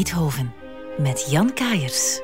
Beethoven 0.00 0.52
met 0.98 1.26
Jan 1.30 1.52
Kaiers. 1.54 2.20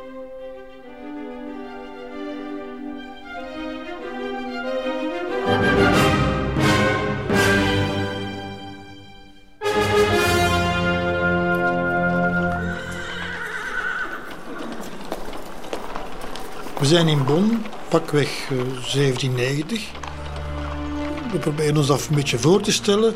We 16.78 16.86
zijn 16.86 17.08
in 17.08 17.24
Bonn, 17.24 17.62
pakweg 17.88 18.48
1790. 18.48 19.78
Eh, 19.78 21.32
We 21.32 21.38
proberen 21.38 21.76
ons 21.76 21.86
dat 21.86 22.06
een 22.08 22.14
beetje 22.14 22.38
voor 22.38 22.60
te 22.60 22.72
stellen. 22.72 23.14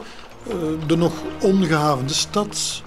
Eh, 0.49 0.55
de 0.87 0.97
nog 0.97 1.13
ongehavende 1.41 2.15
stad, 2.15 2.83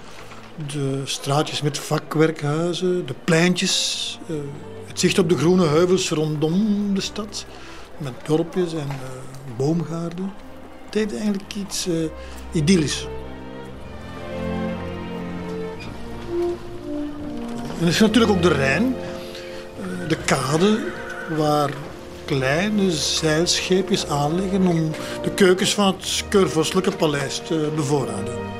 de 0.72 1.02
straatjes 1.04 1.62
met 1.62 1.78
vakwerkhuizen, 1.78 3.06
de 3.06 3.14
pleintjes, 3.24 4.18
eh, 4.28 4.36
het 4.86 5.00
zicht 5.00 5.18
op 5.18 5.28
de 5.28 5.36
groene 5.36 5.66
heuvels 5.66 6.10
rondom 6.10 6.94
de 6.94 7.00
stad, 7.00 7.46
met 7.98 8.12
dorpjes 8.26 8.72
en 8.72 8.88
boomgaarden. 9.56 10.32
Het 10.84 10.94
heeft 10.94 11.14
eigenlijk 11.14 11.54
iets 11.54 11.88
idyllisch. 12.52 13.06
En 17.78 17.80
er 17.80 17.88
is 17.88 18.00
natuurlijk 18.00 18.32
ook 18.32 18.42
de 18.42 18.48
Rijn 18.48 18.94
de 20.08 20.16
kade 20.16 20.92
waar 21.36 21.70
kleine 22.24 22.90
zeilscheepjes 22.90 24.06
aanleggen 24.06 24.66
om 24.66 24.90
de 25.22 25.30
keukens 25.30 25.74
van 25.74 25.86
het 25.86 26.24
keurvorstelijke 26.28 26.96
paleis 26.96 27.42
te 27.46 27.72
bevoorraden. 27.74 28.53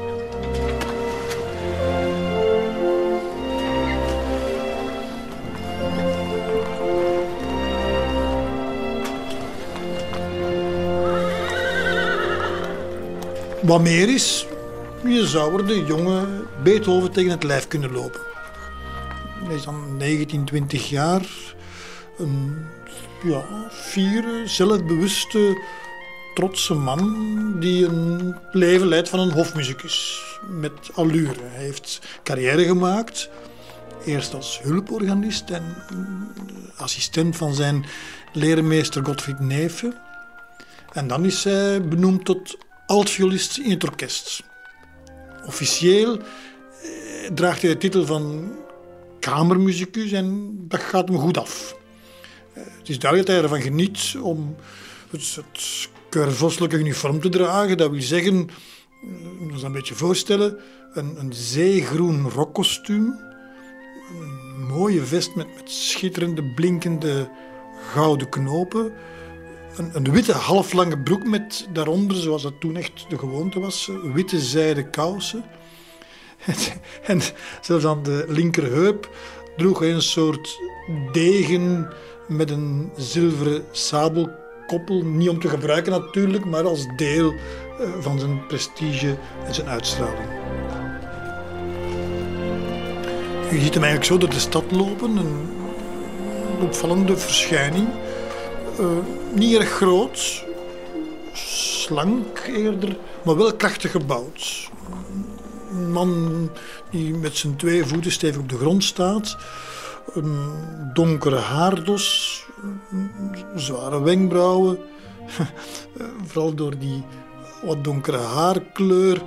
Wat 13.64 13.80
meer 13.80 14.14
is, 14.14 14.46
je 15.04 15.26
zou 15.26 15.58
er 15.58 15.66
de 15.66 15.84
jonge 15.84 16.26
Beethoven 16.62 17.12
tegen 17.12 17.30
het 17.30 17.42
lijf 17.42 17.68
kunnen 17.68 17.92
lopen. 17.92 18.20
Hij 19.44 19.54
is 19.54 19.64
dan 19.64 19.96
19, 19.96 20.44
20 20.44 20.88
jaar. 20.88 21.26
Een 22.18 22.66
ja, 23.22 23.44
fiere, 23.70 24.42
zelfbewuste, 24.44 25.62
trotse 26.34 26.74
man 26.74 27.60
die 27.60 27.86
een 27.86 28.34
leven 28.52 28.86
leidt 28.86 29.08
van 29.08 29.20
een 29.20 29.32
hofmuzikus. 29.32 30.22
Met 30.48 30.90
allure. 30.94 31.42
Hij 31.42 31.64
heeft 31.64 32.00
carrière 32.22 32.64
gemaakt. 32.64 33.30
Eerst 34.04 34.34
als 34.34 34.60
hulporganist 34.62 35.50
en 35.50 35.64
assistent 36.76 37.36
van 37.36 37.54
zijn 37.54 37.84
leermeester 38.32 39.04
Gottfried 39.04 39.40
Neefe. 39.40 39.92
En 40.92 41.06
dan 41.06 41.24
is 41.24 41.44
hij 41.44 41.82
benoemd 41.88 42.24
tot 42.24 42.56
altviolist 42.86 43.58
in 43.58 43.70
het 43.70 43.84
orkest. 43.84 44.42
Officieel 45.46 46.18
eh, 46.18 47.30
draagt 47.34 47.62
hij 47.62 47.70
de 47.70 47.76
titel 47.76 48.06
van 48.06 48.52
kamermuzikus 49.20 50.12
en 50.12 50.54
dat 50.68 50.80
gaat 50.80 51.08
hem 51.08 51.18
goed 51.18 51.38
af. 51.38 51.76
Eh, 52.52 52.62
het 52.78 52.88
is 52.88 52.98
duidelijk 52.98 53.30
dat 53.30 53.36
hij 53.36 53.44
ervan 53.44 53.70
geniet 53.70 54.16
om 54.20 54.56
het, 55.10 55.40
het 56.58 56.72
uniform 56.72 57.20
te 57.20 57.28
dragen. 57.28 57.76
Dat 57.76 57.90
wil 57.90 58.02
zeggen, 58.02 58.48
eh, 59.02 59.48
dat 59.48 59.56
is 59.56 59.62
een 59.62 59.72
beetje 59.72 59.94
voorstellen, 59.94 60.58
een, 60.92 61.16
een 61.18 61.32
zeegroen 61.32 62.30
rokkostuum, 62.30 63.18
een 64.20 64.66
mooie 64.66 65.04
vest 65.04 65.34
met, 65.34 65.46
met 65.54 65.70
schitterende, 65.70 66.44
blinkende 66.54 67.28
gouden 67.92 68.28
knopen, 68.28 68.92
een, 69.76 69.90
een, 69.92 70.12
witte 70.12 70.32
halflange 70.32 70.98
broek 70.98 71.26
met 71.26 71.68
daaronder, 71.72 72.16
zoals 72.16 72.42
dat 72.42 72.60
toen 72.60 72.76
echt 72.76 73.06
de 73.08 73.18
gewoonte 73.18 73.60
was, 73.60 73.90
witte 74.14 74.40
zijden 74.40 74.90
kousen. 74.90 75.44
En 77.02 77.20
zelfs 77.60 77.84
aan 77.84 78.02
de 78.02 78.24
linkerheup 78.28 79.08
droeg 79.56 79.78
hij 79.78 79.92
een 79.92 80.02
soort 80.02 80.60
degen 81.12 81.92
met 82.28 82.50
een 82.50 82.90
zilveren 82.96 83.64
sabelkoppel. 83.70 85.04
Niet 85.04 85.28
om 85.28 85.40
te 85.40 85.48
gebruiken 85.48 85.92
natuurlijk, 85.92 86.44
maar 86.44 86.66
als 86.66 86.86
deel 86.96 87.32
eh, 87.32 87.88
van 88.00 88.18
zijn 88.18 88.46
prestige 88.46 89.16
en 89.46 89.54
zijn 89.54 89.68
uitstraling. 89.68 90.28
Je 93.50 93.60
ziet 93.60 93.74
hem 93.74 93.82
eigenlijk 93.82 94.04
zo 94.04 94.18
door 94.18 94.30
de 94.30 94.38
stad 94.38 94.70
lopen, 94.70 95.16
een 95.16 95.48
opvallende 96.60 97.16
verschijning. 97.16 97.88
Uh, 98.80 98.86
niet 99.34 99.58
erg 99.58 99.70
groot, 99.70 100.44
slank 101.32 102.38
eerder, 102.46 102.96
maar 103.22 103.36
wel 103.36 103.54
krachtig 103.54 103.90
gebouwd 103.90 104.72
een 105.74 105.92
man 105.92 106.50
die 106.90 107.14
met 107.14 107.36
zijn 107.36 107.56
twee 107.56 107.84
voeten 107.84 108.12
stevig 108.12 108.40
op 108.40 108.48
de 108.48 108.56
grond 108.56 108.84
staat. 108.84 109.36
Een 110.12 110.50
donkere 110.92 111.36
haardos, 111.36 112.46
zware 113.54 114.02
wenkbrauwen. 114.02 114.78
Vooral 116.26 116.54
door 116.54 116.78
die 116.78 117.04
wat 117.62 117.84
donkere 117.84 118.18
haarkleur 118.18 119.22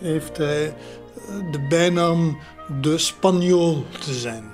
heeft 0.00 0.36
hij 0.36 0.74
de 1.50 1.66
bijnaam 1.68 2.38
de 2.80 2.98
Spanjool 2.98 3.84
te 3.98 4.12
zijn. 4.12 4.50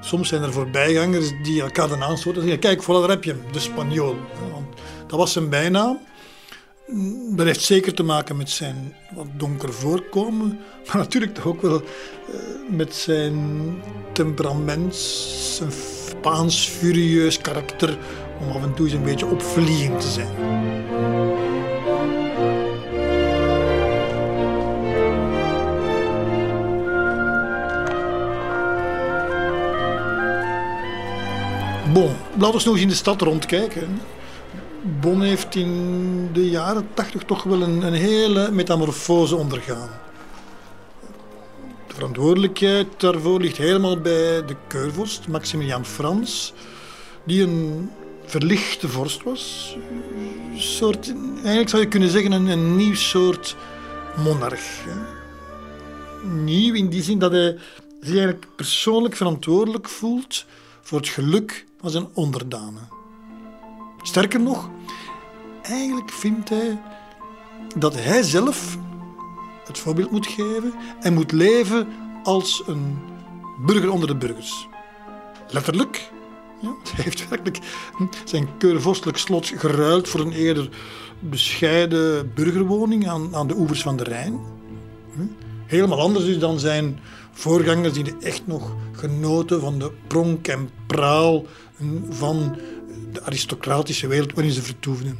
Soms 0.00 0.28
zijn 0.28 0.42
er 0.42 0.52
voorbijgangers 0.52 1.32
die 1.42 1.62
elkaar 1.62 1.88
dan 1.88 2.02
aanstoten 2.02 2.42
en 2.42 2.48
zeggen: 2.48 2.60
Kijk, 2.60 2.82
voilà, 2.82 3.00
daar 3.00 3.08
heb 3.08 3.24
je 3.24 3.30
hem, 3.30 3.42
de 3.52 3.58
Spanjool. 3.58 4.16
dat 5.06 5.18
was 5.18 5.32
zijn 5.32 5.48
bijnaam. 5.48 5.98
Dat 7.30 7.46
heeft 7.46 7.60
zeker 7.60 7.94
te 7.94 8.02
maken 8.02 8.36
met 8.36 8.50
zijn 8.50 8.94
wat 9.14 9.26
donker 9.36 9.72
voorkomen, 9.72 10.58
maar 10.86 10.96
natuurlijk 10.96 11.34
toch 11.34 11.46
ook 11.46 11.62
wel 11.62 11.82
uh, 11.82 12.36
met 12.70 12.94
zijn 12.94 13.34
temperament, 14.12 14.96
zijn 14.96 15.72
Spaans 16.08 16.68
furieus 16.68 17.38
karakter, 17.38 17.98
om 18.40 18.50
af 18.50 18.62
en 18.62 18.74
toe 18.74 18.86
eens 18.86 18.94
een 18.94 19.02
beetje 19.02 19.26
opvliegend 19.26 20.00
te 20.00 20.08
zijn. 20.08 21.19
Bon, 32.00 32.16
laten 32.38 32.58
we 32.58 32.64
nog 32.64 32.74
eens 32.74 32.80
in 32.80 32.88
de 32.88 32.94
stad 32.94 33.20
rondkijken. 33.20 34.00
Bonn 35.00 35.20
heeft 35.20 35.54
in 35.54 36.32
de 36.32 36.50
jaren 36.50 36.88
tachtig 36.94 37.22
toch 37.22 37.42
wel 37.42 37.62
een, 37.62 37.82
een 37.82 37.92
hele 37.92 38.50
metamorfose 38.50 39.36
ondergaan. 39.36 39.90
De 41.88 41.94
verantwoordelijkheid 41.94 42.86
daarvoor 42.96 43.40
ligt 43.40 43.56
helemaal 43.56 43.96
bij 43.96 44.44
de 44.44 44.56
keurvorst, 44.66 45.28
Maximilian 45.28 45.84
Frans, 45.84 46.52
die 47.24 47.42
een 47.42 47.90
verlichte 48.24 48.88
vorst 48.88 49.22
was. 49.22 49.76
Een 50.52 50.60
soort, 50.60 51.14
eigenlijk 51.34 51.68
zou 51.68 51.82
je 51.82 51.88
kunnen 51.88 52.10
zeggen 52.10 52.32
een, 52.32 52.46
een 52.46 52.76
nieuw 52.76 52.94
soort 52.94 53.56
monarch. 54.16 54.84
Nieuw 56.22 56.74
in 56.74 56.88
die 56.88 57.02
zin 57.02 57.18
dat 57.18 57.32
hij 57.32 57.58
zich 58.00 58.14
eigenlijk 58.14 58.46
persoonlijk 58.56 59.16
verantwoordelijk 59.16 59.88
voelt 59.88 60.44
voor 60.80 60.98
het 60.98 61.08
geluk 61.08 61.68
van 61.80 61.90
zijn 61.90 62.08
onderdanen. 62.14 62.88
Sterker 64.02 64.40
nog, 64.40 64.70
eigenlijk 65.62 66.10
vindt 66.10 66.48
hij 66.48 66.80
dat 67.76 67.94
hij 67.94 68.22
zelf 68.22 68.78
het 69.64 69.78
voorbeeld 69.78 70.10
moet 70.10 70.26
geven 70.26 70.74
en 71.00 71.14
moet 71.14 71.32
leven 71.32 71.88
als 72.22 72.62
een 72.66 72.98
burger 73.66 73.90
onder 73.90 74.08
de 74.08 74.16
burgers. 74.16 74.68
Letterlijk. 75.48 76.10
Ja, 76.60 76.74
hij 76.94 77.04
heeft 77.04 77.28
werkelijk 77.28 77.58
zijn 78.24 78.48
keurvorstelijk 78.58 79.18
slot 79.18 79.46
geruild 79.46 80.08
voor 80.08 80.20
een 80.20 80.32
eerder 80.32 80.68
bescheiden 81.18 82.32
burgerwoning 82.34 83.08
aan, 83.08 83.34
aan 83.34 83.46
de 83.46 83.56
oevers 83.56 83.82
van 83.82 83.96
de 83.96 84.04
Rijn. 84.04 84.40
Hm? 85.14 85.22
Helemaal 85.66 86.00
anders 86.00 86.24
is 86.24 86.38
dan 86.38 86.58
zijn 86.58 86.98
voorgangers 87.32 87.92
die 87.92 88.16
echt 88.20 88.46
nog 88.46 88.74
genoten 88.92 89.60
van 89.60 89.78
de 89.78 89.92
pronk 90.06 90.48
en 90.48 90.70
praal 90.86 91.44
van 92.08 92.56
de 93.12 93.22
aristocratische 93.22 94.06
wereld 94.06 94.32
waarin 94.32 94.52
ze 94.52 94.62
vertoefden. 94.62 95.18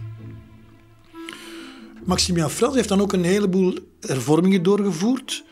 Maximilian 2.04 2.50
Frans 2.50 2.74
heeft 2.74 2.88
dan 2.88 3.00
ook 3.00 3.12
een 3.12 3.24
heleboel 3.24 3.74
hervormingen 4.00 4.62
doorgevoerd. 4.62 5.44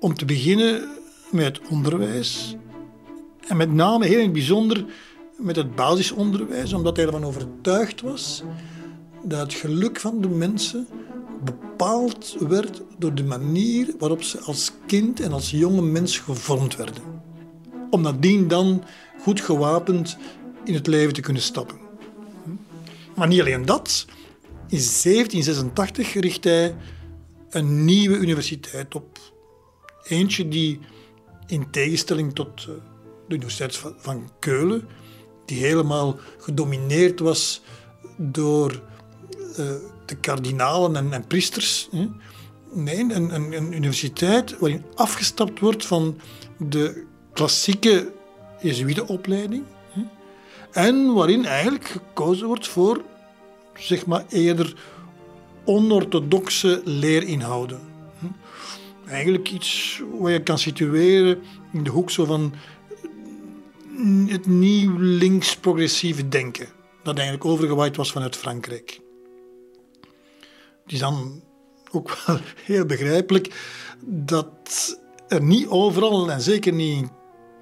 Om 0.00 0.14
te 0.14 0.24
beginnen 0.24 0.88
met 1.30 1.44
het 1.44 1.68
onderwijs. 1.68 2.56
En 3.48 3.56
met 3.56 3.72
name 3.72 4.06
heel 4.06 4.18
in 4.18 4.24
het 4.24 4.32
bijzonder 4.32 4.84
met 5.36 5.56
het 5.56 5.74
basisonderwijs, 5.74 6.72
omdat 6.72 6.96
hij 6.96 7.06
ervan 7.06 7.24
overtuigd 7.24 8.00
was 8.00 8.42
dat 9.22 9.40
het 9.40 9.54
geluk 9.54 10.00
van 10.00 10.20
de 10.20 10.28
mensen 10.28 10.86
bepaald 11.44 12.36
werd 12.38 12.82
door 12.98 13.14
de 13.14 13.24
manier 13.24 13.94
waarop 13.98 14.22
ze 14.22 14.40
als 14.40 14.72
kind 14.86 15.20
en 15.20 15.32
als 15.32 15.50
jonge 15.50 15.82
mens 15.82 16.18
gevormd 16.18 16.76
werden. 16.76 17.02
Om 17.92 18.02
nadien 18.02 18.48
dan 18.48 18.84
goed 19.20 19.40
gewapend 19.40 20.16
in 20.64 20.74
het 20.74 20.86
leven 20.86 21.14
te 21.14 21.20
kunnen 21.20 21.42
stappen. 21.42 21.76
Maar 23.14 23.28
niet 23.28 23.40
alleen 23.40 23.64
dat. 23.64 24.06
In 24.68 24.78
1786 24.78 26.14
richt 26.14 26.44
hij 26.44 26.76
een 27.50 27.84
nieuwe 27.84 28.16
universiteit 28.16 28.94
op. 28.94 29.18
Eentje 30.02 30.48
die 30.48 30.80
in 31.46 31.70
tegenstelling 31.70 32.34
tot 32.34 32.60
eh, 32.60 32.64
de 33.28 33.34
Universiteit 33.34 33.76
van 33.96 34.30
Keulen, 34.38 34.88
die 35.44 35.58
helemaal 35.58 36.16
gedomineerd 36.38 37.20
was 37.20 37.62
door 38.16 38.82
uh, 39.50 39.56
de 40.06 40.16
kardinalen 40.20 41.12
en, 41.12 41.26
priesters. 41.26 41.88
Nee, 42.72 42.98
een, 42.98 43.34
een, 43.34 43.52
een, 43.52 43.72
universiteit 43.72 44.58
waarin 44.58 44.84
afgestapt 44.94 45.60
wordt 45.60 45.86
van 45.86 46.20
de 46.58 47.04
klassieke 47.32 48.12
Jezuïetenopleiding. 48.60 49.64
En 50.72 51.12
waarin 51.12 51.44
eigenlijk 51.44 51.84
gekozen 51.84 52.46
wordt 52.46 52.68
voor 52.68 53.02
zeg 53.78 54.06
maar 54.06 54.24
eerder 54.28 54.74
onorthodoxe 55.64 56.80
leerinhouden. 56.84 57.80
Eigenlijk 59.06 59.50
iets 59.50 60.00
wat 60.18 60.32
je 60.32 60.42
kan 60.42 60.58
situeren 60.58 61.42
in 61.72 61.84
de 61.84 61.90
hoek 61.90 62.10
zo 62.10 62.24
van 62.24 62.54
het 64.26 64.46
nieuw 64.46 64.96
links-progressieve 64.98 66.28
denken, 66.28 66.68
dat 67.02 67.14
eigenlijk 67.14 67.46
overgewaaid 67.46 67.96
was 67.96 68.12
vanuit 68.12 68.36
Frankrijk. 68.36 69.00
Het 70.82 70.92
is 70.92 70.98
dan 70.98 71.42
ook 71.90 72.22
wel 72.26 72.38
heel 72.64 72.86
begrijpelijk 72.86 73.54
dat 74.04 74.98
er 75.28 75.42
niet 75.42 75.66
overal, 75.66 76.30
en 76.30 76.40
zeker 76.40 76.72
niet 76.72 76.96
in 76.96 77.10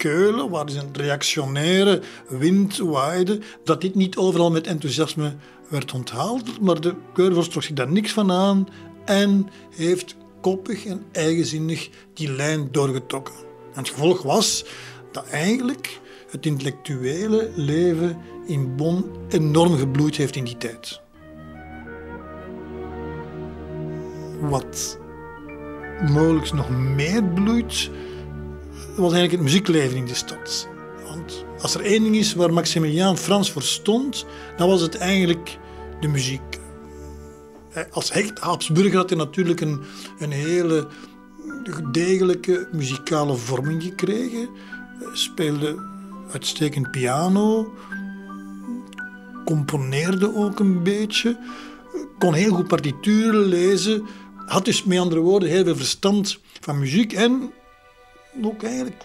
Waar 0.02 0.66
dus 0.66 0.74
een 0.74 0.88
reactionaire 0.92 2.02
wind 2.28 2.78
waaide, 2.78 3.38
dat 3.64 3.80
dit 3.80 3.94
niet 3.94 4.16
overal 4.16 4.50
met 4.50 4.66
enthousiasme 4.66 5.34
werd 5.68 5.92
onthaald. 5.92 6.60
Maar 6.60 6.80
de 6.80 6.94
keurvorst 7.12 7.50
trok 7.50 7.62
zich 7.62 7.74
daar 7.74 7.92
niks 7.92 8.12
van 8.12 8.32
aan 8.32 8.68
en 9.04 9.48
heeft 9.76 10.16
koppig 10.40 10.86
en 10.86 11.04
eigenzinnig 11.12 11.90
die 12.14 12.32
lijn 12.32 12.68
doorgetrokken. 12.70 13.34
En 13.72 13.78
het 13.78 13.88
gevolg 13.88 14.22
was 14.22 14.64
dat 15.12 15.26
eigenlijk 15.26 16.00
het 16.30 16.46
intellectuele 16.46 17.50
leven 17.54 18.18
in 18.46 18.76
Bonn 18.76 19.04
enorm 19.28 19.76
gebloeid 19.76 20.16
heeft 20.16 20.36
in 20.36 20.44
die 20.44 20.56
tijd. 20.56 21.00
Wat 24.40 24.98
mogelijk 26.08 26.52
nog 26.52 26.70
meer 26.70 27.24
bloeit, 27.24 27.90
was 28.96 29.12
eigenlijk 29.12 29.32
het 29.32 29.40
muziekleven 29.40 29.96
in 29.96 30.06
de 30.06 30.14
stad. 30.14 30.68
Want 31.04 31.44
als 31.60 31.74
er 31.74 31.80
één 31.80 32.02
ding 32.02 32.16
is 32.16 32.34
waar 32.34 32.52
Maximiliaan 32.52 33.18
Frans 33.18 33.52
voor 33.52 33.62
stond, 33.62 34.26
dan 34.56 34.68
was 34.68 34.80
het 34.80 34.96
eigenlijk 34.96 35.58
de 36.00 36.08
muziek. 36.08 36.58
Als 37.90 38.12
hecht 38.12 38.38
Habsburger 38.38 38.96
had 38.96 39.10
hij 39.10 39.18
natuurlijk 39.18 39.60
een, 39.60 39.80
een 40.18 40.30
hele 40.30 40.86
degelijke 41.92 42.68
muzikale 42.72 43.34
vorming 43.34 43.82
gekregen. 43.82 44.48
Speelde 45.12 45.88
uitstekend 46.32 46.90
piano, 46.90 47.72
componeerde 49.44 50.34
ook 50.36 50.58
een 50.58 50.82
beetje, 50.82 51.38
kon 52.18 52.34
heel 52.34 52.54
goed 52.54 52.68
partituren 52.68 53.44
lezen, 53.44 54.06
had 54.46 54.64
dus 54.64 54.84
met 54.84 54.98
andere 54.98 55.20
woorden 55.20 55.48
heel 55.48 55.64
veel 55.64 55.76
verstand 55.76 56.40
van 56.60 56.78
muziek 56.78 57.12
en 57.12 57.52
ook 58.42 58.62
eigenlijk 58.62 59.02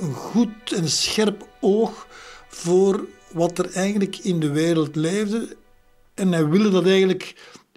een 0.00 0.14
goed 0.14 0.72
en 0.74 0.88
scherp 0.88 1.48
oog 1.60 2.06
voor 2.48 3.06
wat 3.32 3.58
er 3.58 3.72
eigenlijk 3.72 4.18
in 4.18 4.40
de 4.40 4.50
wereld 4.50 4.96
leefde. 4.96 5.56
En 6.14 6.32
hij 6.32 6.48
wilde 6.48 6.70
dat 6.70 6.86
eigenlijk 6.86 7.34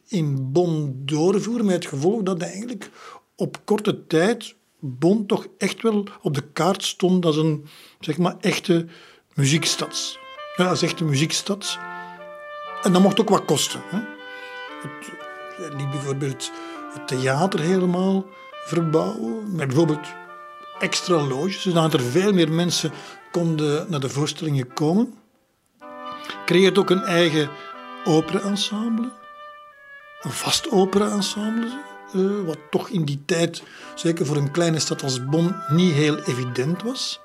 in 0.08 0.52
Bonn 0.52 1.02
doorvoeren, 1.06 1.66
met 1.66 1.76
het 1.76 1.86
gevolg 1.86 2.24
dat 2.24 2.42
eigenlijk 2.42 2.90
op 3.36 3.58
korte 3.66 4.08
tijd 4.08 4.56
Bonn 4.80 5.26
toch 5.26 5.48
echt 5.58 5.82
wel 5.82 6.08
op 6.22 6.34
de 6.34 6.52
kaart 6.54 6.84
stond 6.84 7.26
als 7.26 7.38
een 7.38 7.66
zeg 8.00 8.18
maar, 8.18 8.36
echte 8.40 8.86
muziekstad. 9.34 10.18
Ja, 10.56 10.66
als 10.66 10.82
echte 10.82 11.04
muziekstad. 11.04 11.78
En 12.84 12.94
dat 12.94 13.02
mocht 13.02 13.20
ook 13.20 13.30
wat 13.30 13.46
kosten. 13.46 13.82
Hè. 13.84 14.00
Het, 14.82 15.74
liet 15.74 15.90
bijvoorbeeld 15.90 16.52
het 16.94 17.08
theater 17.08 17.60
helemaal 17.60 18.26
verbouwen, 18.66 19.56
met 19.56 19.68
bijvoorbeeld 19.68 20.08
extra 20.80 21.28
loges, 21.28 21.62
zodat 21.62 21.94
er 21.94 22.02
veel 22.02 22.34
meer 22.34 22.52
mensen 22.52 22.92
konden 23.32 23.86
naar 23.90 24.00
de 24.00 24.10
voorstellingen 24.10 24.74
komen. 24.74 25.14
Creëert 26.46 26.78
ook 26.78 26.90
een 26.90 27.04
eigen 27.04 27.50
opera-ensemble, 28.06 29.12
een 30.22 30.32
vast 30.32 30.72
opera-ensemble, 30.72 31.80
uh, 32.16 32.46
wat 32.46 32.58
toch 32.70 32.90
in 32.90 33.06
die 33.06 33.22
tijd, 33.26 33.64
zeker 33.96 34.26
voor 34.26 34.38
een 34.38 34.52
kleine 34.52 34.80
stad 34.80 35.04
als 35.04 35.26
Bonn, 35.26 35.56
niet 35.68 35.94
heel 35.94 36.20
evident 36.20 36.84
was. 36.84 37.20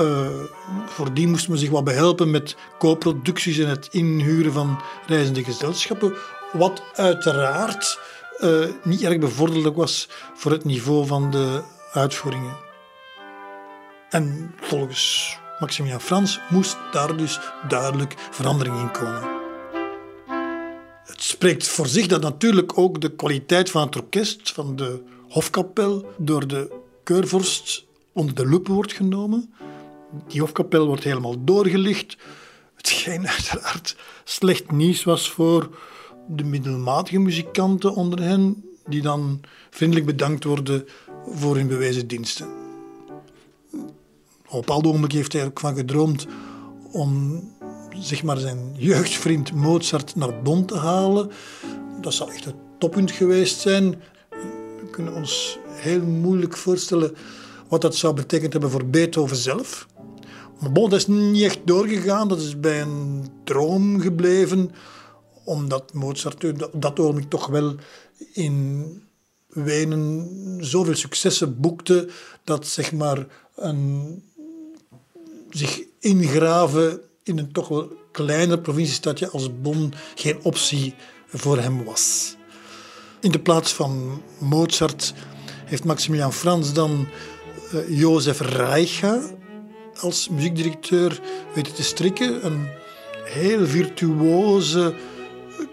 Uh, 0.00 0.28
voordien 0.86 1.30
moest 1.30 1.48
men 1.48 1.58
zich 1.58 1.70
wat 1.70 1.84
behelpen 1.84 2.30
met 2.30 2.56
co-producties 2.78 3.58
en 3.58 3.68
het 3.68 3.88
inhuren 3.90 4.52
van 4.52 4.80
reizende 5.06 5.44
gezelschappen, 5.44 6.14
wat 6.52 6.82
uiteraard 6.94 7.98
uh, 8.40 8.66
niet 8.82 9.02
erg 9.02 9.18
bevorderlijk 9.18 9.76
was 9.76 10.08
voor 10.34 10.50
het 10.50 10.64
niveau 10.64 11.06
van 11.06 11.30
de 11.30 11.62
uitvoeringen. 11.94 12.56
En 14.10 14.54
volgens 14.60 15.36
Maximilian 15.60 16.00
Frans 16.00 16.40
moest 16.50 16.76
daar 16.92 17.16
dus 17.16 17.40
duidelijk 17.68 18.14
verandering 18.30 18.80
in 18.80 18.90
komen. 18.90 19.42
Het 21.04 21.22
spreekt 21.22 21.68
voor 21.68 21.86
zich 21.86 22.06
dat 22.06 22.22
natuurlijk 22.22 22.78
ook 22.78 23.00
de 23.00 23.10
kwaliteit 23.10 23.70
van 23.70 23.82
het 23.82 23.96
orkest, 23.96 24.52
van 24.52 24.76
de 24.76 25.02
hofkapel, 25.28 26.12
door 26.16 26.46
de 26.46 26.80
keurvorst 27.02 27.84
onder 28.12 28.34
de 28.34 28.46
loep 28.46 28.66
wordt 28.66 28.92
genomen. 28.92 29.54
Die 30.28 30.40
hofkapel 30.40 30.86
wordt 30.86 31.04
helemaal 31.04 31.44
doorgelicht. 31.44 32.16
Hetgeen 32.76 33.28
uiteraard 33.36 33.96
slecht 34.24 34.70
nieuws 34.70 35.04
was 35.04 35.30
voor 35.30 35.68
de 36.28 36.44
middelmatige 36.44 37.18
muzikanten 37.18 37.94
onder 37.94 38.20
hen, 38.20 38.64
die 38.86 39.02
dan 39.02 39.40
vriendelijk 39.70 40.06
bedankt 40.06 40.44
worden 40.44 40.88
voor 41.28 41.56
hun 41.56 41.66
bewezen 41.66 42.06
diensten. 42.06 42.46
Op 44.48 44.60
bepaald 44.60 44.86
ogenblik 44.86 45.12
heeft 45.12 45.32
hij 45.32 45.42
er 45.42 45.48
ook 45.48 45.60
van 45.60 45.74
gedroomd 45.74 46.26
om 46.92 47.42
zeg 47.98 48.22
maar, 48.22 48.36
zijn 48.36 48.74
jeugdvriend 48.76 49.52
Mozart 49.52 50.16
naar 50.16 50.42
Bonn 50.42 50.64
te 50.64 50.76
halen. 50.76 51.30
Dat 52.00 52.14
zou 52.14 52.32
echt 52.32 52.44
het 52.44 52.54
toppunt 52.78 53.10
geweest 53.10 53.60
zijn. 53.60 54.00
We 54.80 54.88
kunnen 54.90 55.14
ons 55.14 55.58
heel 55.66 56.02
moeilijk 56.02 56.56
voorstellen 56.56 57.14
wat 57.68 57.80
dat 57.80 57.96
zou 57.96 58.14
betekend 58.14 58.52
hebben 58.52 58.70
voor 58.70 58.86
Beethoven 58.86 59.36
zelf. 59.36 59.86
Maar 60.60 60.72
bon, 60.72 60.90
dat 60.90 60.98
is 60.98 61.06
niet 61.06 61.42
echt 61.42 61.58
doorgegaan. 61.64 62.28
Dat 62.28 62.40
is 62.40 62.60
bij 62.60 62.82
een 62.82 63.26
droom 63.44 64.00
gebleven. 64.00 64.70
Omdat 65.44 65.92
Mozart 65.92 66.44
op 66.44 66.82
dat 66.82 66.98
ogenblik 66.98 67.30
toch 67.30 67.46
wel 67.46 67.74
in 68.32 68.84
Wenen 69.54 70.58
zoveel 70.60 70.94
successen 70.94 71.60
boekte 71.60 72.08
dat 72.44 72.66
zeg 72.66 72.92
maar 72.92 73.26
een, 73.56 74.22
zich 75.50 75.82
ingraven 76.00 77.00
in 77.22 77.38
een 77.38 77.52
toch 77.52 77.68
wel 77.68 77.92
kleiner 78.12 78.60
provinciestadje 78.60 79.30
als 79.30 79.60
Bonn 79.60 79.92
geen 80.14 80.38
optie 80.42 80.94
voor 81.26 81.58
hem 81.58 81.84
was. 81.84 82.36
In 83.20 83.30
de 83.30 83.40
plaats 83.40 83.72
van 83.72 84.22
Mozart 84.38 85.14
heeft 85.64 85.84
Maximilian 85.84 86.32
Frans 86.32 86.72
dan 86.72 87.08
uh, 87.74 87.98
Jozef 87.98 88.40
Reicha 88.40 89.20
als 90.00 90.28
muziekdirecteur 90.28 91.20
weten 91.54 91.74
te 91.74 91.82
strikken. 91.82 92.46
Een 92.46 92.68
heel 93.24 93.66
virtuoze 93.66 94.94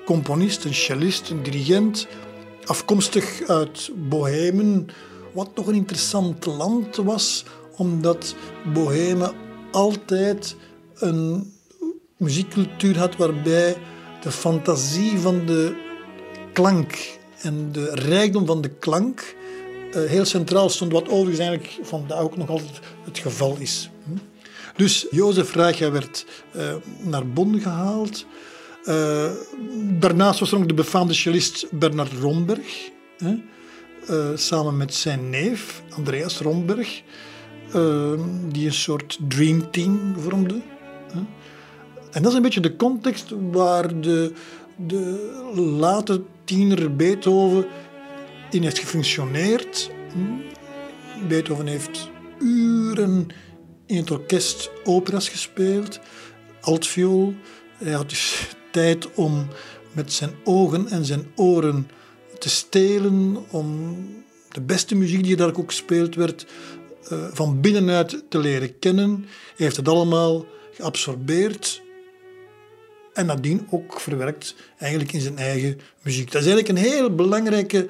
componist, 0.05 0.65
een 0.65 0.75
cellist, 0.75 1.29
een 1.29 1.43
dirigent 1.43 2.07
afkomstig 2.65 3.41
uit 3.47 3.89
Bohemen, 4.09 4.87
wat 5.33 5.55
nog 5.55 5.67
een 5.67 5.75
interessant 5.75 6.45
land 6.45 6.95
was, 6.95 7.45
omdat 7.75 8.35
Bohemen 8.73 9.31
altijd 9.71 10.55
een 10.95 11.53
muziekcultuur 12.17 12.97
had 12.97 13.15
waarbij 13.15 13.77
de 14.21 14.31
fantasie 14.31 15.19
van 15.19 15.45
de 15.45 15.75
klank 16.53 17.19
en 17.41 17.71
de 17.71 17.89
rijkdom 17.93 18.45
van 18.45 18.61
de 18.61 18.69
klank 18.69 19.35
uh, 19.95 20.09
heel 20.09 20.25
centraal 20.25 20.69
stond, 20.69 20.91
wat 20.91 21.09
overigens 21.09 21.39
eigenlijk 21.39 21.87
vandaag 21.87 22.19
ook 22.19 22.37
nog 22.37 22.49
altijd 22.49 22.79
het 23.05 23.17
geval 23.17 23.55
is. 23.59 23.89
Hm? 24.05 24.11
Dus 24.75 25.07
Jozef 25.11 25.53
Reicha 25.53 25.91
werd 25.91 26.25
uh, 26.55 26.75
naar 27.01 27.27
Bonn 27.27 27.59
gehaald 27.59 28.25
Uh, 28.85 29.29
daarnaast 29.99 30.39
was 30.39 30.51
er 30.51 30.57
ook 30.57 30.67
de 30.67 30.73
befaamde 30.73 31.13
cellist 31.13 31.67
Bernard 31.71 32.11
Romberg, 32.11 32.89
hè, 33.17 33.35
uh, 34.09 34.37
samen 34.37 34.77
met 34.77 34.93
zijn 34.93 35.29
neef 35.29 35.81
Andreas 35.89 36.39
Romberg, 36.39 37.01
uh, 37.75 38.11
die 38.47 38.65
een 38.65 38.73
soort 38.73 39.19
dream 39.27 39.71
team 39.71 40.15
vormde. 40.17 40.61
En 42.11 42.21
dat 42.21 42.31
is 42.31 42.37
een 42.37 42.43
beetje 42.43 42.59
de 42.59 42.75
context 42.75 43.33
waar 43.51 44.01
de, 44.01 44.33
de 44.75 45.29
late 45.55 46.21
tiener 46.43 46.95
Beethoven 46.95 47.65
in 48.49 48.63
heeft 48.63 48.79
gefunctioneerd. 48.79 49.91
Beethoven 51.27 51.67
heeft 51.67 52.09
uren 52.39 53.27
in 53.85 53.97
het 53.97 54.11
orkest 54.11 54.71
operas 54.83 55.29
gespeeld, 55.29 55.99
altviool. 56.61 57.33
Hij 57.77 57.91
had 57.91 58.09
dus 58.09 58.47
tijd 58.71 59.13
om 59.13 59.47
met 59.91 60.13
zijn 60.13 60.31
ogen 60.43 60.87
en 60.87 61.05
zijn 61.05 61.31
oren 61.35 61.89
te 62.39 62.49
stelen, 62.49 63.45
om 63.49 63.97
de 64.51 64.61
beste 64.61 64.95
muziek 64.95 65.23
die 65.23 65.35
daar 65.35 65.57
ook 65.57 65.69
gespeeld 65.69 66.15
werd, 66.15 66.45
uh, 67.11 67.25
van 67.31 67.61
binnenuit 67.61 68.23
te 68.29 68.39
leren 68.39 68.79
kennen. 68.79 69.25
Hij 69.55 69.65
heeft 69.65 69.75
het 69.75 69.87
allemaal 69.87 70.45
geabsorbeerd 70.73 71.81
en 73.13 73.25
nadien 73.25 73.67
ook 73.69 73.99
verwerkt 73.99 74.55
eigenlijk 74.77 75.13
in 75.13 75.21
zijn 75.21 75.37
eigen 75.37 75.79
muziek. 76.01 76.31
Dat 76.31 76.41
is 76.41 76.47
eigenlijk 76.47 76.77
een 76.77 76.91
heel 76.91 77.15
belangrijke 77.15 77.87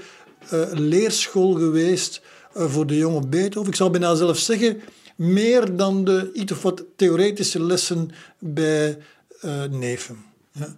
uh, 0.53 0.61
leerschool 0.71 1.53
geweest 1.53 2.21
uh, 2.57 2.65
voor 2.65 2.87
de 2.87 2.97
jonge 2.97 3.27
Beethoven. 3.27 3.69
Ik 3.69 3.75
zal 3.75 3.89
bijna 3.89 4.15
zelf 4.15 4.37
zeggen, 4.37 4.81
meer 5.15 5.75
dan 5.75 6.03
de 6.03 6.29
iets 6.33 6.51
of 6.51 6.61
wat 6.61 6.83
theoretische 6.95 7.63
lessen 7.63 8.09
bij 8.39 8.97
uh, 9.45 9.63
neven. 9.63 10.30
Dat 10.51 10.75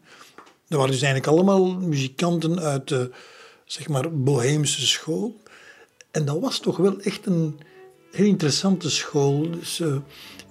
waren 0.67 0.91
dus 0.91 1.01
eigenlijk 1.01 1.27
allemaal 1.27 1.65
muzikanten 1.65 2.59
uit 2.59 2.87
de 2.87 3.11
zeg 3.65 3.87
maar, 3.87 4.11
boheemse 4.11 4.87
school. 4.87 5.35
En 6.11 6.25
dat 6.25 6.39
was 6.39 6.59
toch 6.59 6.77
wel 6.77 6.99
echt 6.99 7.25
een 7.25 7.59
heel 8.11 8.25
interessante 8.25 8.89
school. 8.89 9.49
Dus, 9.51 9.79
uh, 9.79 9.95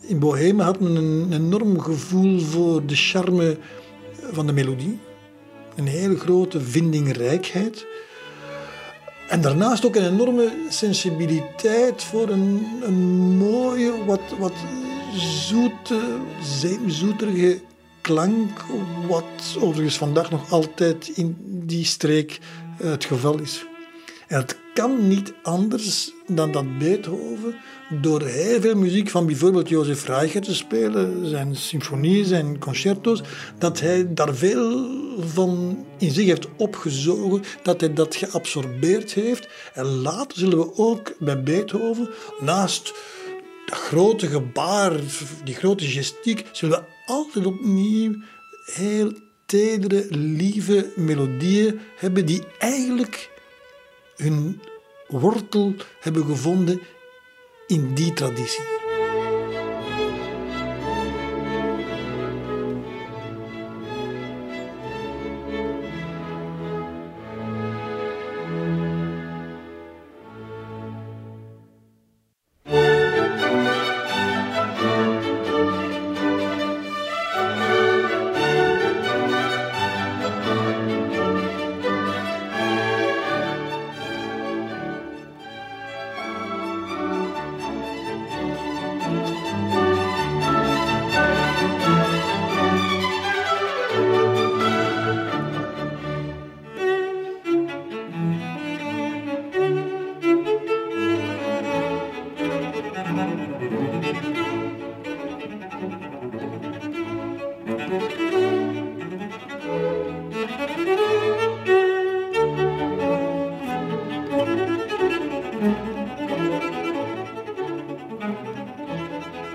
in 0.01 0.19
Bohemen 0.19 0.65
had 0.65 0.81
men 0.81 0.97
een 0.97 1.33
enorm 1.33 1.81
gevoel 1.81 2.41
voor 2.41 2.87
de 2.87 2.97
charme 2.97 3.57
van 4.33 4.47
de 4.47 4.53
melodie. 4.53 4.99
Een 5.77 5.87
hele 5.87 6.19
grote 6.19 6.61
vindingrijkheid. 6.61 7.87
En 9.29 9.41
daarnaast 9.41 9.87
ook 9.87 9.97
een 9.97 10.13
enorme 10.13 10.67
sensibiliteit 10.69 12.03
voor 12.03 12.29
een, 12.29 12.67
een 12.83 13.01
mooie, 13.37 14.05
wat, 14.05 14.21
wat 14.39 14.53
zoete, 15.47 16.01
zoeterige 16.87 17.61
klank. 18.03 18.61
Wat 19.09 19.57
overigens 19.61 19.97
vandaag 19.97 20.31
nog 20.31 20.53
altijd 20.53 21.09
in 21.09 21.37
die 21.67 21.85
streek 21.85 22.39
eh, 22.79 22.91
het 22.91 23.05
geval 23.05 23.39
is. 23.39 23.65
En 24.29 24.39
het 24.39 24.57
kan 24.75 25.09
niet 25.09 25.33
anders 25.43 26.13
dan 26.27 26.53
dat 26.53 26.79
Beethoven 26.79 27.55
door 28.01 28.23
heel 28.23 28.61
veel 28.61 28.75
muziek 28.75 29.11
van 29.11 29.27
bijvoorbeeld 29.27 29.69
Jozef 29.69 30.07
Reicher 30.07 30.43
te 30.43 30.55
spelen, 30.55 31.27
zijn 31.27 31.57
symfonieën, 31.57 32.25
zijn 32.25 32.59
concerto's, 32.59 33.23
dat 33.59 33.81
hij 33.81 34.15
daar 34.15 34.35
veel 34.35 34.87
van 35.19 35.85
in 35.99 36.11
zich 36.11 36.27
heeft 36.27 36.49
opgezogen, 36.57 37.43
dat 37.63 37.81
hij 37.81 37.93
dat 37.93 38.15
geabsorbeerd 38.15 39.13
heeft. 39.13 39.49
En 39.75 39.85
later 39.85 40.39
zullen 40.39 40.59
we 40.59 40.77
ook 40.77 41.13
bij 41.19 41.43
Beethoven, 41.43 42.09
naast 42.41 42.93
dat 43.67 43.79
grote 43.79 44.27
gebaar, 44.27 44.93
die 45.45 45.55
grote 45.55 45.87
gestiek, 45.87 46.47
zullen 46.53 46.79
we 46.79 47.13
altijd 47.13 47.47
opnieuw 47.47 48.15
heel 48.65 49.13
tedere, 49.47 50.07
lieve 50.11 50.93
melodieën 50.97 51.81
hebben 51.97 52.27
die 52.27 52.43
eigenlijk 52.59 53.31
hun 54.17 54.61
wortel 55.09 55.75
hebben 56.01 56.25
gevonden 56.25 56.81
in 57.67 57.95
die 57.95 58.13
traditie. 58.13 58.82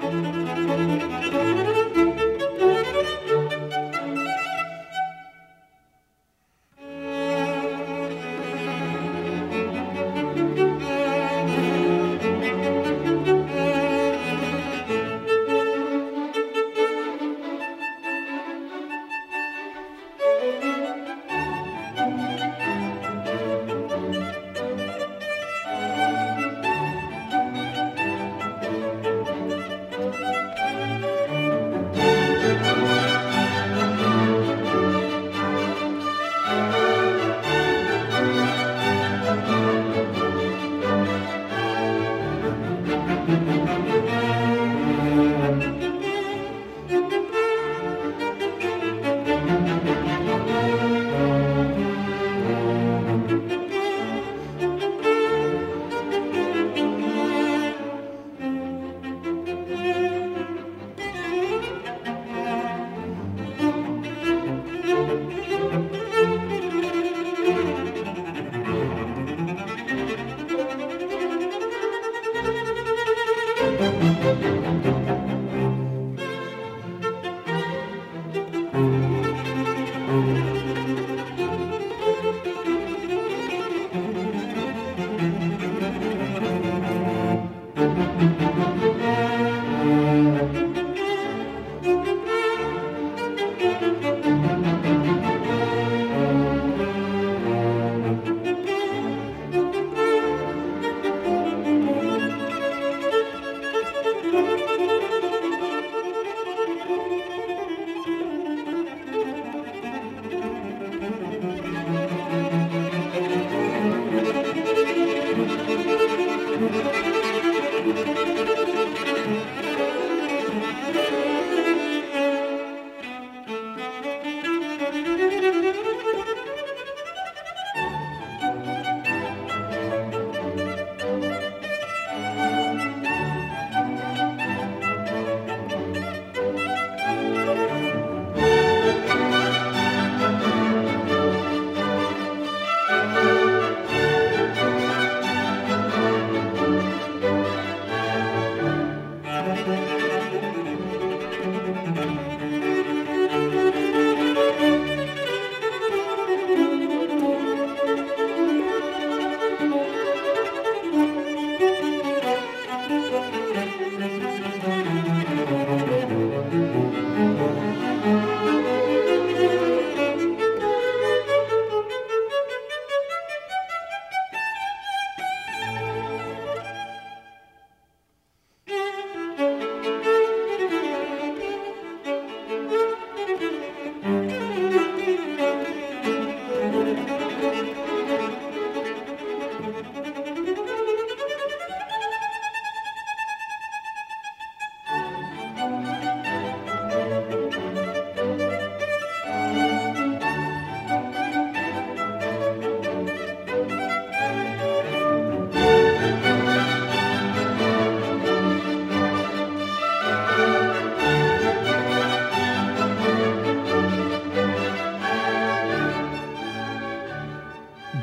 Música 0.09 1.16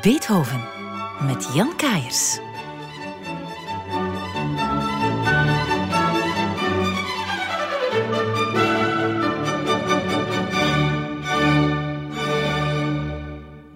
Beethoven 0.05 0.63
met 1.27 1.47
Jan 1.53 1.75
Kaiers. 1.75 2.39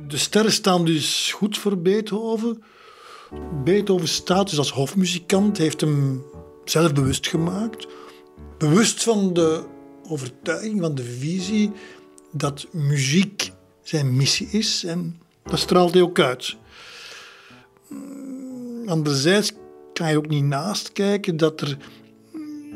De 0.07 0.17
sterren 0.17 0.51
staan 0.51 0.85
dus 0.85 1.31
goed 1.31 1.57
voor 1.57 1.77
Beethoven. 1.77 2.63
Beethovens 3.63 4.13
status 4.13 4.57
als 4.57 4.71
hofmuzikant 4.71 5.57
heeft 5.57 5.81
hem 5.81 6.23
zelf 6.63 6.93
bewust 6.93 7.27
gemaakt. 7.27 7.87
Bewust 8.57 9.03
van 9.03 9.33
de 9.33 9.63
overtuiging, 10.09 10.81
van 10.81 10.95
de 10.95 11.03
visie 11.03 11.71
dat 12.31 12.67
muziek 12.71 13.51
zijn 13.81 14.15
missie 14.15 14.47
is 14.51 14.83
en 14.83 15.21
dat 15.49 15.59
straalt 15.59 15.93
hij 15.93 16.01
ook 16.01 16.19
uit. 16.19 16.55
Anderzijds 18.85 19.51
kan 19.93 20.09
je 20.09 20.17
ook 20.17 20.27
niet 20.27 20.43
naast 20.43 20.91
kijken 20.91 21.37
dat 21.37 21.61
er 21.61 21.77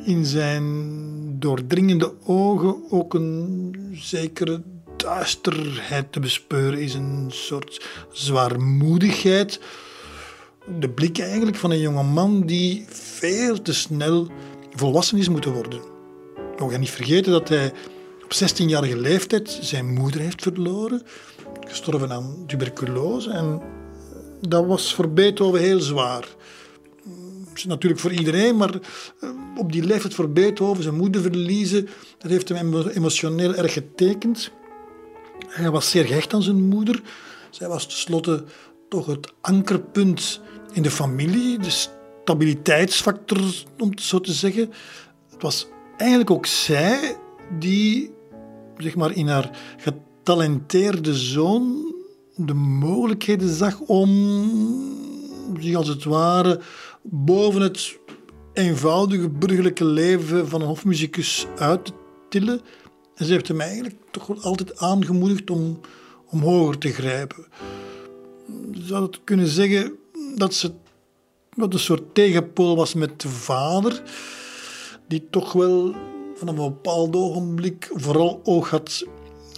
in 0.06 0.26
zijn 0.26 1.40
doordringende 1.40 2.14
ogen 2.24 2.76
ook 2.90 3.14
een 3.14 3.76
zekere 3.94 4.62
duisterheid 4.98 6.12
te 6.12 6.20
bespeuren 6.20 6.80
is, 6.80 6.94
een 6.94 7.26
soort 7.28 7.86
zwaarmoedigheid. 8.12 9.60
De 10.80 10.90
blik 10.90 11.20
eigenlijk 11.20 11.58
van 11.58 11.72
een 11.72 11.80
jonge 11.80 12.04
man 12.04 12.46
die 12.46 12.86
veel 12.90 13.62
te 13.62 13.74
snel 13.74 14.28
volwassen 14.76 15.18
is 15.18 15.30
moeten 15.30 15.52
worden. 15.52 15.80
We 16.58 16.70
gaan 16.70 16.80
niet 16.80 16.90
vergeten 16.90 17.32
dat 17.32 17.50
hij 17.50 17.74
op 18.24 18.34
16-jarige 18.34 18.98
leeftijd 18.98 19.58
zijn 19.62 19.94
moeder 19.94 20.22
heeft 20.22 20.42
verloren, 20.42 21.02
gestorven 21.68 22.12
aan 22.12 22.44
tuberculose. 22.48 23.30
En 23.30 23.62
dat 24.42 24.66
was 24.66 24.94
voor 24.94 25.10
Beethoven 25.10 25.60
heel 25.60 25.80
zwaar. 25.80 26.28
Natuurlijk 27.68 28.02
voor 28.02 28.12
iedereen, 28.12 28.58
maar 28.58 28.74
eh, 29.20 29.30
op 29.56 29.72
die 29.72 29.84
leeftijd 29.84 30.14
voor 30.14 30.30
Beethoven 30.30 30.84
zijn 30.84 30.96
moeder 30.96 31.22
verliezen, 31.22 31.90
dat 32.18 32.32
heeft 32.32 32.50
hem 32.50 32.88
emotioneel 32.88 33.56
erg 33.56 33.74
getekend. 33.74 34.52
Hij 35.48 35.72
was 35.72 35.90
zeer 35.90 36.06
gehecht 36.06 36.34
aan 36.34 36.42
zijn 36.42 36.64
moeder. 36.64 37.02
Zij 37.50 37.68
was 37.68 37.86
tenslotte 37.86 38.44
toch 38.90 39.06
het 39.06 39.34
ankerpunt 39.42 40.42
in 40.72 40.82
de 40.82 40.92
familie, 40.92 41.60
de 41.60 41.70
stabiliteitsfactor, 41.70 43.40
om 43.80 43.90
het 43.90 44.02
zo 44.02 44.20
te 44.20 44.34
zeggen. 44.34 44.72
Het 45.32 45.42
was 45.42 45.68
eigenlijk 45.98 46.32
ook 46.32 46.46
zij 46.46 47.18
die 47.60 48.14
zeg 48.78 48.96
maar, 48.96 49.12
in 49.12 49.28
haar 49.28 49.58
getalenteerde 50.24 51.16
zoon 51.16 51.94
de 52.36 52.54
mogelijkheden 52.54 53.56
zag 53.56 53.80
om 53.80 54.10
zich 55.60 55.76
als 55.76 55.88
het 55.88 56.04
ware 56.04 56.60
boven 57.02 57.62
het 57.62 58.00
eenvoudige 58.54 59.30
burgerlijke 59.30 59.86
leven 59.86 60.48
van 60.48 60.62
een 60.62 60.68
hofmuzikus 60.68 61.48
uit 61.58 61.86
te 61.86 61.94
tillen. 62.30 62.62
En 63.16 63.26
ze 63.26 63.32
heeft 63.32 63.48
hem 63.48 63.62
eigenlijk 63.62 63.96
toch 64.12 64.44
altijd 64.44 64.78
aangemoedigd 64.78 65.50
om, 65.50 65.80
om 66.26 66.42
hoger 66.42 66.78
te 66.78 66.90
grijpen. 66.90 67.46
Je 68.72 68.84
zou 68.84 69.04
het 69.04 69.20
kunnen 69.24 69.48
zeggen 69.48 69.96
dat 70.36 70.54
ze 70.54 70.72
wat 71.56 71.74
een 71.74 71.80
soort 71.80 72.16
tegenpool 72.16 72.76
was 72.76 72.94
met 72.94 73.22
de 73.22 73.30
vader, 73.30 74.04
die 75.08 75.28
toch 75.30 75.54
wel 75.54 75.96
vanaf 76.36 76.58
een 76.58 76.64
bepaald 76.64 77.16
ogenblik 77.16 77.90
vooral 77.94 78.42
oog 78.44 78.70
had 78.70 79.06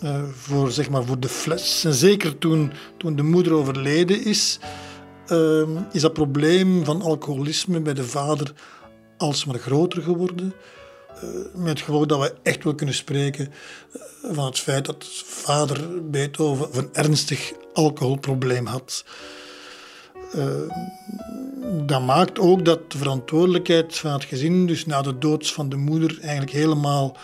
uh, 0.06 0.24
voor, 0.32 0.72
zeg 0.72 0.90
maar, 0.90 1.04
voor 1.04 1.20
de 1.20 1.30
fles. 1.30 1.84
En 1.84 1.94
zeker 1.94 2.38
toen, 2.38 2.72
toen 2.98 3.16
de 3.16 3.24
moeder 3.24 3.54
overleden 3.54 4.26
is, 4.26 4.60
uh, 5.32 5.68
is 5.92 6.02
dat 6.02 6.14
probleem 6.14 6.86
van 6.86 7.02
alcoholisme 7.02 7.80
bij 7.80 7.94
de 7.94 8.04
vader 8.04 8.54
alsmaar 9.18 9.60
groter 9.60 10.02
geworden. 10.02 10.54
Uh, 11.16 11.22
met 11.54 11.70
het 11.70 11.82
gevolg 11.82 12.06
dat 12.06 12.20
we 12.20 12.34
echt 12.44 12.64
wel 12.64 12.76
kunnen 12.76 12.96
spreken 12.96 13.52
van 14.22 14.46
het 14.46 14.60
feit 14.60 14.86
dat 14.86 15.06
vader 15.26 16.10
Beethoven 16.10 16.68
een 16.72 16.90
ernstig 16.94 17.54
alcoholprobleem 17.74 18.66
had. 18.66 19.06
dat 21.86 22.02
maakt 22.02 22.40
ook 22.40 22.66
dat 22.66 22.92
de 22.92 22.98
verantwoordelijkheid 22.98 23.98
van 23.98 24.12
het 24.12 24.24
gezin, 24.24 24.68
dus 24.68 24.86
na 24.86 25.02
de 25.02 25.18
dood 25.18 25.52
van 25.52 25.70
de 25.70 25.76
moeder, 25.76 26.18
eigenlijk 26.22 26.52
helemaal 26.52 27.18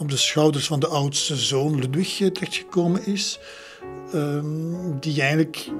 op 0.00 0.10
de 0.10 0.16
schouders 0.16 0.66
van 0.66 0.80
de 0.80 0.86
oudste 0.86 1.36
zoon 1.36 1.78
Ludwig 1.78 2.16
terechtgekomen 2.16 3.06
is. 3.06 3.38
Ehm, 4.12 4.98
die 5.00 5.20
eigenlijk 5.20 5.70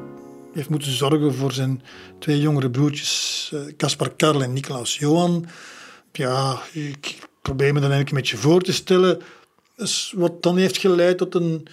heeft 0.52 0.68
moeten 0.68 0.92
zorgen 0.92 1.34
voor 1.34 1.52
zijn 1.52 1.82
twee 2.18 2.40
jongere 2.40 2.70
broertjes, 2.70 3.50
uh, 3.54 3.60
Caspar 3.76 4.10
Karl 4.10 4.42
en 4.42 4.52
Nicolaas 4.52 4.98
Johan. 4.98 5.46
Ja, 6.12 6.62
ik 6.72 7.18
probeer 7.42 7.72
me 7.72 7.80
dan 7.80 7.90
eigenlijk 7.90 8.10
een 8.10 8.16
beetje 8.16 8.36
voor 8.36 8.62
te 8.62 8.72
stellen. 8.72 9.20
Dus 9.76 10.12
wat 10.16 10.42
dan 10.42 10.56
heeft 10.56 10.78
geleid 10.78 11.18
tot 11.18 11.34
een 11.34 11.66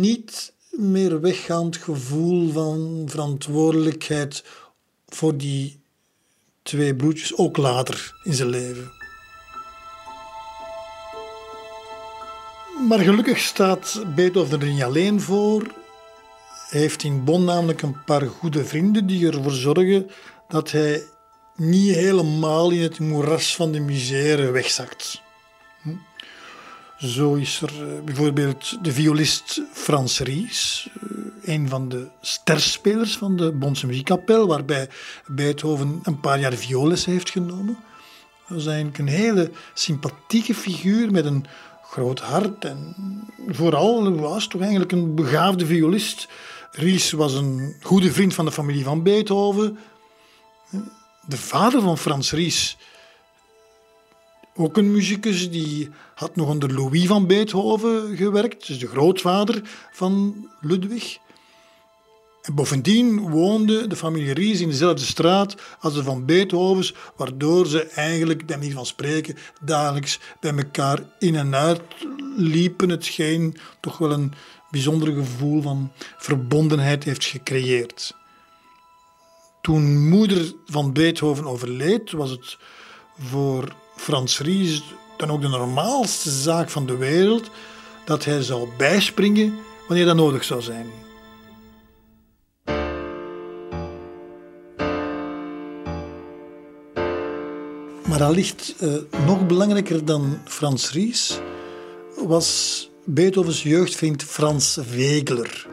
niet 0.00 0.52
meer 0.70 1.20
weggaand 1.20 1.76
gevoel 1.76 2.52
van 2.52 3.04
verantwoordelijkheid 3.06 4.44
voor 5.08 5.36
die 5.36 5.80
twee 6.62 6.94
broertjes, 6.94 7.36
ook 7.36 7.56
later 7.56 8.14
in 8.22 8.34
zijn 8.34 8.48
leven. 8.48 8.95
Maar 12.84 12.98
gelukkig 12.98 13.38
staat 13.38 14.02
Beethoven 14.14 14.60
er 14.60 14.66
niet 14.66 14.82
alleen 14.82 15.20
voor. 15.20 15.62
Hij 16.68 16.80
heeft 16.80 17.02
in 17.02 17.24
Bonn 17.24 17.44
namelijk 17.44 17.82
een 17.82 18.04
paar 18.04 18.26
goede 18.26 18.64
vrienden 18.64 19.06
die 19.06 19.26
ervoor 19.26 19.52
zorgen 19.52 20.10
dat 20.48 20.70
hij 20.70 21.02
niet 21.56 21.94
helemaal 21.94 22.70
in 22.70 22.82
het 22.82 22.98
moeras 22.98 23.56
van 23.56 23.72
de 23.72 23.80
misère 23.80 24.50
wegzakt. 24.50 25.22
Hm? 25.82 25.94
Zo 26.98 27.34
is 27.34 27.60
er 27.60 27.68
eh, 27.68 28.04
bijvoorbeeld 28.04 28.84
de 28.84 28.92
violist 28.92 29.62
Frans 29.72 30.18
Ries, 30.18 30.88
eh, 30.94 31.54
een 31.54 31.68
van 31.68 31.88
de 31.88 32.08
sterspelers 32.20 33.16
van 33.16 33.36
de 33.36 33.52
Bondse 33.52 33.86
muziekkapel, 33.86 34.46
waarbij 34.46 34.88
Beethoven 35.26 36.00
een 36.02 36.20
paar 36.20 36.40
jaar 36.40 36.54
violes 36.54 37.04
heeft 37.04 37.30
genomen. 37.30 37.78
Dat 38.48 38.58
is 38.58 38.66
eigenlijk 38.66 38.98
een 38.98 39.08
hele 39.08 39.50
sympathieke 39.74 40.54
figuur 40.54 41.10
met 41.10 41.24
een 41.24 41.46
groot 41.96 42.20
hart 42.20 42.64
en 42.64 42.94
vooral 43.46 44.14
was 44.14 44.46
toch 44.46 44.60
eigenlijk 44.60 44.92
een 44.92 45.14
begaafde 45.14 45.66
violist. 45.66 46.28
Ries 46.70 47.12
was 47.12 47.34
een 47.34 47.76
goede 47.82 48.12
vriend 48.12 48.34
van 48.34 48.44
de 48.44 48.52
familie 48.52 48.84
van 48.84 49.02
Beethoven. 49.02 49.78
De 51.26 51.36
vader 51.36 51.80
van 51.80 51.98
Frans 51.98 52.32
Ries, 52.32 52.76
ook 54.56 54.76
een 54.76 54.92
muzikus, 54.92 55.50
die 55.50 55.88
had 56.14 56.36
nog 56.36 56.48
onder 56.48 56.74
Louis 56.74 57.06
van 57.06 57.26
Beethoven 57.26 58.16
gewerkt, 58.16 58.66
dus 58.66 58.78
de 58.78 58.88
grootvader 58.88 59.62
van 59.92 60.46
Ludwig. 60.60 61.18
En 62.46 62.54
bovendien 62.54 63.30
woonde 63.30 63.86
de 63.86 63.96
familie 63.96 64.34
Ries 64.34 64.60
in 64.60 64.68
dezelfde 64.68 65.04
straat 65.04 65.54
als 65.80 65.94
de 65.94 66.02
van 66.02 66.24
Beethovens, 66.24 66.94
waardoor 67.16 67.66
ze 67.66 67.82
eigenlijk, 67.82 68.46
bij 68.46 68.56
manier 68.56 68.72
van 68.74 68.86
spreken, 68.86 69.36
dagelijks 69.60 70.20
bij 70.40 70.54
elkaar 70.56 70.98
in 71.18 71.36
en 71.36 71.54
uit 71.54 71.80
liepen. 72.36 72.88
Hetgeen 72.88 73.56
toch 73.80 73.98
wel 73.98 74.12
een 74.12 74.32
bijzonder 74.70 75.12
gevoel 75.12 75.62
van 75.62 75.92
verbondenheid 76.18 77.04
heeft 77.04 77.24
gecreëerd. 77.24 78.14
Toen 79.60 80.08
moeder 80.08 80.52
van 80.66 80.92
Beethoven 80.92 81.46
overleed, 81.46 82.10
was 82.10 82.30
het 82.30 82.56
voor 83.18 83.74
Frans 83.96 84.38
Ries 84.38 84.82
dan 85.16 85.30
ook 85.30 85.40
de 85.40 85.48
normaalste 85.48 86.30
zaak 86.30 86.70
van 86.70 86.86
de 86.86 86.96
wereld 86.96 87.50
dat 88.04 88.24
hij 88.24 88.42
zou 88.42 88.68
bijspringen 88.76 89.58
wanneer 89.86 90.06
dat 90.06 90.16
nodig 90.16 90.44
zou 90.44 90.62
zijn. 90.62 91.05
Maar 98.16 98.26
allicht 98.26 98.74
uh, 98.80 98.94
nog 99.26 99.46
belangrijker 99.46 100.04
dan 100.04 100.38
Frans 100.44 100.92
Ries 100.92 101.38
was 102.26 102.90
Beethovens 103.04 103.62
jeugdvriend 103.62 104.22
Frans 104.22 104.78
Wegler. 104.94 105.66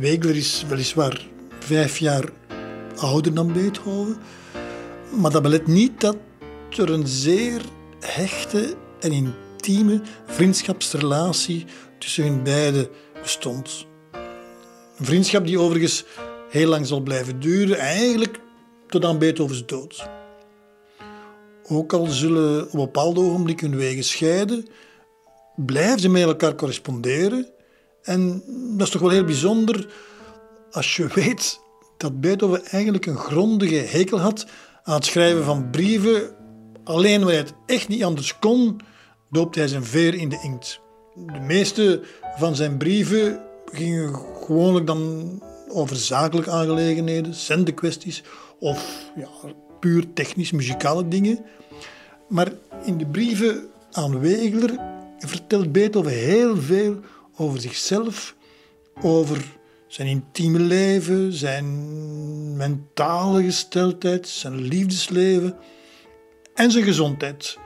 Wegler 0.00 0.36
is 0.36 0.64
weliswaar 0.68 1.26
vijf 1.58 1.98
jaar 1.98 2.24
ouder 2.96 3.34
dan 3.34 3.52
Beethoven, 3.52 4.16
maar 5.20 5.30
dat 5.30 5.42
belet 5.42 5.66
niet 5.66 6.00
dat 6.00 6.16
er 6.76 6.90
een 6.90 7.06
zeer 7.06 7.60
hechte 8.00 8.74
en 9.00 9.12
intieme 9.12 10.00
vriendschapsrelatie 10.26 11.64
tussen 11.98 12.24
hun 12.24 12.42
beiden 12.42 12.88
bestond. 13.22 13.86
Een 14.98 15.04
vriendschap 15.04 15.46
die 15.46 15.58
overigens 15.58 16.04
heel 16.50 16.68
lang 16.68 16.86
zal 16.86 17.00
blijven 17.00 17.40
duren, 17.40 17.78
eigenlijk 17.78 18.40
tot 18.86 19.04
aan 19.04 19.18
Beethovens 19.18 19.66
dood. 19.66 20.20
Ook 21.72 21.92
al 21.92 22.06
zullen 22.06 22.62
op 22.62 22.72
een 22.72 22.80
bepaald 22.80 23.18
ogenblik 23.18 23.60
hun 23.60 23.76
wegen 23.76 24.04
scheiden, 24.04 24.66
blijven 25.56 26.00
ze 26.00 26.08
met 26.08 26.22
elkaar 26.22 26.54
corresponderen. 26.54 27.46
En 28.02 28.42
dat 28.76 28.86
is 28.86 28.92
toch 28.92 29.00
wel 29.00 29.10
heel 29.10 29.24
bijzonder 29.24 29.88
als 30.70 30.96
je 30.96 31.06
weet 31.14 31.60
dat 31.96 32.20
Beethoven 32.20 32.64
eigenlijk 32.64 33.06
een 33.06 33.16
grondige 33.16 33.74
hekel 33.74 34.20
had 34.20 34.46
aan 34.82 34.94
het 34.94 35.04
schrijven 35.04 35.44
van 35.44 35.70
brieven, 35.70 36.34
alleen 36.84 37.20
waar 37.20 37.28
hij 37.28 37.38
het 37.38 37.54
echt 37.66 37.88
niet 37.88 38.04
anders 38.04 38.38
kon, 38.38 38.80
doopte 39.30 39.58
hij 39.58 39.68
zijn 39.68 39.84
veer 39.84 40.14
in 40.14 40.28
de 40.28 40.40
inkt. 40.42 40.80
De 41.14 41.40
meeste 41.40 42.02
van 42.36 42.56
zijn 42.56 42.76
brieven 42.76 43.40
gingen 43.72 44.14
gewoonlijk 44.44 44.86
dan 44.86 45.42
over 45.68 45.96
zakelijke 45.96 46.50
aangelegenheden, 46.50 47.34
zendekwesties 47.34 48.22
of 48.58 49.10
ja, 49.16 49.28
puur 49.80 50.12
technisch 50.12 50.50
muzikale 50.52 51.08
dingen. 51.08 51.44
Maar 52.32 52.52
in 52.84 52.98
de 52.98 53.06
brieven 53.06 53.66
aan 53.90 54.20
Wegeler 54.20 54.78
vertelt 55.18 55.72
Beethoven 55.72 56.12
heel 56.12 56.56
veel 56.56 56.96
over 57.36 57.60
zichzelf, 57.60 58.34
over 59.02 59.44
zijn 59.86 60.08
intieme 60.08 60.58
leven, 60.58 61.32
zijn 61.32 62.56
mentale 62.56 63.42
gesteldheid, 63.42 64.28
zijn 64.28 64.60
liefdesleven 64.60 65.56
en 66.54 66.70
zijn 66.70 66.84
gezondheid. 66.84 67.58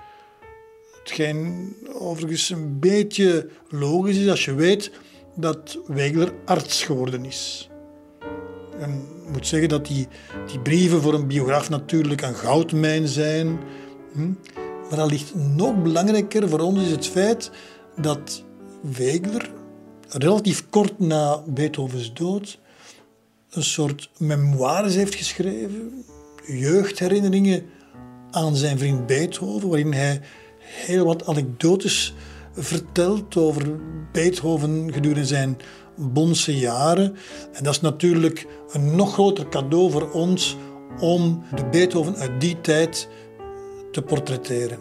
Hetgeen 0.98 1.74
overigens 1.92 2.50
een 2.50 2.78
beetje 2.78 3.48
logisch 3.68 4.16
is 4.16 4.28
als 4.28 4.44
je 4.44 4.54
weet 4.54 4.90
dat 5.36 5.78
Wegeler 5.86 6.32
arts 6.44 6.84
geworden 6.84 7.24
is. 7.24 7.68
En 8.78 8.90
ik 9.26 9.32
moet 9.32 9.46
zeggen 9.46 9.68
dat 9.68 9.86
die, 9.86 10.08
die 10.46 10.60
brieven 10.60 11.02
voor 11.02 11.14
een 11.14 11.26
biograaf 11.26 11.68
natuurlijk 11.68 12.22
een 12.22 12.34
goudmijn 12.34 13.08
zijn. 13.08 13.58
Hm? 14.16 14.32
Maar 14.88 14.98
dat 14.98 15.10
ligt 15.10 15.34
nog 15.34 15.82
belangrijker 15.82 16.48
voor 16.48 16.60
ons 16.60 16.82
is 16.82 16.90
het 16.90 17.06
feit 17.06 17.50
dat 18.00 18.44
Wegeler 18.80 19.50
relatief 20.08 20.68
kort 20.70 20.98
na 20.98 21.42
Beethovens 21.46 22.12
dood 22.12 22.58
een 23.50 23.64
soort 23.64 24.10
memoires 24.18 24.94
heeft 24.94 25.14
geschreven, 25.14 26.04
jeugdherinneringen 26.46 27.62
aan 28.30 28.56
zijn 28.56 28.78
vriend 28.78 29.06
Beethoven, 29.06 29.68
waarin 29.68 29.92
hij 29.92 30.20
heel 30.58 31.04
wat 31.04 31.26
anekdotes 31.26 32.14
vertelt 32.54 33.36
over 33.36 33.78
Beethoven 34.12 34.92
gedurende 34.92 35.26
zijn 35.26 35.58
bonse 35.96 36.58
jaren. 36.58 37.16
En 37.52 37.64
dat 37.64 37.74
is 37.74 37.80
natuurlijk 37.80 38.46
een 38.72 38.96
nog 38.96 39.12
groter 39.12 39.48
cadeau 39.48 39.90
voor 39.90 40.10
ons 40.10 40.56
om 41.00 41.44
de 41.54 41.64
Beethoven 41.70 42.16
uit 42.16 42.40
die 42.40 42.60
tijd 42.60 43.08
te 43.96 44.02
portretteren. 44.02 44.78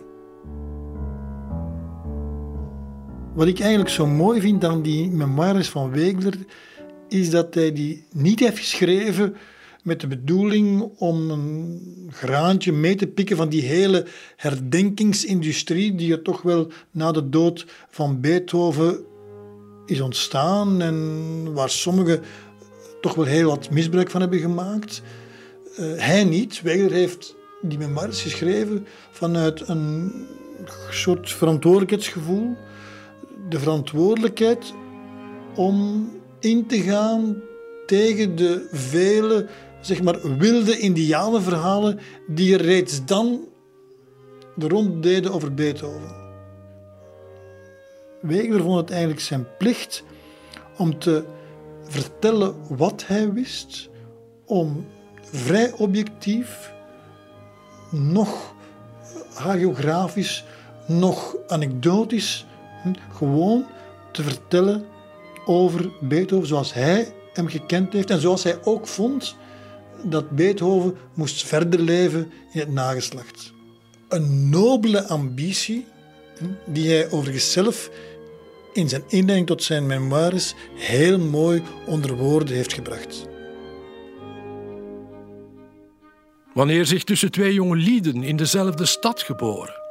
Wat 3.36 3.48
ik 3.48 3.60
eigenlijk 3.60 3.90
zo 3.90 4.08
mooi 4.08 4.42
vind 4.42 4.64
aan 4.64 4.82
die 4.82 5.12
memoires 5.12 5.70
van 5.70 5.92
Wegeler, 5.92 6.38
is 7.10 7.30
dat 7.30 7.54
hij 7.54 7.74
die 7.74 8.06
niet 8.12 8.40
heeft 8.40 8.58
geschreven 8.58 9.36
met 9.84 10.00
de 10.00 10.08
bedoeling 10.08 10.90
om 10.98 11.30
een 11.30 11.82
graantje 12.10 12.72
mee 12.72 12.96
te 12.96 13.08
pikken 13.08 13.38
van 13.38 13.50
die 13.50 13.62
hele 13.62 14.06
herdenkingsindustrie 14.36 15.96
die 15.96 16.12
er 16.12 16.22
toch 16.22 16.42
wel 16.42 16.68
na 16.92 17.12
de 17.12 17.30
dood 17.30 17.66
van 17.90 18.22
Beethoven 18.22 19.06
is 19.86 20.02
ontstaan 20.02 20.82
en 20.82 21.54
waar 21.54 21.70
sommigen 21.70 22.22
toch 23.02 23.16
wel 23.16 23.26
heel 23.26 23.50
wat 23.50 23.70
misbruik 23.70 24.10
van 24.10 24.22
hebben 24.22 24.40
gemaakt. 24.40 25.02
Uh, 25.80 25.86
hij 25.96 26.24
niet. 26.24 26.62
Wegeler 26.62 26.92
heeft 26.92 27.36
die 27.68 27.78
memoires 27.78 28.22
geschreven 28.22 28.88
vanuit 29.12 29.68
een 29.68 30.12
soort 30.90 31.32
verantwoordelijkheidsgevoel 31.32 32.56
de 33.50 33.60
verantwoordelijkheid 33.60 34.74
om 35.56 36.10
in 36.40 36.68
te 36.68 36.82
gaan 36.82 37.42
tegen 37.86 38.36
de 38.36 38.68
vele 38.72 39.48
zeg 39.82 40.02
maar, 40.02 40.38
wilde 40.38 40.78
indianenverhalen 40.78 42.00
die 42.28 42.54
er 42.54 42.62
reeds 42.62 43.06
dan 43.06 43.48
de 44.56 45.00
deden 45.00 45.32
over 45.32 45.54
Beethoven. 45.54 46.24
Wegener 48.22 48.62
vond 48.62 48.80
het 48.80 48.90
eigenlijk 48.90 49.22
zijn 49.22 49.48
plicht 49.58 50.04
om 50.78 51.00
te 51.00 51.24
vertellen 51.84 52.56
wat 52.70 53.08
hij 53.08 53.34
wist, 53.34 53.90
om 54.46 54.86
vrij 55.22 55.72
objectief, 55.78 56.74
nog 57.96 58.54
hagiografisch, 59.34 60.44
nog 60.86 61.36
anekdotisch 61.48 62.46
gewoon 63.14 63.66
te 64.12 64.24
vertellen 64.24 64.86
over 65.46 65.92
Beethoven 66.02 66.48
zoals 66.48 66.74
hij 66.74 67.14
hem 67.34 67.48
gekend 67.48 67.94
heeft 67.94 68.10
en 68.10 68.20
zoals 68.20 68.44
hij 68.44 68.58
ook 68.64 68.88
vond 68.88 69.36
dat 70.04 70.30
Beethoven 70.30 70.98
moest 71.14 71.46
verder 71.46 71.80
leven 71.80 72.32
in 72.52 72.60
het 72.60 72.72
nageslacht. 72.72 73.54
Een 74.08 74.50
nobele 74.50 75.08
ambitie 75.08 75.86
die 76.66 76.90
hij 76.90 77.12
overigens 77.12 77.52
zelf 77.52 77.90
in 78.74 78.90
zijn 78.90 79.04
inleiding 79.08 79.48
tot 79.48 79.64
zijn 79.64 79.86
memoires 79.86 80.56
heel 80.76 81.20
mooi 81.20 81.64
onder 81.86 82.16
woorden 82.16 82.56
heeft 82.56 82.74
gebracht. 82.74 83.26
Wanneer 86.56 86.86
zich 86.86 87.04
tussen 87.04 87.32
twee 87.32 87.54
jonge 87.54 87.76
lieden 87.76 88.24
in 88.24 88.36
dezelfde 88.36 88.86
stad 88.86 89.22
geboren 89.22 89.84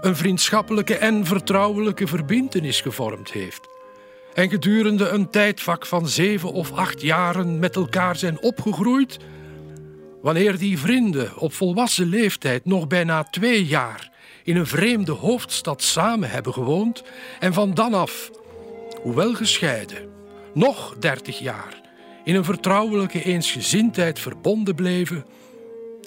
een 0.00 0.16
vriendschappelijke 0.16 0.96
en 0.96 1.26
vertrouwelijke 1.26 2.06
verbintenis 2.06 2.80
gevormd 2.80 3.32
heeft. 3.32 3.68
En 4.34 4.50
gedurende 4.50 5.08
een 5.08 5.30
tijdvak 5.30 5.86
van 5.86 6.08
zeven 6.08 6.52
of 6.52 6.72
acht 6.72 7.02
jaren 7.02 7.58
met 7.58 7.76
elkaar 7.76 8.16
zijn 8.16 8.42
opgegroeid, 8.42 9.18
wanneer 10.22 10.58
die 10.58 10.78
vrienden 10.78 11.36
op 11.36 11.52
volwassen 11.52 12.06
leeftijd 12.06 12.64
nog 12.64 12.86
bijna 12.86 13.22
twee 13.22 13.64
jaar 13.64 14.10
in 14.44 14.56
een 14.56 14.66
vreemde 14.66 15.12
hoofdstad 15.12 15.82
samen 15.82 16.30
hebben 16.30 16.52
gewoond 16.52 17.02
en 17.40 17.52
van 17.52 17.74
dan 17.74 17.94
af, 17.94 18.30
hoewel 19.02 19.34
gescheiden, 19.34 20.08
nog 20.54 20.96
dertig 20.98 21.38
jaar 21.38 21.80
in 22.24 22.34
een 22.34 22.44
vertrouwelijke 22.44 23.22
eensgezindheid 23.22 24.18
verbonden 24.18 24.74
bleven, 24.74 25.24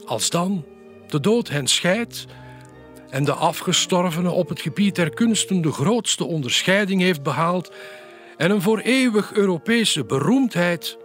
als 0.06 0.30
dan 0.30 0.66
de 1.08 1.20
dood 1.20 1.50
hen 1.50 1.68
scheidt 1.68 2.26
en 3.10 3.24
de 3.24 3.34
afgestorvene 3.34 4.32
op 4.32 4.50
het 4.50 4.62
gebied 4.62 4.96
der 4.96 5.10
kunsten 5.10 5.62
de 5.62 5.72
grootste 5.72 6.26
onderscheiding 6.26 7.02
heeft 7.02 7.24
behaald 7.24 7.72
en 8.38 8.52
een 8.52 8.62
voor 8.62 8.80
eeuwig 8.80 9.34
Europese 9.34 10.06
beroemdheid, 10.06 10.98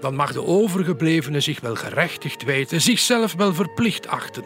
dan 0.00 0.14
mag 0.14 0.32
de 0.32 0.44
overgeblevene 0.44 1.40
zich 1.40 1.60
wel 1.60 1.74
gerechtigd 1.74 2.44
weten, 2.44 2.80
zichzelf 2.80 3.34
wel 3.34 3.54
verplicht 3.54 4.06
achten 4.06 4.44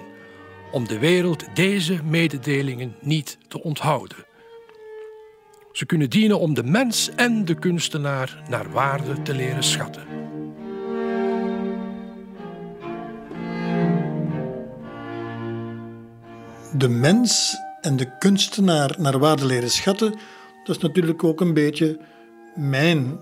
om 0.73 0.89
de 0.89 0.99
wereld 0.99 1.45
deze 1.55 2.01
mededelingen 2.05 2.97
niet 3.01 3.39
te 3.49 3.63
onthouden. 3.63 4.27
Ze 5.73 5.87
kunnen 5.87 6.11
dienen 6.11 6.39
om 6.39 6.55
de 6.55 6.65
mens 6.65 7.11
en 7.17 7.45
de 7.45 7.55
kunstenaar 7.55 8.43
naar 8.49 8.71
waarde 8.71 9.23
te 9.23 9.35
leren 9.35 9.65
schatten. 9.65 10.22
De 16.73 16.89
mens 16.89 17.57
en 17.81 17.97
de 17.97 18.19
kunstenaar 18.19 18.95
naar 18.99 19.19
waarde 19.19 19.47
leren 19.47 19.71
schatten, 19.71 20.11
dat 20.65 20.77
is 20.77 20.83
natuurlijk 20.83 21.25
ook 21.25 21.41
een 21.41 21.55
beetje 21.55 21.99
mijn 22.55 23.21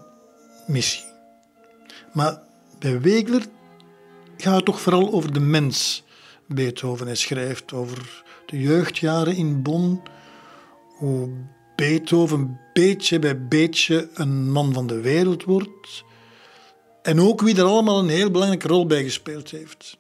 missie. 0.66 1.04
Maar 2.12 2.42
bij 2.78 3.00
Wegeler 3.00 3.42
gaat 4.36 4.56
het 4.56 4.64
toch 4.64 4.80
vooral 4.80 5.12
over 5.12 5.32
de 5.32 5.40
mens. 5.40 6.04
Beethoven 6.46 7.06
hij 7.06 7.16
schrijft 7.16 7.72
over 7.72 8.22
de 8.46 8.60
jeugdjaren 8.60 9.36
in 9.36 9.62
Bonn, 9.62 10.02
hoe 10.96 11.28
Beethoven 11.76 12.60
beetje 12.72 13.18
bij 13.18 13.46
beetje 13.46 14.08
een 14.14 14.50
man 14.50 14.72
van 14.72 14.86
de 14.86 15.00
wereld 15.00 15.44
wordt. 15.44 16.04
En 17.02 17.20
ook 17.20 17.40
wie 17.40 17.56
er 17.56 17.64
allemaal 17.64 17.98
een 17.98 18.08
heel 18.08 18.30
belangrijke 18.30 18.68
rol 18.68 18.86
bij 18.86 19.02
gespeeld 19.02 19.50
heeft. 19.50 19.98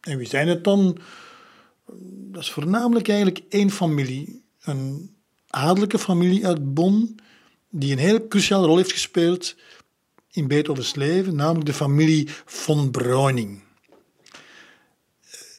En 0.00 0.18
wie 0.18 0.28
zijn 0.28 0.48
het 0.48 0.64
dan? 0.64 0.98
Dat 2.32 2.42
is 2.42 2.50
voornamelijk 2.50 3.08
eigenlijk 3.08 3.40
één 3.48 3.70
familie. 3.70 4.42
Een 4.60 5.16
adellijke 5.46 5.98
familie 5.98 6.46
uit 6.46 6.74
Bonn, 6.74 7.16
die 7.70 7.92
een 7.92 7.98
heel 7.98 8.28
cruciale 8.28 8.66
rol 8.66 8.76
heeft 8.76 8.92
gespeeld 8.92 9.56
in 10.30 10.48
Beethovens 10.48 10.94
leven, 10.94 11.36
namelijk 11.36 11.66
de 11.66 11.72
familie 11.72 12.28
von 12.44 12.90
Browning. 12.90 13.62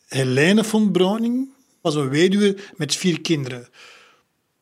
Helene 0.07 0.63
von 0.63 0.91
Browning 0.91 1.49
was 1.81 1.95
een 1.95 2.09
weduwe 2.09 2.57
met 2.75 2.95
vier 2.95 3.21
kinderen. 3.21 3.67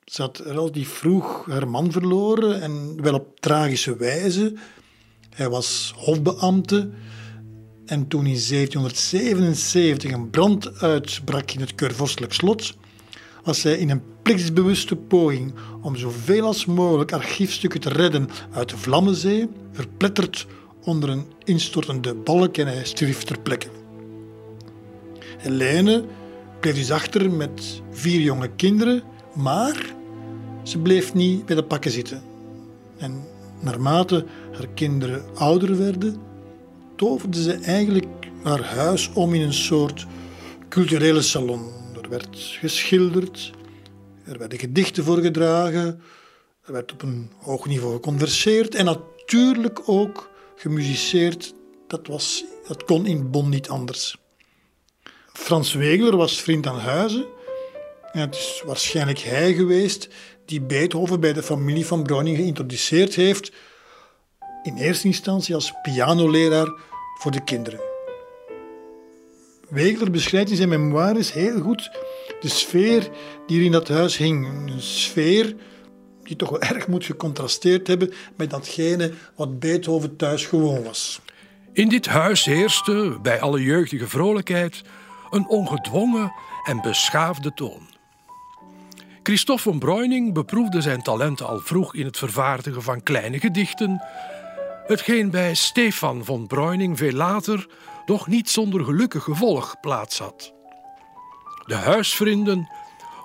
Ze 0.06 0.21
had 0.21 0.39
relatief 0.39 0.89
vroeg 0.89 1.45
haar 1.45 1.67
man 1.67 1.91
verloren 1.91 2.62
en 2.62 3.02
wel 3.02 3.13
op 3.13 3.39
tragische 3.39 3.95
wijze. 3.95 4.54
Hij 5.30 5.49
was 5.49 5.93
hofbeambte 5.95 6.89
en 7.86 8.08
toen 8.08 8.26
in 8.26 8.39
1777 8.48 10.12
een 10.12 10.30
brand 10.30 10.82
uitbrak 10.82 11.52
in 11.52 11.60
het 11.60 11.76
keurvorstelijk 11.76 12.34
slot, 12.34 12.76
was 13.43 13.63
hij 13.63 13.78
in 13.78 13.89
een 13.89 14.02
plichtsbewuste 14.22 14.96
poging 14.96 15.54
om 15.82 15.96
zoveel 15.96 16.46
als 16.46 16.65
mogelijk 16.65 17.12
archiefstukken 17.12 17.80
te 17.80 17.89
redden 17.89 18.30
uit 18.52 18.69
de 18.69 18.78
Vlammenzee, 18.78 19.50
verpletterd 19.72 20.48
onder 20.84 21.10
een 21.10 21.26
instortende 21.43 22.13
balk 22.15 22.58
en 22.58 22.67
hij 22.67 22.86
stierf 22.86 23.24
ter 23.24 23.39
plekke. 23.39 23.67
Helene 25.38 26.06
bleef 26.60 26.76
dus 26.76 26.91
achter 26.91 27.32
met 27.32 27.82
vier 27.91 28.22
jonge 28.22 28.50
kinderen, 28.56 29.04
maar 29.34 29.93
ze 30.63 30.80
bleef 30.80 31.13
niet 31.13 31.46
bij 31.46 31.56
de 31.56 31.63
pakken 31.63 31.91
zitten. 31.91 32.22
En 32.98 33.24
naarmate 33.60 34.26
haar 34.52 34.67
kinderen 34.74 35.24
ouder 35.36 35.78
werden, 35.78 36.22
toverde 37.04 37.42
ze 37.42 37.54
eigenlijk 37.54 38.06
haar 38.44 38.63
huis 38.63 39.10
om 39.13 39.34
in 39.34 39.42
een 39.42 39.54
soort 39.54 40.06
culturele 40.70 41.22
salon. 41.22 41.72
Er 42.02 42.10
werd 42.10 42.38
geschilderd, 42.60 43.52
er 44.26 44.38
werden 44.38 44.60
gedichten 44.60 45.04
voorgedragen, 45.04 46.02
er 46.66 46.74
werd 46.74 46.92
op 46.92 47.02
een 47.02 47.32
hoog 47.38 47.66
niveau 47.66 47.94
geconverseerd 47.94 48.76
en 48.76 48.86
natuurlijk 48.86 49.82
ook 49.86 50.30
gemusiceerd. 50.56 51.54
Dat, 51.88 52.08
was, 52.08 52.44
dat 52.68 52.84
kon 52.84 53.06
in 53.06 53.32
Bonn 53.32 53.50
niet 53.50 53.70
anders. 53.70 54.18
Frans 55.34 55.74
Wegeler 55.74 56.18
was 56.18 56.42
vriend 56.42 56.68
aan 56.68 56.80
huizen. 56.80 57.26
En 58.12 58.20
het 58.20 58.36
is 58.36 58.63
waarschijnlijk 58.66 59.20
hij 59.20 59.54
geweest 59.54 60.10
die 60.46 60.62
Beethoven 60.62 61.20
bij 61.20 61.34
de 61.34 61.44
familie 61.44 61.86
van 61.86 62.04
Browning 62.04 62.38
geïntroduceerd 62.38 63.16
heeft, 63.16 63.52
in 64.63 64.78
eerste 64.78 65.08
instantie 65.08 65.56
als 65.56 65.74
pianoleraar 65.82 66.92
voor 67.24 67.32
de 67.32 67.44
kinderen. 67.44 67.80
Wegeler 69.70 70.12
beschrijft 70.12 70.50
in 70.50 70.56
zijn 70.56 70.70
memoires 70.70 71.34
heel 71.34 71.62
goed 71.62 71.92
de 72.40 72.50
sfeer 72.50 73.10
die 73.48 73.60
er 73.60 73.66
in 73.66 73.72
dat 73.72 73.88
huis 73.88 74.18
hing. 74.18 74.48
Een 74.48 74.82
sfeer 74.82 75.56
die 76.24 76.36
toch 76.36 76.50
wel 76.50 76.62
erg 76.72 76.88
moet 76.88 77.06
gecontrasteerd 77.06 77.88
hebben 77.88 78.14
met 78.36 78.50
datgene 78.50 79.14
wat 79.36 79.60
Beethoven 79.60 80.16
thuis 80.16 80.46
gewoon 80.46 80.84
was. 80.84 81.22
In 81.74 81.90
dit 81.90 82.06
huis 82.06 82.46
heerste, 82.46 83.18
bij 83.22 83.42
alle 83.42 83.62
jeugdige 83.62 84.08
vrolijkheid, 84.08 84.82
een 85.30 85.48
ongedwongen 85.48 86.34
en 86.64 86.82
beschaafde 86.82 87.54
toon. 87.54 87.88
Christophe 89.24 89.62
von 89.62 89.80
Breuning 89.80 90.34
beproefde 90.34 90.82
zijn 90.82 91.02
talenten 91.02 91.48
al 91.48 91.60
vroeg 91.60 91.96
in 91.96 92.06
het 92.06 92.18
vervaardigen 92.18 92.82
van 92.82 93.04
kleine 93.04 93.40
gedichten, 93.40 94.02
hetgeen 94.88 95.32
bij 95.32 95.54
Stefan 95.54 96.26
von 96.26 96.48
Breuning 96.48 96.98
veel 96.98 97.12
later 97.12 97.67
doch 98.06 98.28
niet 98.28 98.50
zonder 98.50 98.84
gelukkig 98.84 99.24
gevolg 99.24 99.80
plaats 99.80 100.19
had. 100.19 100.54
De 101.65 101.76
huisvrienden 101.76 102.69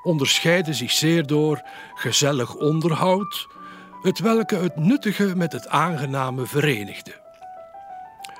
onderscheiden 0.02 0.74
zich 0.74 0.90
zeer 0.90 1.26
door 1.26 1.62
gezellig 1.94 2.54
onderhoud, 2.54 3.48
het 4.02 4.18
welke 4.18 4.56
het 4.56 4.76
nuttige 4.76 5.36
met 5.36 5.52
het 5.52 5.68
aangename 5.68 6.46
verenigde. 6.46 7.26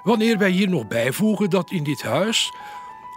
Wanneer 0.03 0.39
wij 0.39 0.51
hier 0.51 0.69
nog 0.69 0.89
bijvoegen 0.89 1.51
dat 1.51 1.71
in 1.71 1.85
dit 1.85 2.03
huis, 2.03 2.53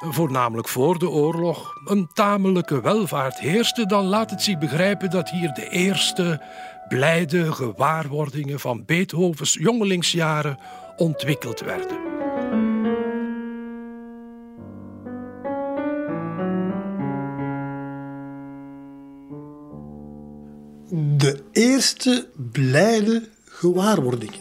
voornamelijk 0.10 0.68
voor 0.68 1.00
de 1.00 1.10
oorlog, 1.10 1.74
een 1.86 2.10
tamelijke 2.14 2.82
welvaart 2.82 3.40
heerste, 3.40 3.86
dan 3.86 4.06
laat 4.06 4.30
het 4.30 4.42
zich 4.42 4.58
begrijpen 4.58 5.10
dat 5.10 5.30
hier 5.30 5.54
de 5.54 5.70
eerste 5.70 6.42
blijde 6.92 7.54
gewaarwordingen 7.54 8.60
van 8.60 8.84
Beethovens 8.86 9.54
jongelingsjaren 9.54 10.60
ontwikkeld 10.98 11.60
werden. 11.60 11.98
de 21.18 21.40
eerste 21.52 22.28
blijde 22.52 23.30
gewaarwordingen. 23.46 24.40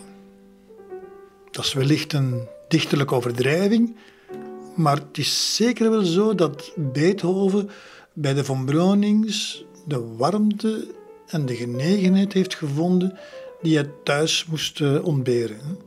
Dat 1.50 1.64
is 1.64 1.72
wellicht 1.72 2.12
een 2.12 2.48
dichterlijke 2.68 3.14
overdrijving, 3.14 3.96
maar 4.74 4.96
het 4.96 5.18
is 5.18 5.54
zeker 5.56 5.90
wel 5.90 6.04
zo 6.04 6.34
dat 6.34 6.72
Beethoven 6.76 7.70
bij 8.12 8.34
de 8.34 8.44
Von 8.44 8.64
Breunings 8.64 9.64
de 9.86 10.00
warmte 10.16 10.86
en 11.30 11.46
de 11.46 11.56
genegenheid 11.56 12.32
heeft 12.32 12.54
gevonden 12.54 13.18
die 13.62 13.76
hij 13.76 13.90
thuis 14.04 14.46
moest 14.46 14.80
eh, 14.80 15.04
ontberen. 15.04 15.78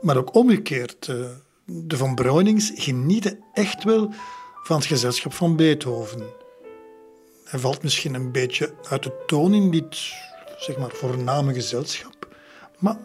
Maar 0.00 0.16
ook 0.16 0.34
omgekeerd, 0.34 1.08
eh, 1.08 1.16
de 1.64 1.96
Von 1.96 2.14
Breunings 2.14 2.72
genieten 2.74 3.38
echt 3.52 3.84
wel 3.84 4.12
van 4.62 4.76
het 4.76 4.86
gezelschap 4.86 5.32
van 5.32 5.56
Beethoven. 5.56 6.22
Hij 7.44 7.60
valt 7.60 7.82
misschien 7.82 8.14
een 8.14 8.32
beetje 8.32 8.74
uit 8.88 9.02
de 9.02 9.12
toon 9.26 9.54
in 9.54 9.70
dit 9.70 9.96
zeg 10.58 10.76
maar, 10.76 10.90
voorname 10.90 11.52
gezelschap. 11.52 12.36
Maar 12.78 12.96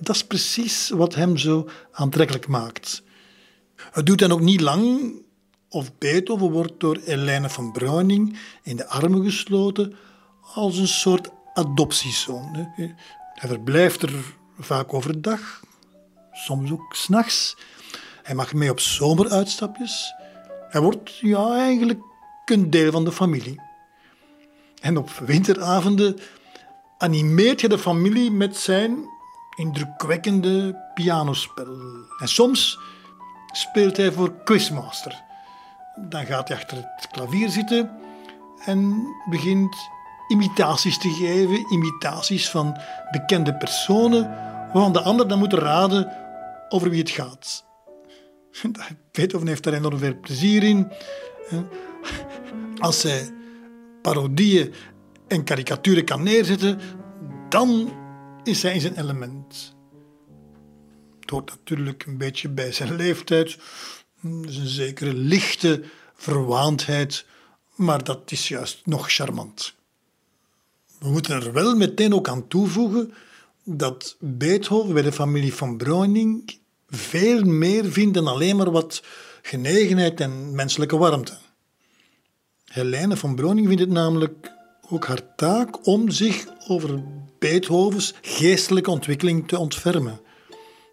dat 0.00 0.14
is 0.14 0.24
precies 0.24 0.88
wat 0.88 1.14
hem 1.14 1.36
zo 1.36 1.68
aantrekkelijk 1.92 2.46
maakt. 2.46 3.02
Het 3.76 4.06
doet 4.06 4.18
dan 4.18 4.32
ook 4.32 4.40
niet 4.40 4.60
lang 4.60 5.12
of 5.68 5.98
Beethoven 5.98 6.50
wordt 6.50 6.80
door 6.80 6.98
Helene 7.04 7.48
van 7.48 7.72
Browning 7.72 8.38
in 8.62 8.76
de 8.76 8.86
armen 8.86 9.24
gesloten 9.24 9.94
als 10.54 10.78
een 10.78 10.88
soort 10.88 11.30
adoptiezoon. 11.54 12.72
Hij 13.34 13.48
verblijft 13.48 14.02
er 14.02 14.14
vaak 14.58 14.94
overdag, 14.94 15.60
soms 16.32 16.70
ook 16.70 16.94
s'nachts. 16.94 17.56
Hij 18.22 18.34
mag 18.34 18.52
mee 18.52 18.70
op 18.70 18.80
zomeruitstapjes. 18.80 20.14
Hij 20.68 20.80
wordt 20.80 21.18
ja, 21.18 21.54
eigenlijk 21.54 22.00
een 22.44 22.70
deel 22.70 22.92
van 22.92 23.04
de 23.04 23.12
familie. 23.12 23.60
En 24.80 24.96
op 24.96 25.10
winteravonden 25.10 26.18
animeert 26.98 27.60
je 27.60 27.68
de 27.68 27.78
familie 27.78 28.30
met 28.30 28.56
zijn 28.56 29.08
indrukwekkende 29.56 30.76
pianospel. 30.94 31.66
En 32.18 32.28
soms 32.28 32.78
speelt 33.52 33.96
hij 33.96 34.12
voor 34.12 34.32
Quizmaster. 34.44 35.22
Dan 36.08 36.26
gaat 36.26 36.48
hij 36.48 36.56
achter 36.56 36.76
het 36.76 37.08
klavier 37.10 37.48
zitten 37.48 37.90
en 38.64 39.06
begint 39.30 39.76
imitaties 40.30 40.98
te 40.98 41.10
geven, 41.10 41.72
imitaties 41.72 42.50
van 42.50 42.76
bekende 43.10 43.54
personen, 43.54 44.28
waarvan 44.72 44.92
de 44.92 45.00
ander 45.00 45.28
dan 45.28 45.38
moet 45.38 45.52
raden 45.52 46.12
over 46.68 46.90
wie 46.90 47.00
het 47.00 47.10
gaat. 47.10 47.64
Beethoven 49.12 49.46
heeft 49.46 49.62
daar 49.62 49.72
enorm 49.72 49.98
veel 49.98 50.20
plezier 50.20 50.62
in. 50.62 50.92
Als 52.78 53.02
hij 53.02 53.32
parodieën 54.02 54.74
en 55.28 55.44
karikaturen 55.44 56.04
kan 56.04 56.22
neerzetten, 56.22 56.80
dan 57.48 57.92
is 58.42 58.62
hij 58.62 58.74
in 58.74 58.80
zijn 58.80 58.98
element. 58.98 59.74
Het 61.20 61.30
hoort 61.30 61.50
natuurlijk 61.50 62.06
een 62.06 62.18
beetje 62.18 62.48
bij 62.48 62.72
zijn 62.72 62.96
leeftijd. 62.96 63.58
Dus 64.22 64.56
een 64.56 64.66
zekere 64.66 65.14
lichte 65.14 65.82
verwaandheid, 66.14 67.26
maar 67.74 68.04
dat 68.04 68.30
is 68.30 68.48
juist 68.48 68.86
nog 68.86 69.12
charmant. 69.12 69.74
We 71.00 71.08
moeten 71.08 71.42
er 71.42 71.52
wel 71.52 71.74
meteen 71.74 72.14
ook 72.14 72.28
aan 72.28 72.48
toevoegen 72.48 73.12
dat 73.64 74.16
Beethoven 74.18 74.94
bij 74.94 75.02
de 75.02 75.12
familie 75.12 75.54
van 75.54 75.76
Browning 75.76 76.58
veel 76.88 77.42
meer 77.42 77.84
vindt 77.84 78.14
dan 78.14 78.26
alleen 78.26 78.56
maar 78.56 78.70
wat 78.70 79.02
genegenheid 79.42 80.20
en 80.20 80.54
menselijke 80.54 80.96
warmte. 80.96 81.36
Helene 82.64 83.16
van 83.16 83.34
Browning 83.34 83.66
vindt 83.66 83.82
het 83.82 83.90
namelijk 83.90 84.52
ook 84.90 85.06
haar 85.06 85.34
taak 85.36 85.86
om 85.86 86.10
zich 86.10 86.46
over 86.68 87.02
Beethovens 87.38 88.14
geestelijke 88.22 88.90
ontwikkeling 88.90 89.48
te 89.48 89.58
ontfermen. 89.58 90.20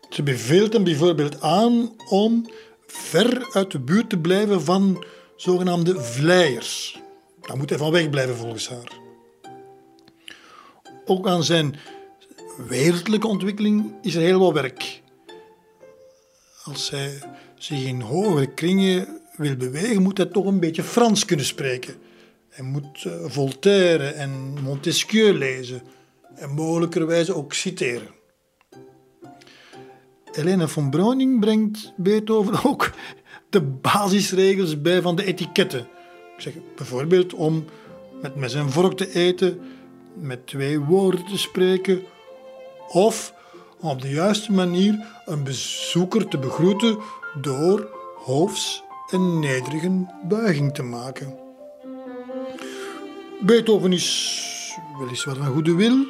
Ze 0.10 0.24
beveelt 0.24 0.74
hem 0.74 0.84
bijvoorbeeld 0.84 1.42
aan 1.42 1.92
om 2.10 2.50
ver 2.88 3.50
uit 3.54 3.72
de 3.72 3.80
buurt 3.80 4.10
te 4.10 4.18
blijven 4.18 4.62
van 4.62 5.06
zogenaamde 5.36 6.02
vleiers. 6.02 7.02
Daar 7.42 7.58
moet 7.58 7.70
hij 7.70 7.78
van 7.78 7.92
weg 7.92 8.10
blijven 8.10 8.36
volgens 8.36 8.70
haar. 8.70 9.07
Ook 11.10 11.28
aan 11.28 11.44
zijn 11.44 11.76
wereldlijke 12.68 13.28
ontwikkeling 13.28 13.94
is 14.02 14.16
er 14.16 14.22
heel 14.22 14.40
wat 14.40 14.54
werk. 14.54 15.02
Als 16.64 16.90
hij 16.90 17.20
zich 17.58 17.86
in 17.86 18.02
hogere 18.02 18.54
kringen 18.54 19.22
wil 19.36 19.56
bewegen, 19.56 20.02
moet 20.02 20.18
hij 20.18 20.26
toch 20.26 20.46
een 20.46 20.60
beetje 20.60 20.84
Frans 20.84 21.26
kunnen 21.26 21.46
spreken. 21.46 21.96
Hij 22.50 22.66
moet 22.66 23.04
uh, 23.04 23.14
Voltaire 23.26 24.08
en 24.08 24.54
Montesquieu 24.64 25.34
lezen 25.34 25.82
en 26.36 26.50
mogelijkerwijze 26.50 27.36
ook 27.36 27.54
citeren. 27.54 28.08
Helena 30.32 30.68
von 30.68 30.90
Browning 30.90 31.40
brengt 31.40 31.94
Beethoven 31.98 32.64
ook 32.72 32.92
de 33.50 33.62
basisregels 33.62 34.82
bij 34.82 35.02
van 35.02 35.16
de 35.16 35.26
etiketten. 35.26 35.80
Ik 36.36 36.42
zeg 36.44 36.54
bijvoorbeeld 36.76 37.34
om 37.34 37.66
met 38.22 38.36
mes 38.36 38.54
en 38.54 38.72
vork 38.72 38.98
te 38.98 39.14
eten, 39.14 39.60
met 40.20 40.48
twee 40.48 40.80
woorden 40.80 41.26
te 41.26 41.38
spreken 41.38 42.04
of 42.88 43.34
op 43.80 44.02
de 44.02 44.10
juiste 44.10 44.52
manier 44.52 45.06
een 45.26 45.44
bezoeker 45.44 46.28
te 46.28 46.38
begroeten 46.38 46.98
door 47.42 47.90
hoofs 48.16 48.84
een 49.08 49.40
nederige 49.40 50.06
buiging 50.24 50.74
te 50.74 50.84
maken. 50.84 51.38
Beethoven 53.40 53.94
is 53.94 54.48
weliswaar 55.00 55.36
van 55.36 55.46
goede 55.46 55.76
wil. 55.76 56.06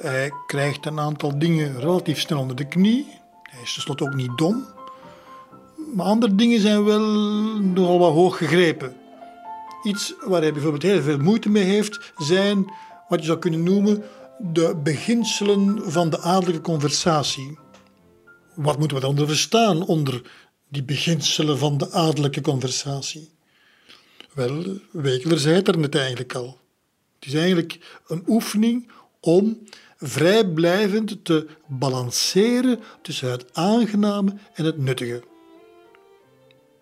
Hij 0.00 0.32
krijgt 0.46 0.86
een 0.86 1.00
aantal 1.00 1.38
dingen 1.38 1.80
relatief 1.80 2.20
snel 2.20 2.38
onder 2.38 2.56
de 2.56 2.68
knie. 2.68 3.06
Hij 3.42 3.62
is 3.62 3.72
tenslotte 3.72 4.04
ook 4.04 4.14
niet 4.14 4.38
dom. 4.38 4.66
Maar 5.94 6.06
andere 6.06 6.34
dingen 6.34 6.60
zijn 6.60 6.84
wel 6.84 7.06
nogal 7.60 7.98
wat 7.98 8.12
hoog 8.12 8.36
gegrepen. 8.36 8.96
Iets 9.82 10.14
waar 10.20 10.40
hij 10.40 10.52
bijvoorbeeld 10.52 10.82
heel 10.82 11.02
veel 11.02 11.18
moeite 11.18 11.48
mee 11.48 11.64
heeft, 11.64 12.12
zijn 12.16 12.72
wat 13.08 13.20
je 13.20 13.26
zou 13.26 13.38
kunnen 13.38 13.62
noemen 13.62 14.02
de 14.38 14.76
beginselen 14.82 15.92
van 15.92 16.10
de 16.10 16.20
adellijke 16.20 16.60
conversatie. 16.60 17.58
Wat 18.54 18.78
moeten 18.78 18.96
we 18.96 19.14
dan 19.14 19.26
verstaan 19.26 19.86
onder 19.86 20.22
die 20.68 20.82
beginselen 20.82 21.58
van 21.58 21.78
de 21.78 21.90
adellijke 21.90 22.40
conversatie? 22.40 23.30
Wel, 24.34 24.64
Wegeler 24.90 25.38
zei 25.38 25.54
het 25.54 25.68
er 25.68 25.78
net 25.78 25.94
eigenlijk 25.94 26.34
al. 26.34 26.58
Het 27.18 27.28
is 27.28 27.34
eigenlijk 27.34 28.00
een 28.06 28.22
oefening 28.26 28.90
om 29.20 29.58
vrijblijvend 29.96 31.24
te 31.24 31.46
balanceren 31.66 32.80
tussen 33.02 33.30
het 33.30 33.54
aangename 33.54 34.34
en 34.54 34.64
het 34.64 34.78
nuttige. 34.78 35.22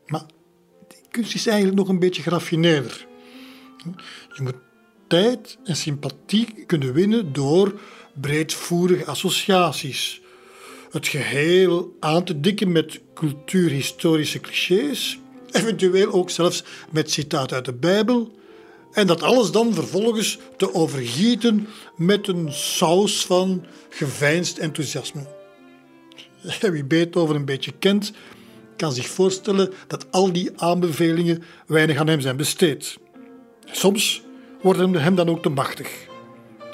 Maar 0.06 0.24
die 0.88 0.98
kunst 1.10 1.34
is 1.34 1.46
eigenlijk 1.46 1.78
nog 1.78 1.88
een 1.88 1.98
beetje 1.98 2.22
geraffineerder. 2.22 3.06
Je 4.34 4.42
moet 4.42 4.65
tijd 5.06 5.58
en 5.64 5.76
sympathie 5.76 6.64
kunnen 6.66 6.92
winnen 6.92 7.32
door 7.32 7.80
breedvoerige 8.20 9.04
associaties. 9.04 10.20
Het 10.90 11.06
geheel 11.06 11.96
aan 12.00 12.24
te 12.24 12.40
dikken 12.40 12.72
met 12.72 13.00
cultuurhistorische 13.14 14.40
clichés, 14.40 15.18
eventueel 15.50 16.12
ook 16.12 16.30
zelfs 16.30 16.64
met 16.90 17.10
citaten 17.10 17.56
uit 17.56 17.64
de 17.64 17.72
Bijbel, 17.72 18.34
en 18.92 19.06
dat 19.06 19.22
alles 19.22 19.50
dan 19.50 19.74
vervolgens 19.74 20.38
te 20.56 20.74
overgieten 20.74 21.68
met 21.96 22.28
een 22.28 22.52
saus 22.52 23.26
van 23.26 23.64
geveinsd 23.88 24.58
enthousiasme. 24.58 25.26
Wie 26.72 26.84
Beethoven 26.84 27.36
een 27.36 27.44
beetje 27.44 27.72
kent, 27.78 28.12
kan 28.76 28.92
zich 28.92 29.08
voorstellen 29.08 29.72
dat 29.86 30.06
al 30.10 30.32
die 30.32 30.50
aanbevelingen 30.56 31.42
weinig 31.66 31.98
aan 31.98 32.06
hem 32.06 32.20
zijn 32.20 32.36
besteed. 32.36 32.96
Soms 33.64 34.22
worden 34.62 34.94
hem 34.94 35.14
dan 35.14 35.28
ook 35.28 35.42
te 35.42 35.48
machtig. 35.48 36.06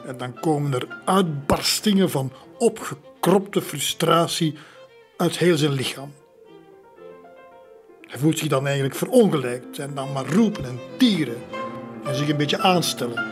En 0.07 0.16
dan 0.16 0.40
komen 0.40 0.75
er 0.75 0.88
uitbarstingen 1.05 2.11
van 2.11 2.33
opgekropte 2.59 3.62
frustratie 3.62 4.55
uit 5.16 5.38
heel 5.38 5.57
zijn 5.57 5.73
lichaam. 5.73 6.12
Hij 8.01 8.18
voelt 8.18 8.38
zich 8.38 8.49
dan 8.49 8.64
eigenlijk 8.64 8.97
verongelijkt 8.97 9.79
en 9.79 9.95
dan 9.95 10.12
maar 10.12 10.27
roepen 10.27 10.64
en 10.64 10.81
tieren 10.97 11.42
en 12.05 12.14
zich 12.14 12.29
een 12.29 12.37
beetje 12.37 12.59
aanstellen. 12.59 13.25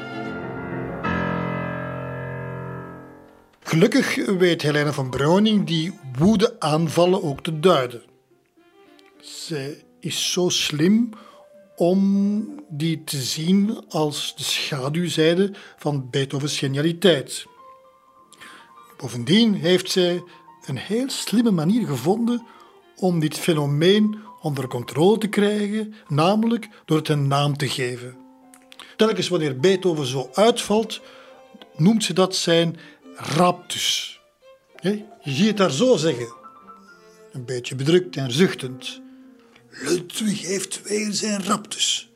Gelukkig 3.63 4.27
weet 4.27 4.63
Helena 4.63 4.93
van 4.93 5.11
Browning 5.11 5.67
die 5.67 5.99
woede-aanvallen 6.19 7.23
ook 7.23 7.43
te 7.43 7.61
duiden. 7.61 8.03
Zij 9.21 9.85
is 10.01 10.33
zo 10.33 10.49
slim 10.49 11.11
om 11.81 12.45
die 12.69 13.05
te 13.05 13.17
zien 13.23 13.85
als 13.89 14.33
de 14.37 14.43
schaduwzijde 14.43 15.53
van 15.79 16.11
Beethovens 16.11 16.59
genialiteit. 16.59 17.47
Bovendien 18.97 19.55
heeft 19.55 19.91
zij 19.91 20.23
een 20.67 20.77
heel 20.77 21.11
slimme 21.11 21.51
manier 21.51 21.87
gevonden 21.87 22.47
om 22.97 23.21
dit 23.21 23.39
fenomeen 23.39 24.19
onder 24.41 24.69
controle 24.69 25.19
te 25.19 25.29
krijgen, 25.29 25.95
namelijk 26.09 26.69
door 26.85 26.97
het 26.97 27.09
een 27.09 27.29
naam 27.29 27.57
te 27.57 27.69
geven. 27.69 28.17
Telkens 28.97 29.29
wanneer 29.29 29.61
Beethoven 29.61 30.07
zo 30.07 30.31
uitvalt, 30.33 31.01
noemt 31.77 32.05
ze 32.05 32.13
dat 32.13 32.37
zijn 32.37 32.77
raptus. 33.15 34.21
Je 34.81 35.05
ziet 35.23 35.47
het 35.47 35.57
daar 35.57 35.71
zo 35.71 35.97
zeggen, 35.97 36.33
een 37.33 37.45
beetje 37.45 37.75
bedrukt 37.75 38.17
en 38.17 38.33
zuchtend. 38.33 39.01
Ludwig 39.71 40.43
heeft 40.43 40.83
weer 40.83 41.13
zijn 41.13 41.45
raptus. 41.45 42.11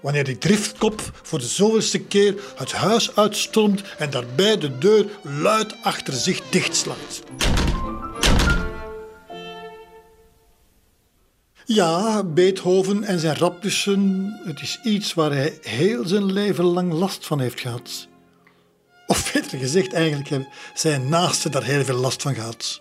Wanneer 0.00 0.24
die 0.24 0.38
driftkop 0.38 1.10
voor 1.22 1.38
de 1.38 1.46
zoveelste 1.46 2.00
keer 2.00 2.34
het 2.56 2.72
huis 2.72 3.16
uitstormt 3.16 3.82
en 3.98 4.10
daarbij 4.10 4.58
de 4.58 4.78
deur 4.78 5.06
luid 5.22 5.74
achter 5.82 6.12
zich 6.12 6.40
dichtslaat. 6.50 7.22
Ja, 11.64 12.24
Beethoven 12.24 13.04
en 13.04 13.20
zijn 13.20 13.36
raptussen, 13.36 14.32
het 14.44 14.60
is 14.60 14.80
iets 14.82 15.14
waar 15.14 15.32
hij 15.32 15.58
heel 15.62 16.06
zijn 16.06 16.32
leven 16.32 16.64
lang 16.64 16.92
last 16.92 17.26
van 17.26 17.40
heeft 17.40 17.60
gehad. 17.60 18.08
Of 19.06 19.32
beter 19.32 19.58
gezegd, 19.58 19.92
eigenlijk 19.92 20.28
hebben 20.28 20.48
zijn 20.74 21.08
naasten 21.08 21.50
daar 21.50 21.64
heel 21.64 21.84
veel 21.84 21.96
last 21.96 22.22
van 22.22 22.34
gehad. 22.34 22.80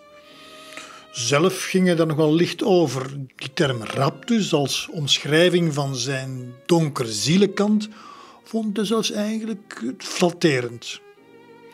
Zelf 1.15 1.63
ging 1.63 1.85
hij 1.85 1.95
daar 1.95 2.07
nog 2.07 2.17
wel 2.17 2.33
licht 2.33 2.63
over. 2.63 3.09
Die 3.35 3.53
term 3.53 3.83
raptus 3.83 4.53
als 4.53 4.87
omschrijving 4.91 5.73
van 5.73 5.95
zijn 5.95 6.53
donkere 6.65 7.11
zielenkant 7.11 7.89
vond 8.43 8.77
hij 8.77 8.85
zelfs 8.85 9.11
eigenlijk 9.11 9.93
flatterend. 9.97 10.99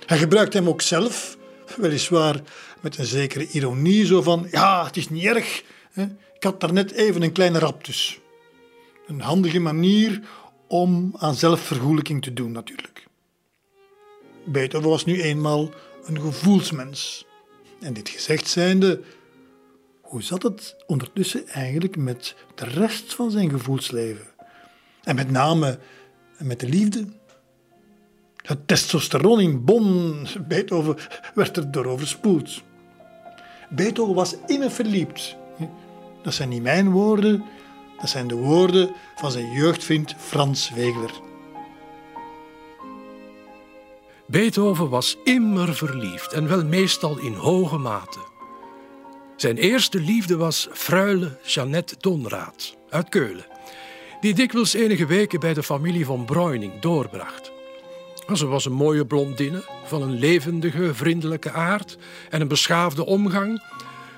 Hij 0.05 0.17
gebruikte 0.17 0.57
hem 0.57 0.67
ook 0.67 0.81
zelf, 0.81 1.37
weliswaar 1.77 2.41
met 2.81 2.97
een 2.97 3.05
zekere 3.05 3.47
ironie, 3.47 4.05
zo 4.05 4.21
van 4.21 4.47
ja, 4.51 4.85
het 4.85 4.97
is 4.97 5.09
niet 5.09 5.23
erg, 5.23 5.63
ik 6.35 6.43
had 6.43 6.59
daarnet 6.59 6.91
even 6.91 7.21
een 7.21 7.31
kleine 7.31 7.59
raptus. 7.59 8.19
Een 9.07 9.21
handige 9.21 9.59
manier 9.59 10.21
om 10.67 11.15
aan 11.17 11.35
zelfvergoelijking 11.35 12.21
te 12.21 12.33
doen 12.33 12.51
natuurlijk. 12.51 13.07
Beethoven 14.45 14.89
was 14.89 15.05
nu 15.05 15.21
eenmaal 15.21 15.69
een 16.05 16.21
gevoelsmens. 16.21 17.25
En 17.79 17.93
dit 17.93 18.09
gezegd 18.09 18.47
zijnde 18.47 19.01
hoe 20.11 20.23
zat 20.23 20.43
het 20.43 20.75
ondertussen 20.87 21.47
eigenlijk 21.47 21.97
met 21.97 22.35
de 22.55 22.65
rest 22.65 23.13
van 23.13 23.31
zijn 23.31 23.49
gevoelsleven? 23.49 24.25
En 25.03 25.15
met 25.15 25.31
name 25.31 25.79
met 26.37 26.59
de 26.59 26.69
liefde? 26.69 27.05
Het 28.35 28.67
testosteron 28.67 29.39
in 29.39 29.63
Bonn, 29.63 30.27
Beethoven 30.47 30.97
werd 31.33 31.57
er 31.57 31.71
door 31.71 31.85
overspoeld. 31.85 32.61
Beethoven 33.69 34.15
was 34.15 34.35
immer 34.47 34.71
verliefd. 34.71 35.35
Dat 36.23 36.33
zijn 36.33 36.49
niet 36.49 36.63
mijn 36.63 36.89
woorden, 36.89 37.43
dat 37.99 38.09
zijn 38.09 38.27
de 38.27 38.35
woorden 38.35 38.91
van 39.15 39.31
zijn 39.31 39.51
jeugdvriend 39.51 40.15
Frans 40.17 40.69
Wegeler. 40.69 41.11
Beethoven 44.27 44.89
was 44.89 45.17
immer 45.23 45.75
verliefd 45.75 46.33
en 46.33 46.47
wel 46.47 46.65
meestal 46.65 47.17
in 47.17 47.33
hoge 47.33 47.77
mate. 47.77 48.30
Zijn 49.41 49.57
eerste 49.57 49.99
liefde 49.99 50.37
was 50.37 50.67
Freule 50.71 51.37
Jeannette 51.43 51.95
Donraad 51.99 52.75
uit 52.89 53.09
Keulen, 53.09 53.45
die 54.19 54.33
dikwijls 54.33 54.73
enige 54.73 55.05
weken 55.05 55.39
bij 55.39 55.53
de 55.53 55.63
familie 55.63 56.05
van 56.05 56.25
Breuning 56.25 56.79
doorbracht. 56.79 57.51
Ze 58.33 58.45
was 58.45 58.65
een 58.65 58.73
mooie 58.73 59.05
blondine 59.05 59.63
van 59.85 60.01
een 60.01 60.19
levendige, 60.19 60.93
vriendelijke 60.93 61.51
aard 61.51 61.97
en 62.29 62.41
een 62.41 62.47
beschaafde 62.47 63.05
omgang, 63.05 63.63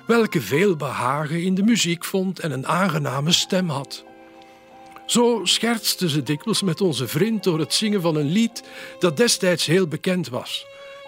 welke 0.07 0.41
veel 0.41 0.75
behagen 0.75 1.43
in 1.43 1.55
de 1.55 1.63
muziek 1.63 2.05
vond 2.05 2.39
en 2.39 2.51
een 2.51 2.67
aangename 2.67 3.31
stem 3.31 3.69
had. 3.69 4.03
Zo 5.05 5.41
schertste 5.43 6.09
ze 6.09 6.23
dikwijls 6.23 6.61
met 6.61 6.81
onze 6.81 7.07
vriend 7.07 7.43
door 7.43 7.59
het 7.59 7.73
zingen 7.73 8.01
van 8.01 8.15
een 8.15 8.31
lied 8.31 8.63
dat 8.99 9.17
destijds 9.17 9.65
heel 9.65 9.87
bekend 9.87 10.29
was. 10.29 10.65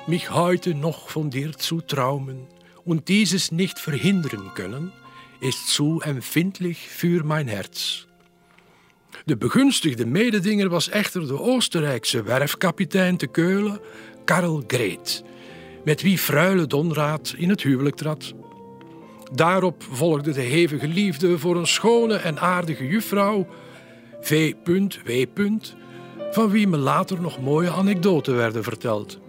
Mich 0.08 0.28
heute 0.28 0.74
noch 0.74 1.12
von 1.12 1.30
dir 1.30 1.54
zu 1.58 1.82
traumen, 1.86 2.48
und 2.86 3.08
dieses 3.08 3.52
nicht 3.52 3.80
verhindern 3.80 4.54
können, 4.54 4.94
ist 5.40 5.68
zu 5.68 6.02
empfindlich 6.02 6.88
für 6.88 7.24
mein 7.24 7.48
Herz. 7.48 8.08
De 9.26 9.36
begunstigde 9.36 10.06
mededinger 10.06 10.70
was 10.72 10.90
echter 10.90 11.28
de 11.28 11.40
Oostenrijkse 11.40 12.26
werfkapitein 12.26 13.18
te 13.18 13.28
Keulen, 13.28 13.80
Karl 14.26 14.64
Greet, 14.68 15.24
met 15.84 16.02
wie 16.02 16.18
Fruile 16.18 16.68
Donraad 16.68 17.34
in 17.38 17.50
het 17.50 17.62
huwelijk 17.62 17.96
trad. 17.96 18.34
Daarop 19.34 19.84
volgde 19.92 20.32
de 20.32 20.42
hevige 20.42 20.88
liefde 20.88 21.40
voor 21.40 21.56
een 21.56 21.68
schone 21.68 22.16
en 22.16 22.40
aardige 22.40 22.88
juffrouw, 22.88 23.48
V.W. 24.22 25.26
van 26.32 26.50
wie 26.50 26.68
me 26.68 26.78
later 26.78 27.22
nog 27.22 27.42
mooie 27.42 27.72
anekdoten 27.72 28.36
werden 28.36 28.64
verteld. 28.64 29.20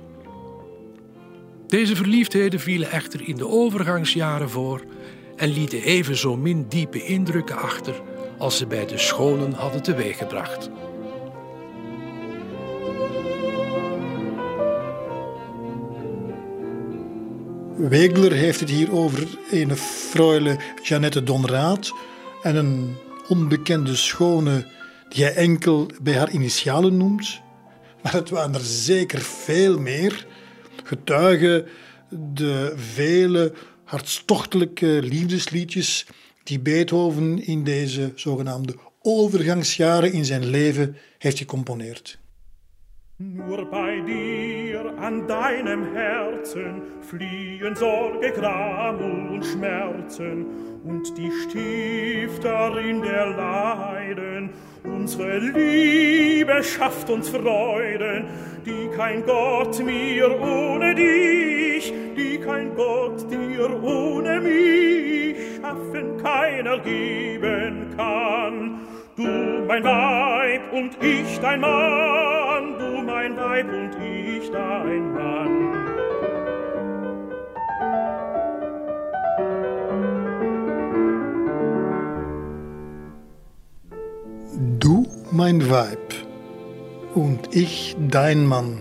Deze 1.67 1.97
verliefdheden 1.97 2.61
vielen 2.61 2.91
echter 2.91 3.29
in 3.29 3.37
de 3.37 3.49
overgangsjaren 3.49 4.51
voor 4.51 4.85
en 5.37 5.49
lieten 5.49 5.83
even 5.83 6.17
zo 6.17 6.37
min 6.37 6.67
diepe 6.69 7.05
indrukken 7.05 7.57
achter 7.57 8.03
als 8.39 8.57
ze 8.57 8.67
bij 8.67 8.87
de 8.87 8.99
schonen 8.99 9.53
hadden 9.53 9.83
teweeggebracht. 9.83 10.71
Wegler 17.77 18.33
heeft 18.33 18.61
het 18.61 18.71
hier 18.71 18.93
over 18.93 19.39
een 19.51 19.77
freule 19.77 20.57
Jeannette 20.83 21.23
Donraad 21.23 21.93
en 22.43 22.57
een 22.57 22.97
onbekende 23.29 23.97
schone 23.97 24.67
die 25.09 25.25
hij 25.25 25.35
enkel 25.35 25.87
bij 26.03 26.15
haar 26.15 26.31
initialen 26.31 26.97
noemt, 26.97 27.41
maar 28.03 28.13
het 28.13 28.31
waren 28.31 28.55
er 28.55 28.65
zeker 28.65 29.21
veel 29.21 29.79
meer, 29.79 30.27
getuigen 30.87 31.67
de 32.35 32.73
vele 32.77 33.53
hartstochtelijke 33.85 35.01
liefdesliedjes 35.03 36.07
die 36.43 36.61
Beethoven 36.61 37.47
in 37.47 37.65
deze 37.65 38.13
zogenaamde 38.15 38.75
overgangsjaren 39.03 40.13
in 40.13 40.25
zijn 40.25 40.47
leven 40.47 40.97
heeft 41.19 41.39
gecomponeerd. 41.39 42.19
Nur 43.19 43.65
bei 43.71 44.01
dir 44.01 44.93
an 44.99 45.27
deinem 45.27 45.95
Herzen 45.95 46.83
fliehen 47.01 47.75
Sorge, 47.75 48.31
Gram 48.33 48.99
und 49.31 49.43
Schmerzen 49.43 50.47
und 50.85 51.17
die 51.17 51.31
Stifterin 51.31 53.01
der 53.01 53.31
Leiden. 53.31 54.51
Unsere 54.85 55.39
Liebe 55.39 56.63
schafft 56.63 57.09
uns 57.09 57.31
Freuden, 57.31 58.27
die 58.67 58.95
kein 58.95 59.25
Gott 59.25 59.83
mir 59.83 60.39
ohne 60.39 60.95
dich, 60.95 61.95
die 62.17 62.39
kein 62.39 62.75
Gott 62.75 63.31
dir 63.31 63.83
ohne 63.83 64.43
mich 64.43 65.07
schaffen 65.67 66.17
keiner 66.23 66.79
geben 66.79 67.95
kann. 67.97 68.81
Du 69.17 69.65
mein 69.67 69.83
Weib 69.83 70.73
und 70.73 71.03
ich 71.03 71.39
dein 71.41 71.61
Mann, 71.61 72.76
du 73.29 73.33
mein 73.33 73.39
Weib 73.39 73.75
und 73.75 73.95
ich 74.35 74.51
dein 74.51 75.13
Mann. 75.13 75.75
Du 84.79 85.07
mein 85.31 85.71
Weib 85.71 86.15
und 87.15 87.55
ich 87.55 87.97
dein 88.09 88.47
Mann. 88.47 88.79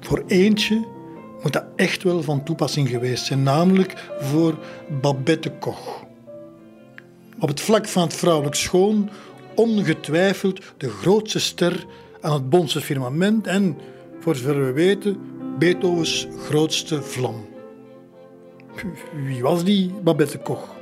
Voor 0.00 0.22
eentje 0.26 0.84
moet 1.42 1.52
dat 1.52 1.64
echt 1.76 2.02
wel 2.02 2.22
van 2.22 2.44
toepassing 2.44 2.88
geweest 2.88 3.24
zijn, 3.24 3.42
namelijk 3.42 3.94
voor 4.18 4.58
Babette 5.00 5.50
Koch. 5.50 6.04
Op 7.38 7.48
het 7.48 7.60
vlak 7.60 7.86
van 7.86 8.02
het 8.02 8.14
vrouwelijk 8.14 8.54
schoon 8.54 9.10
ongetwijfeld 9.54 10.60
de 10.76 10.88
grootste 10.88 11.38
ster 11.38 11.86
aan 12.26 12.32
het 12.32 12.50
Bonse 12.50 12.80
firmament 12.80 13.46
en, 13.46 13.78
voor 14.20 14.36
zover 14.36 14.64
we 14.64 14.72
weten, 14.72 15.20
Beethovens 15.58 16.26
grootste 16.38 17.02
vlam. 17.02 17.46
Wie 19.26 19.42
was 19.42 19.64
die 19.64 19.92
Babette 20.02 20.38
Koch? 20.38 20.74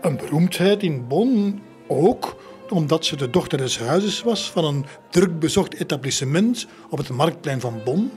Een 0.00 0.16
beroemdheid 0.16 0.82
in 0.82 1.06
Bonn 1.08 1.62
ook 1.86 2.36
omdat 2.68 3.04
ze 3.04 3.16
de 3.16 3.30
dochter 3.30 3.58
des 3.58 3.78
huizes 3.78 4.22
was 4.22 4.50
van 4.50 4.64
een 4.64 4.84
drukbezocht 5.10 5.74
etablissement 5.74 6.66
op 6.90 6.98
het 6.98 7.08
marktplein 7.08 7.60
van 7.60 7.80
Bonn, 7.84 8.10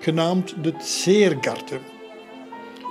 genaamd 0.00 0.54
de 0.62 0.74
Zeergarten. 0.78 1.80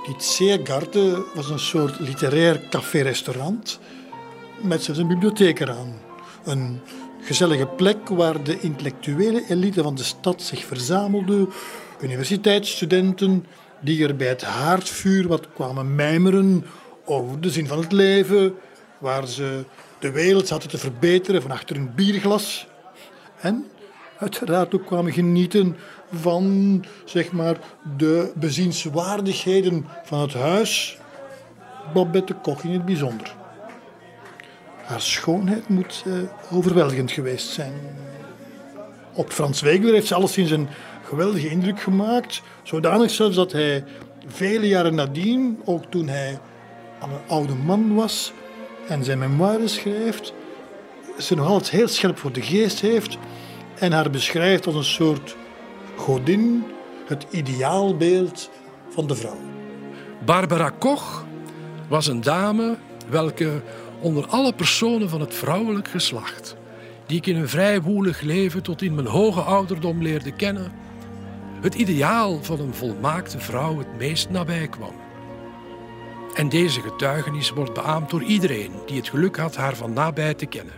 Die 0.06 0.14
Zeergarten 0.18 1.24
was 1.34 1.50
een 1.50 1.58
soort 1.58 2.00
literair 2.00 2.68
café-restaurant 2.70 3.78
met 4.62 4.82
zelfs 4.82 5.00
een 5.00 5.08
bibliotheek 5.08 5.60
eraan. 5.60 5.94
Een 6.44 6.80
gezellige 7.26 7.66
plek 7.66 8.08
waar 8.08 8.42
de 8.42 8.60
intellectuele 8.60 9.44
elite 9.48 9.82
van 9.82 9.94
de 9.94 10.02
stad 10.02 10.42
zich 10.42 10.64
verzamelde, 10.64 11.48
universiteitsstudenten 12.00 13.46
die 13.80 14.06
er 14.06 14.16
bij 14.16 14.28
het 14.28 14.42
haardvuur 14.42 15.28
wat 15.28 15.48
kwamen 15.54 15.94
mijmeren 15.94 16.64
over 17.04 17.40
de 17.40 17.50
zin 17.50 17.66
van 17.66 17.78
het 17.78 17.92
leven, 17.92 18.54
waar 18.98 19.26
ze 19.26 19.64
de 19.98 20.10
wereld 20.10 20.46
zaten 20.46 20.68
te 20.68 20.78
verbeteren 20.78 21.42
van 21.42 21.50
achter 21.50 21.76
een 21.76 21.94
bierglas. 21.94 22.66
En 23.40 23.66
uiteraard 24.18 24.74
ook 24.74 24.86
kwamen 24.86 25.12
genieten 25.12 25.76
van 26.12 26.84
zeg 27.04 27.32
maar, 27.32 27.56
de 27.96 28.32
bezienswaardigheden 28.34 29.86
van 30.04 30.20
het 30.20 30.34
huis. 30.34 30.98
Babette 31.94 32.34
Koch 32.34 32.62
in 32.62 32.72
het 32.72 32.84
bijzonder. 32.84 33.35
Haar 34.86 35.00
schoonheid 35.00 35.68
moet 35.68 36.04
uh, 36.06 36.14
overweldigend 36.50 37.10
geweest 37.10 37.48
zijn. 37.48 37.72
Op 39.12 39.32
Frans 39.32 39.60
Wegeler 39.60 39.94
heeft 39.94 40.06
ze 40.06 40.14
alleszins 40.14 40.50
een 40.50 40.68
geweldige 41.02 41.48
indruk 41.48 41.80
gemaakt. 41.80 42.42
Zodanig 42.62 43.10
zelfs 43.10 43.36
dat 43.36 43.52
hij 43.52 43.84
vele 44.26 44.68
jaren 44.68 44.94
nadien, 44.94 45.60
ook 45.64 45.84
toen 45.84 46.08
hij 46.08 46.38
al 46.98 47.08
een 47.08 47.28
oude 47.28 47.54
man 47.54 47.94
was 47.94 48.32
en 48.88 49.04
zijn 49.04 49.18
memoires 49.18 49.74
schrijft, 49.74 50.32
ze 51.18 51.34
nog 51.34 51.46
altijd 51.46 51.70
heel 51.70 51.88
scherp 51.88 52.18
voor 52.18 52.32
de 52.32 52.42
geest 52.42 52.80
heeft 52.80 53.18
en 53.78 53.92
haar 53.92 54.10
beschrijft 54.10 54.66
als 54.66 54.74
een 54.74 54.84
soort 54.84 55.36
godin, 55.96 56.64
het 57.06 57.26
ideaalbeeld 57.30 58.50
van 58.88 59.06
de 59.06 59.14
vrouw. 59.14 59.40
Barbara 60.24 60.70
Koch 60.70 61.24
was 61.88 62.06
een 62.06 62.20
dame 62.20 62.76
welke 63.08 63.62
onder 64.00 64.26
alle 64.26 64.52
personen 64.52 65.08
van 65.08 65.20
het 65.20 65.34
vrouwelijk 65.34 65.88
geslacht, 65.88 66.56
die 67.06 67.16
ik 67.16 67.26
in 67.26 67.36
een 67.36 67.48
vrij 67.48 67.82
woelig 67.82 68.20
leven 68.20 68.62
tot 68.62 68.82
in 68.82 68.94
mijn 68.94 69.06
hoge 69.06 69.40
ouderdom 69.40 70.02
leerde 70.02 70.32
kennen, 70.32 70.72
het 71.60 71.74
ideaal 71.74 72.42
van 72.42 72.60
een 72.60 72.74
volmaakte 72.74 73.38
vrouw 73.38 73.78
het 73.78 73.98
meest 73.98 74.30
nabij 74.30 74.68
kwam. 74.68 74.94
En 76.34 76.48
deze 76.48 76.80
getuigenis 76.80 77.50
wordt 77.50 77.74
beaamd 77.74 78.10
door 78.10 78.22
iedereen 78.22 78.70
die 78.86 78.96
het 78.96 79.08
geluk 79.08 79.36
had 79.36 79.56
haar 79.56 79.76
van 79.76 79.92
nabij 79.92 80.34
te 80.34 80.46
kennen. 80.46 80.74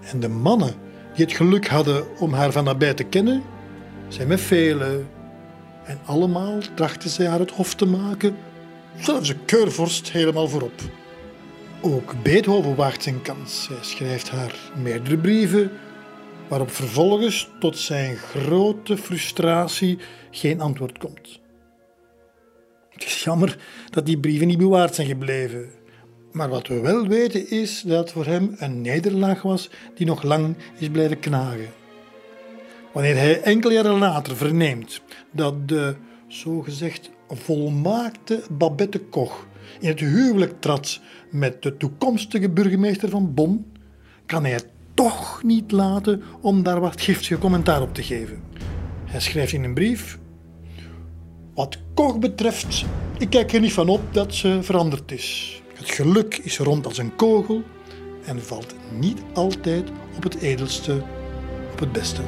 En 0.00 0.20
de 0.20 0.28
mannen 0.28 0.74
die 1.14 1.24
het 1.24 1.34
geluk 1.34 1.66
hadden 1.66 2.18
om 2.18 2.32
haar 2.32 2.52
van 2.52 2.64
nabij 2.64 2.94
te 2.94 3.04
kennen, 3.04 3.42
zijn 4.08 4.28
met 4.28 4.40
velen. 4.40 5.08
En 5.84 5.98
allemaal 6.04 6.58
trachten 6.74 7.10
zij 7.10 7.26
haar 7.26 7.38
het 7.38 7.50
hof 7.50 7.74
te 7.74 7.86
maken, 7.86 8.36
zelfs 9.00 9.28
de 9.28 9.36
keurvorst 9.44 10.10
helemaal 10.10 10.48
voorop. 10.48 10.80
Ook 11.80 12.22
Beethoven 12.22 12.74
waagt 12.74 13.02
zijn 13.02 13.22
kans. 13.22 13.68
Hij 13.68 13.78
schrijft 13.80 14.30
haar 14.30 14.54
meerdere 14.76 15.18
brieven, 15.18 15.70
waarop 16.48 16.70
vervolgens 16.70 17.48
tot 17.60 17.78
zijn 17.78 18.16
grote 18.16 18.96
frustratie 18.96 19.98
geen 20.30 20.60
antwoord 20.60 20.98
komt. 20.98 21.40
Het 22.90 23.04
is 23.04 23.24
jammer 23.24 23.58
dat 23.90 24.06
die 24.06 24.18
brieven 24.18 24.46
niet 24.46 24.58
bewaard 24.58 24.94
zijn 24.94 25.06
gebleven. 25.06 25.70
Maar 26.32 26.48
wat 26.48 26.66
we 26.66 26.80
wel 26.80 27.06
weten 27.06 27.50
is 27.50 27.80
dat 27.80 28.12
voor 28.12 28.26
hem 28.26 28.54
een 28.58 28.80
nederlaag 28.80 29.42
was 29.42 29.70
die 29.94 30.06
nog 30.06 30.22
lang 30.22 30.56
is 30.78 30.88
blijven 30.88 31.18
knagen. 31.18 31.68
Wanneer 32.92 33.16
hij 33.16 33.42
enkele 33.42 33.74
jaren 33.74 33.98
later 33.98 34.36
verneemt 34.36 35.00
dat 35.32 35.68
de 35.68 35.96
zogezegd 36.28 37.10
volmaakte 37.28 38.42
Babette 38.50 38.98
Koch 38.98 39.46
in 39.80 39.88
het 39.88 40.00
huwelijk 40.00 40.60
trad 40.60 41.00
met 41.30 41.62
de 41.62 41.76
toekomstige 41.76 42.50
burgemeester 42.50 43.08
van 43.08 43.34
Bonn, 43.34 43.72
kan 44.26 44.42
hij 44.42 44.52
het 44.52 44.68
toch 44.94 45.42
niet 45.42 45.72
laten 45.72 46.22
om 46.40 46.62
daar 46.62 46.80
wat 46.80 47.00
giftige 47.00 47.38
commentaar 47.38 47.82
op 47.82 47.94
te 47.94 48.02
geven. 48.02 48.42
Hij 49.04 49.20
schrijft 49.20 49.52
in 49.52 49.64
een 49.64 49.74
brief: 49.74 50.18
Wat 51.54 51.78
Koch 51.94 52.18
betreft, 52.18 52.84
ik 53.18 53.30
kijk 53.30 53.52
er 53.52 53.60
niet 53.60 53.72
van 53.72 53.88
op 53.88 54.00
dat 54.10 54.34
ze 54.34 54.58
veranderd 54.62 55.12
is. 55.12 55.62
Het 55.74 55.90
geluk 55.90 56.36
is 56.36 56.58
rond 56.58 56.86
als 56.86 56.98
een 56.98 57.16
kogel 57.16 57.62
en 58.24 58.42
valt 58.42 58.74
niet 58.98 59.22
altijd 59.34 59.90
op 60.16 60.22
het 60.22 60.36
edelste, 60.36 61.02
op 61.72 61.78
het 61.78 61.92
beste. 61.92 62.22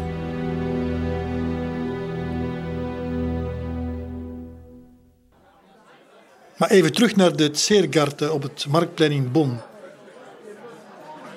Maar 6.58 6.70
even 6.70 6.92
terug 6.92 7.16
naar 7.16 7.36
de 7.36 7.50
Zeergarten 7.52 8.32
op 8.32 8.42
het 8.42 8.66
Marktplein 8.68 9.12
in 9.12 9.32
Bonn. 9.32 9.60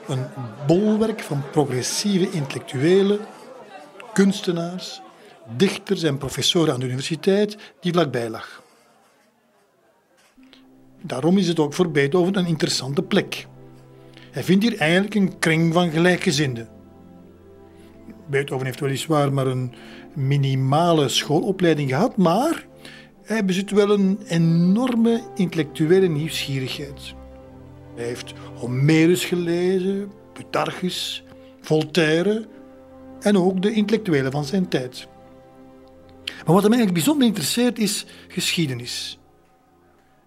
Een 0.08 0.26
bolwerk 0.68 1.20
van 1.20 1.44
progressieve 1.52 2.32
intellectuelen, 2.32 3.20
kunstenaars, 4.14 5.02
dichters 5.58 6.04
en 6.04 6.18
professoren 6.18 6.74
aan 6.74 6.80
de 6.80 6.86
universiteit 6.86 7.58
die 7.80 7.92
vlakbij 7.94 8.30
lag. 8.30 8.64
Daarom 11.02 11.38
is 11.38 11.48
het 11.48 11.60
ook 11.60 11.74
voor 11.74 11.92
Beethoven 11.92 12.38
een 12.38 12.46
interessante 12.46 13.02
plek. 13.02 13.48
Hij 14.32 14.44
vindt 14.44 14.64
hier 14.64 14.78
eigenlijk 14.78 15.16
een 15.16 15.40
kring 15.40 15.74
van 15.74 15.92
gelijkgezinden. 15.92 16.70
Beethoven 18.28 18.66
heeft 18.66 18.80
weliswaar 18.80 19.34
maar 19.34 19.48
een 19.48 19.74
minimale 20.14 21.10
schoolopleiding 21.10 21.90
gehad, 21.90 22.18
maar 22.18 22.70
hij 23.32 23.46
bezit 23.46 23.72
wel 23.72 23.90
een 23.90 24.20
enorme 24.28 25.22
intellectuele 25.36 26.08
nieuwsgierigheid. 26.08 27.14
Hij 27.96 28.06
heeft 28.06 28.34
Homerus 28.56 29.26
gelezen, 29.26 30.12
Plutarchus, 30.34 31.24
Voltaire 31.62 32.48
en 33.20 33.38
ook 33.38 33.62
de 33.62 33.72
intellectuelen 33.72 34.32
van 34.32 34.46
zijn 34.46 34.68
tijd. 34.68 35.08
Maar 36.26 36.54
wat 36.54 36.64
hem 36.64 36.74
eigenlijk 36.74 36.94
bijzonder 36.94 37.28
interesseert 37.28 37.80
is 37.80 38.06
geschiedenis. 38.28 39.20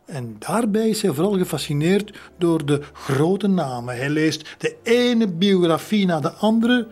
En 0.07 0.37
daarbij 0.39 0.89
is 0.89 1.03
hij 1.03 1.13
vooral 1.13 1.39
gefascineerd 1.39 2.19
door 2.39 2.67
de 2.67 2.81
grote 2.93 3.47
namen. 3.49 3.97
Hij 3.97 4.11
leest 4.11 4.55
de 4.59 4.77
ene 4.83 5.29
biografie 5.29 6.07
na 6.07 6.21
de 6.21 6.31
andere. 6.33 6.89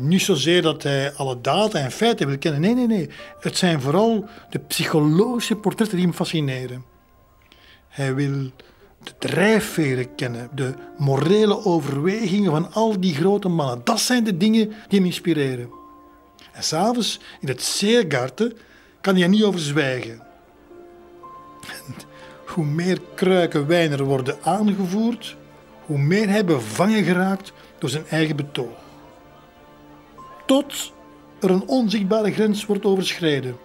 Niet 0.00 0.22
zozeer 0.22 0.62
dat 0.62 0.82
hij 0.82 1.12
alle 1.12 1.40
data 1.40 1.78
en 1.78 1.90
feiten 1.90 2.26
wil 2.26 2.38
kennen. 2.38 2.60
Nee, 2.60 2.74
nee, 2.74 2.86
nee. 2.86 3.10
Het 3.40 3.56
zijn 3.56 3.80
vooral 3.80 4.24
de 4.50 4.58
psychologische 4.58 5.56
portretten 5.56 5.96
die 5.96 6.06
hem 6.06 6.14
fascineren. 6.14 6.84
Hij 7.88 8.14
wil 8.14 8.50
de 9.02 9.12
drijfveren 9.18 10.14
kennen, 10.14 10.48
de 10.54 10.74
morele 10.96 11.64
overwegingen 11.64 12.50
van 12.50 12.72
al 12.72 13.00
die 13.00 13.14
grote 13.14 13.48
mannen. 13.48 13.80
Dat 13.84 14.00
zijn 14.00 14.24
de 14.24 14.36
dingen 14.36 14.68
die 14.68 14.98
hem 14.98 15.04
inspireren. 15.04 15.70
En 16.52 16.62
s'avonds 16.62 17.20
in 17.40 17.48
het 17.48 17.62
Seergarten 17.62 18.56
kan 19.00 19.14
hij 19.14 19.22
er 19.22 19.28
niet 19.28 19.42
over 19.42 19.60
zwijgen. 19.60 20.22
hoe 22.54 22.64
meer 22.64 23.00
kruiken 23.14 23.66
wijn 23.66 23.92
er 23.92 24.04
worden 24.04 24.36
aangevoerd, 24.42 25.36
hoe 25.86 25.98
meer 25.98 26.28
hij 26.28 26.44
bevangen 26.44 27.04
geraakt 27.04 27.52
door 27.78 27.90
zijn 27.90 28.06
eigen 28.08 28.36
betoog. 28.36 28.87
Tot 30.48 30.92
er 31.40 31.50
een 31.50 31.66
onzichtbare 31.66 32.32
grens 32.32 32.66
wordt 32.66 32.84
overschreden. 32.84 33.56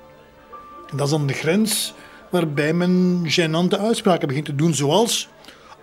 En 0.90 0.98
dat 0.98 1.06
is 1.06 1.12
dan 1.12 1.28
de 1.28 1.34
grens 1.34 1.94
waarbij 2.32 2.74
men 2.74 3.22
gênante 3.26 3.80
uitspraken 3.80 4.28
begint 4.28 4.46
te 4.46 4.56
doen, 4.56 4.74
zoals 4.74 5.30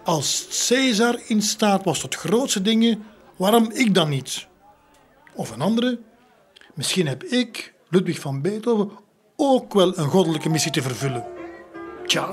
als 0.05 0.47
Caesar 0.69 1.19
in 1.27 1.43
staat 1.43 1.85
was 1.85 2.01
tot 2.01 2.15
grootste 2.15 2.63
dingen, 2.63 3.03
waarom 3.37 3.71
ik 3.73 3.95
dan 3.95 4.09
niet? 4.09 4.47
Of 5.35 5.51
een 5.51 5.61
andere, 5.61 5.99
misschien 6.75 7.07
heb 7.07 7.25
ik, 7.25 7.75
Ludwig 7.89 8.19
van 8.19 8.43
Beethoven, 8.43 8.91
ook 9.37 9.75
wel 9.75 9.99
een 9.99 10.09
goddelijke 10.09 10.49
missie 10.49 10.73
te 10.73 10.83
vervullen. 10.83 11.25
Tja, 12.07 12.31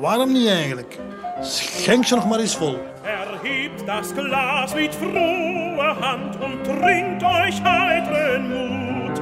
waarom 0.00 0.32
niet 0.32 0.48
eigenlijk? 0.48 0.98
Schenk 1.40 2.04
ze 2.04 2.14
nog 2.14 2.28
maar 2.28 2.40
eens 2.40 2.56
vol. 2.56 2.78
Erhebt 3.04 3.82
das 3.86 4.14
Glas 4.14 4.74
mit 4.76 4.94
froher 4.94 5.96
Hand 6.00 6.38
und 6.40 6.62
trinkt 6.64 7.24
euch 7.24 7.60
heiteren 7.64 8.48
Mut. 8.48 9.20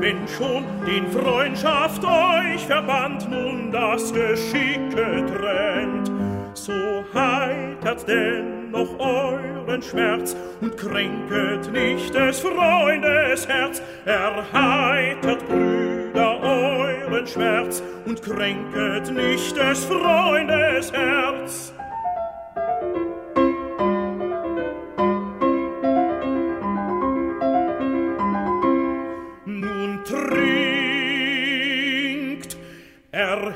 Wenn 0.00 0.26
schon 0.26 0.64
den 0.84 1.06
Freundschaft 1.12 2.02
euch 2.04 2.66
verband, 2.66 3.30
nun 3.30 3.70
das 3.70 4.12
Geschicke 4.12 5.24
trennt, 5.26 6.10
so 6.54 6.72
heitert 7.14 8.04
dennoch 8.08 8.98
euren 8.98 9.80
Schmerz 9.80 10.34
und 10.60 10.76
kränket 10.76 11.70
nicht 11.70 12.12
des 12.12 12.40
Freundes 12.40 13.46
Herz. 13.46 13.80
Erheitert, 14.06 15.46
Brüder, 15.46 16.40
euren 16.42 17.26
Schmerz 17.28 17.80
und 18.06 18.20
kränket 18.22 19.14
nicht 19.14 19.56
des 19.56 19.84
Freundes 19.84 20.92
Herz. 20.92 21.72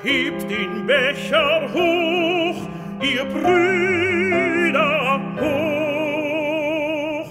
Erhebt 0.05 0.51
den 0.51 0.87
Becher 0.87 1.63
hoch, 1.73 2.69
ihr 3.01 3.25
Brüder 3.25 5.21
hoch 5.41 7.31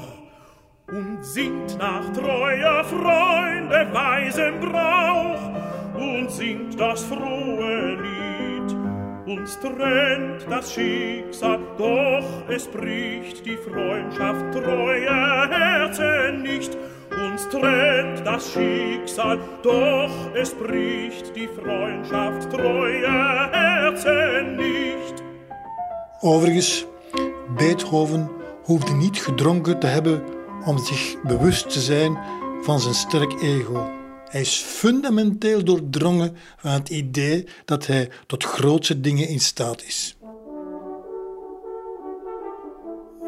und 0.87 1.23
singt 1.23 1.77
nach 1.77 2.11
treuer 2.13 2.83
Freunde 2.83 3.87
weisem 3.91 4.59
Brauch 4.59 5.51
und 5.95 6.31
singt 6.31 6.79
das 6.79 7.03
frohe 7.03 7.99
Lied. 8.01 8.75
Uns 9.25 9.59
trennt 9.59 10.47
das 10.49 10.73
Schicksal, 10.73 11.59
doch 11.77 12.49
es 12.49 12.67
bricht 12.67 13.45
die 13.45 13.57
Freundschaft 13.57 14.51
treuer 14.51 15.47
Herzen 15.49 16.41
nicht. 16.41 16.75
Uns 17.23 17.47
trennt 17.47 18.25
das 18.25 18.51
Schicksal, 18.51 19.39
doch 19.61 20.35
es 20.35 20.53
bricht 20.53 21.33
die 21.35 21.47
Freundschaft 21.47 22.49
treuer 22.51 23.49
Herzen 23.51 24.57
nicht. 24.57 25.23
Overigens, 26.21 26.85
Beethoven 27.57 28.29
hoefde 28.63 28.93
niet 28.93 29.17
gedronken 29.17 29.79
te 29.79 29.87
hebben 29.87 30.23
om 30.65 30.77
zich 30.77 31.21
bewust 31.21 31.69
te 31.69 31.79
zijn 31.79 32.17
van 32.61 32.79
zijn 32.79 32.93
sterk 32.93 33.41
ego. 33.41 33.89
Hij 34.29 34.41
is 34.41 34.55
fundamenteel 34.57 35.63
doordrongen 35.63 36.35
van 36.57 36.71
het 36.71 36.89
idee 36.89 37.47
dat 37.65 37.87
hij 37.87 38.09
tot 38.27 38.43
grootse 38.43 38.99
dingen 38.99 39.27
in 39.27 39.39
staat 39.39 39.83
is. 39.83 40.15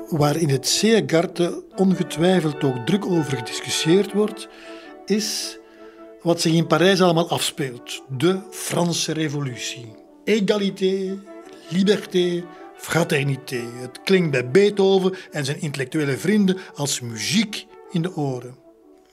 Waar 0.09 0.35
in 0.35 0.49
het 0.49 0.67
Seegarten 0.67 1.63
ongetwijfeld 1.75 2.63
ook 2.63 2.77
druk 2.85 3.05
over 3.05 3.37
gediscussieerd 3.37 4.13
wordt, 4.13 4.47
is 5.05 5.57
wat 6.21 6.41
zich 6.41 6.53
in 6.53 6.67
Parijs 6.67 7.01
allemaal 7.01 7.29
afspeelt. 7.29 8.03
De 8.17 8.39
Franse 8.51 9.13
Revolutie. 9.13 9.95
Égalité, 10.23 11.17
liberté, 11.69 12.43
fraternité. 12.77 13.61
Het 13.81 14.01
klinkt 14.03 14.31
bij 14.31 14.51
Beethoven 14.51 15.15
en 15.31 15.45
zijn 15.45 15.61
intellectuele 15.61 16.17
vrienden 16.17 16.57
als 16.75 16.99
muziek 16.99 17.65
in 17.91 18.01
de 18.01 18.15
oren. 18.15 18.55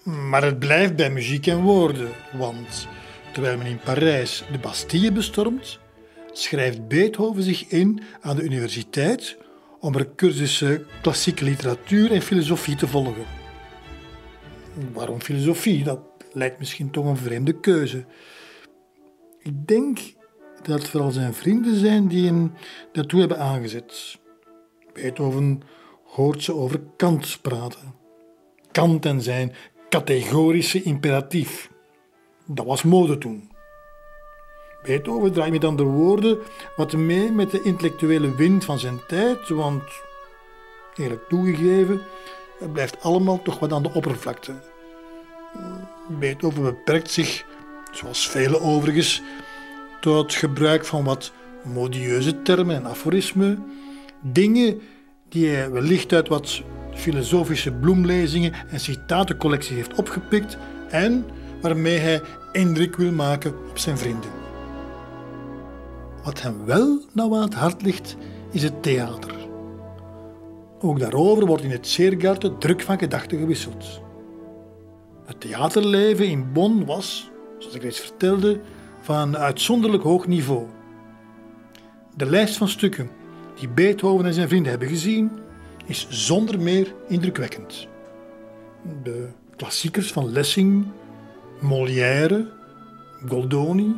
Maar 0.03 0.45
het 0.45 0.59
blijft 0.59 0.97
bij 0.97 1.11
muziek 1.11 1.47
en 1.47 1.63
woorden, 1.63 2.09
want 2.33 2.89
terwijl 3.33 3.59
men 3.59 3.67
in 3.67 3.81
Parijs 3.85 4.45
de 4.53 4.59
Bastille 4.59 5.13
bestormt, 5.13 5.79
schrijft 6.33 6.89
Beethoven 6.89 7.43
zich 7.43 7.69
in 7.69 8.03
aan 8.21 8.37
de 8.37 8.43
universiteit 8.43 9.37
om 9.83 9.95
er 9.95 10.15
cursussen 10.15 10.87
klassieke 11.01 11.45
literatuur 11.45 12.13
en 12.13 12.23
filosofie 12.23 12.77
te 12.77 12.87
volgen. 12.87 13.25
Waarom 14.93 15.21
filosofie? 15.21 15.85
Dat 15.85 16.01
lijkt 16.33 16.59
misschien 16.59 16.91
toch 16.91 17.05
een 17.05 17.17
vreemde 17.17 17.61
keuze. 17.61 18.05
Ik 19.39 19.67
denk 19.67 19.99
dat 20.63 20.79
het 20.79 20.89
vooral 20.89 21.11
zijn 21.11 21.35
vrienden 21.35 21.77
zijn 21.77 22.09
die 22.09 22.27
hem 22.27 22.53
daartoe 22.93 23.21
hebben 23.21 23.39
aangezet. 23.39 24.19
Beethoven 24.93 25.61
hoort 26.05 26.43
ze 26.43 26.55
over 26.55 26.81
Kant 26.97 27.39
praten. 27.43 27.95
Kant 28.73 29.07
en 29.07 29.21
zijn 29.21 29.53
categorische 29.89 30.83
imperatief. 30.83 31.71
Dat 32.47 32.67
was 32.67 32.83
mode 32.83 33.19
toen. 33.19 33.52
Beethoven 34.83 35.33
draait 35.33 35.53
met 35.53 35.65
andere 35.65 35.89
woorden 35.89 36.39
wat 36.77 36.93
mee 36.93 37.31
met 37.31 37.51
de 37.51 37.63
intellectuele 37.63 38.35
wind 38.35 38.65
van 38.65 38.79
zijn 38.79 39.01
tijd, 39.07 39.49
want, 39.49 39.83
eerlijk 40.95 41.29
toegegeven, 41.29 42.01
het 42.59 42.73
blijft 42.73 43.03
allemaal 43.03 43.43
toch 43.43 43.59
wat 43.59 43.73
aan 43.73 43.83
de 43.83 43.93
oppervlakte. 43.95 44.53
Beethoven 46.09 46.63
beperkt 46.63 47.11
zich, 47.11 47.45
zoals 47.93 48.29
vele 48.29 48.61
overigens, 48.61 49.23
tot 50.01 50.35
gebruik 50.35 50.85
van 50.85 51.05
wat 51.05 51.33
modieuze 51.63 52.43
termen 52.43 52.77
en 52.77 52.87
aforismen, 52.87 53.65
dingen 54.21 54.81
die 55.29 55.49
hij 55.49 55.71
wellicht 55.71 56.13
uit 56.13 56.29
wat 56.29 56.63
filosofische 56.95 57.73
bloemlezingen 57.73 58.53
en 58.69 58.81
citatencollectie 58.81 59.77
heeft 59.77 59.95
opgepikt 59.95 60.57
en 60.91 61.27
waarmee 61.61 61.99
hij 61.99 62.21
indruk 62.53 62.97
wil 62.97 63.13
maken 63.13 63.55
op 63.71 63.79
zijn 63.79 63.99
vrienden. 63.99 64.31
Wat 66.23 66.43
hem 66.43 66.65
wel 66.65 67.01
nauw 67.13 67.35
aan 67.35 67.43
het 67.43 67.55
hart 67.55 67.83
ligt, 67.83 68.17
is 68.51 68.63
het 68.63 68.83
theater. 68.83 69.35
Ook 70.81 70.99
daarover 70.99 71.47
wordt 71.47 71.63
in 71.63 71.71
het 71.71 71.87
Seergarten 71.87 72.59
druk 72.59 72.81
van 72.81 72.99
gedachten 72.99 73.39
gewisseld. 73.39 74.01
Het 75.25 75.41
theaterleven 75.41 76.27
in 76.27 76.53
Bonn 76.53 76.85
was, 76.85 77.31
zoals 77.59 77.75
ik 77.75 77.83
reeds 77.83 78.01
vertelde, 78.01 78.61
van 79.01 79.17
een 79.17 79.37
uitzonderlijk 79.37 80.03
hoog 80.03 80.27
niveau. 80.27 80.67
De 82.17 82.27
lijst 82.27 82.57
van 82.57 82.69
stukken 82.69 83.11
die 83.59 83.69
Beethoven 83.69 84.27
en 84.27 84.35
zijn 84.35 84.49
vrienden 84.49 84.71
hebben 84.71 84.89
gezien, 84.89 85.31
is 85.87 86.07
zonder 86.11 86.61
meer 86.61 86.95
indrukwekkend. 87.09 87.89
De 89.03 89.29
klassiekers 89.57 90.13
van 90.13 90.33
Lessing, 90.33 90.87
Molière, 91.61 92.51
Goldoni 93.29 93.95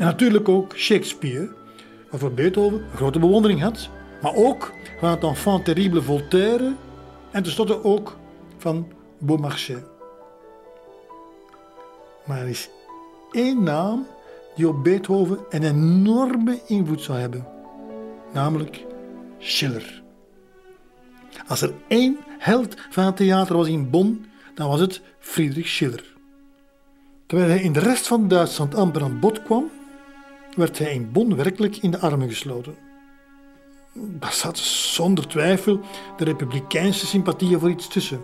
en 0.00 0.06
natuurlijk 0.06 0.48
ook 0.48 0.76
Shakespeare, 0.76 1.48
waarvoor 2.10 2.32
Beethoven 2.32 2.78
een 2.78 2.96
grote 2.96 3.18
bewondering 3.18 3.60
had, 3.60 3.88
maar 4.22 4.34
ook 4.34 4.72
van 4.98 5.10
het 5.10 5.22
enfant 5.22 5.64
terrible 5.64 6.02
Voltaire 6.02 6.74
en 7.30 7.42
tenslotte 7.42 7.84
ook 7.84 8.16
van 8.56 8.92
Beaumarchais. 9.18 9.80
Maar 12.26 12.40
er 12.40 12.48
is 12.48 12.70
één 13.30 13.62
naam 13.62 14.06
die 14.54 14.68
op 14.68 14.84
Beethoven 14.84 15.38
een 15.50 15.62
enorme 15.62 16.60
invloed 16.66 17.00
zou 17.00 17.18
hebben, 17.18 17.46
namelijk 18.32 18.84
Schiller. 19.38 20.02
Als 21.46 21.62
er 21.62 21.72
één 21.88 22.18
held 22.38 22.74
van 22.90 23.04
het 23.04 23.16
theater 23.16 23.56
was 23.56 23.68
in 23.68 23.90
Bonn, 23.90 24.26
dan 24.54 24.68
was 24.68 24.80
het 24.80 25.00
Friedrich 25.18 25.68
Schiller. 25.68 26.04
Terwijl 27.26 27.50
hij 27.50 27.60
in 27.60 27.72
de 27.72 27.80
rest 27.80 28.06
van 28.06 28.28
Duitsland 28.28 28.74
amper 28.74 29.02
aan 29.02 29.20
bod 29.20 29.42
kwam, 29.42 29.70
werd 30.56 30.78
hij 30.78 30.94
in 30.94 31.12
Bonn 31.12 31.36
werkelijk 31.36 31.76
in 31.76 31.90
de 31.90 31.98
armen 31.98 32.28
gesloten. 32.28 32.74
Daar 33.94 34.32
zat 34.32 34.58
zonder 34.58 35.28
twijfel 35.28 35.80
de 36.16 36.24
republikeinse 36.24 37.06
sympathieën 37.06 37.60
voor 37.60 37.70
iets 37.70 37.88
tussen. 37.88 38.22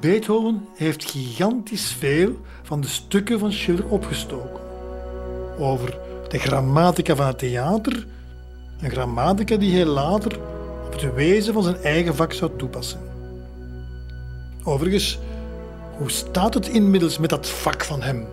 Beethoven 0.00 0.66
heeft 0.74 1.10
gigantisch 1.10 1.92
veel 1.92 2.40
van 2.62 2.80
de 2.80 2.88
stukken 2.88 3.38
van 3.38 3.52
Schiller 3.52 3.88
opgestoken. 3.88 4.60
Over 5.58 5.98
de 6.28 6.38
grammatica 6.38 7.14
van 7.14 7.26
het 7.26 7.38
theater, 7.38 8.06
een 8.80 8.90
grammatica 8.90 9.56
die 9.56 9.74
hij 9.74 9.84
later 9.84 10.38
op 10.86 10.92
het 10.92 11.14
wezen 11.14 11.52
van 11.54 11.62
zijn 11.62 11.76
eigen 11.76 12.16
vak 12.16 12.32
zou 12.32 12.50
toepassen. 12.56 13.00
Overigens, 14.64 15.18
hoe 15.96 16.10
staat 16.10 16.54
het 16.54 16.68
inmiddels 16.68 17.18
met 17.18 17.30
dat 17.30 17.48
vak 17.48 17.84
van 17.84 18.02
hem, 18.02 18.26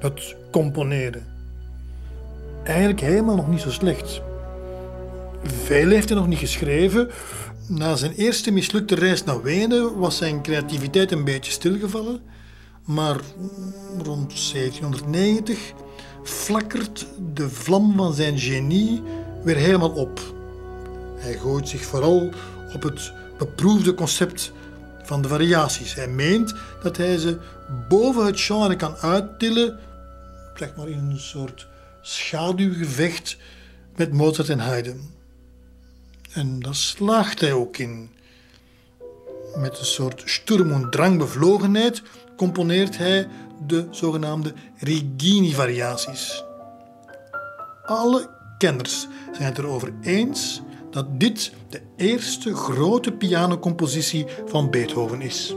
het 0.00 0.36
componeren? 0.50 1.33
Eigenlijk 2.64 3.00
helemaal 3.00 3.36
nog 3.36 3.48
niet 3.48 3.60
zo 3.60 3.70
slecht. 3.70 4.20
Veel 5.42 5.88
heeft 5.88 6.08
hij 6.08 6.18
nog 6.18 6.26
niet 6.26 6.38
geschreven. 6.38 7.10
Na 7.68 7.96
zijn 7.96 8.12
eerste 8.12 8.50
mislukte 8.50 8.94
reis 8.94 9.24
naar 9.24 9.42
Wenen 9.42 9.98
was 9.98 10.16
zijn 10.16 10.42
creativiteit 10.42 11.12
een 11.12 11.24
beetje 11.24 11.52
stilgevallen. 11.52 12.20
Maar 12.84 13.16
rond 14.02 14.52
1790 14.52 15.72
flakkert 16.22 17.06
de 17.34 17.50
vlam 17.50 17.96
van 17.96 18.14
zijn 18.14 18.38
genie 18.38 19.02
weer 19.42 19.56
helemaal 19.56 19.90
op. 19.90 20.20
Hij 21.16 21.38
gooit 21.38 21.68
zich 21.68 21.84
vooral 21.84 22.30
op 22.74 22.82
het 22.82 23.12
beproefde 23.38 23.94
concept 23.94 24.52
van 25.02 25.22
de 25.22 25.28
variaties. 25.28 25.94
Hij 25.94 26.08
meent 26.08 26.54
dat 26.82 26.96
hij 26.96 27.18
ze 27.18 27.38
boven 27.88 28.26
het 28.26 28.40
genre 28.40 28.76
kan 28.76 28.96
uittillen, 28.96 29.78
zeg 30.54 30.76
maar 30.76 30.88
in 30.88 30.98
een 31.10 31.18
soort 31.18 31.66
schaduwgevecht 32.06 33.36
met 33.96 34.12
Mozart 34.12 34.48
en 34.48 34.58
Haydn. 34.58 35.12
En 36.32 36.60
daar 36.60 36.74
slaagt 36.74 37.40
hij 37.40 37.52
ook 37.52 37.76
in. 37.76 38.10
Met 39.56 39.78
een 39.78 39.84
soort 39.84 40.22
sturm- 40.24 40.72
en 40.72 40.90
drangbevlogenheid 40.90 42.02
componeert 42.36 42.96
hij 42.98 43.28
de 43.66 43.86
zogenaamde 43.90 44.52
Rigini-variaties. 44.78 46.44
Alle 47.84 48.30
kenners 48.58 49.06
zijn 49.32 49.48
het 49.48 49.58
erover 49.58 49.92
eens 50.02 50.62
dat 50.90 51.20
dit 51.20 51.52
de 51.68 51.80
eerste 51.96 52.54
grote 52.54 53.12
pianocompositie 53.12 54.26
van 54.46 54.70
Beethoven 54.70 55.20
is. 55.20 55.54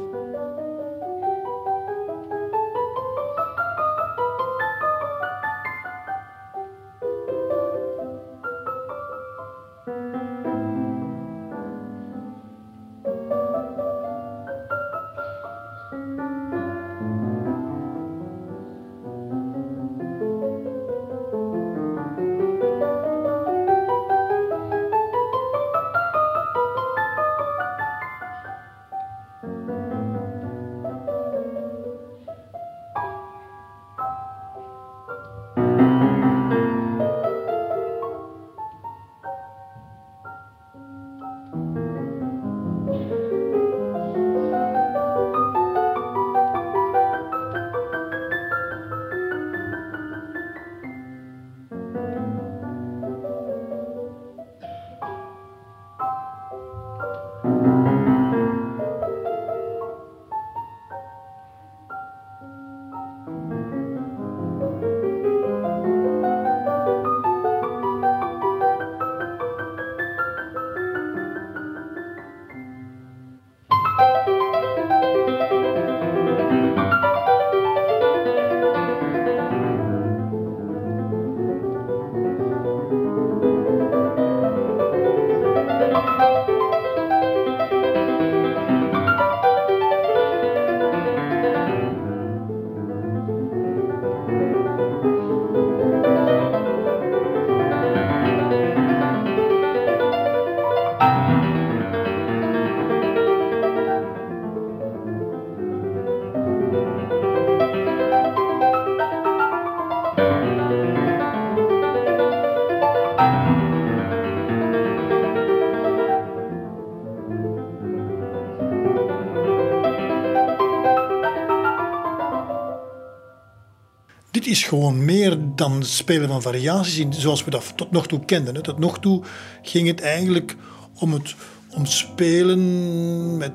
Is 124.57 124.63
gewoon 124.63 125.05
meer 125.05 125.37
dan 125.55 125.71
het 125.71 125.87
spelen 125.87 126.29
van 126.29 126.41
variaties 126.41 127.05
zoals 127.09 127.43
we 127.43 127.51
dat 127.51 127.73
tot 127.75 127.91
nog 127.91 128.07
toe 128.07 128.25
kenden. 128.25 128.63
Tot 128.63 128.79
nog 128.79 128.99
toe 128.99 129.23
ging 129.61 129.87
het 129.87 130.01
eigenlijk 130.01 130.55
om 130.99 131.13
het 131.13 131.35
om 131.75 131.85
spelen 131.85 133.37
met 133.37 133.53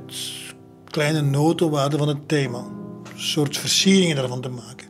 kleine 0.85 1.21
notenwaarden 1.21 1.99
van 1.99 2.09
het 2.09 2.29
thema. 2.29 2.59
Een 2.59 3.21
soort 3.21 3.57
versieringen 3.57 4.17
daarvan 4.17 4.41
te 4.41 4.49
maken. 4.49 4.87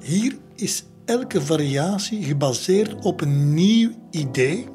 Hier 0.00 0.36
is 0.54 0.84
elke 1.04 1.42
variatie 1.42 2.22
gebaseerd 2.22 3.04
op 3.04 3.20
een 3.20 3.54
nieuw 3.54 3.90
idee. 4.10 4.68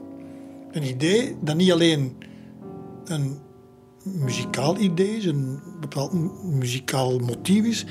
Een 0.71 0.83
idee 0.83 1.35
dat 1.41 1.55
niet 1.55 1.71
alleen 1.71 2.15
een 3.05 3.39
muzikaal 4.03 4.77
idee 4.77 5.17
is, 5.17 5.25
een 5.25 5.59
bepaald 5.79 6.13
muzikaal 6.43 7.19
motief 7.19 7.65
is, 7.65 7.85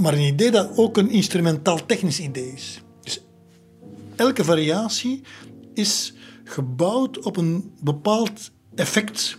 maar 0.00 0.12
een 0.12 0.26
idee 0.26 0.50
dat 0.50 0.76
ook 0.76 0.96
een 0.96 1.10
instrumentaal-technisch 1.10 2.20
idee 2.20 2.52
is. 2.52 2.82
Dus 3.02 3.20
elke 4.16 4.44
variatie 4.44 5.22
is 5.74 6.12
gebouwd 6.44 7.18
op 7.18 7.36
een 7.36 7.72
bepaald 7.82 8.50
effect, 8.74 9.38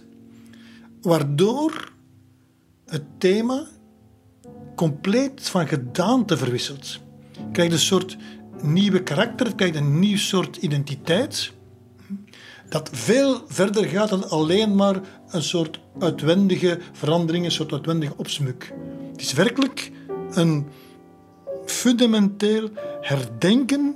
waardoor 1.01 1.91
het 2.85 3.03
thema 3.17 3.67
compleet 4.75 5.49
van 5.49 5.67
gedaante 5.67 6.37
verwisselt. 6.37 6.99
Je 7.31 7.51
krijgt 7.51 7.73
een 7.73 7.79
soort 7.79 8.17
nieuwe 8.61 9.03
karakter, 9.03 9.47
je 9.47 9.55
krijgt 9.55 9.75
een 9.75 9.99
nieuw 9.99 10.17
soort 10.17 10.57
identiteit, 10.57 11.51
dat 12.69 12.89
veel 12.93 13.41
verder 13.47 13.85
gaat 13.85 14.09
dan 14.09 14.29
alleen 14.29 14.75
maar 14.75 15.01
een 15.29 15.43
soort 15.43 15.79
uitwendige 15.99 16.79
verandering, 16.91 17.45
een 17.45 17.51
soort 17.51 17.71
uitwendige 17.71 18.13
opsmuk. 18.17 18.73
Het 19.11 19.21
is 19.21 19.33
werkelijk 19.33 19.91
een 20.35 20.65
fundamenteel 21.65 22.69
herdenken 23.01 23.95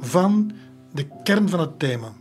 van 0.00 0.52
de 0.92 1.06
kern 1.22 1.48
van 1.48 1.60
het 1.60 1.78
thema. 1.78 2.12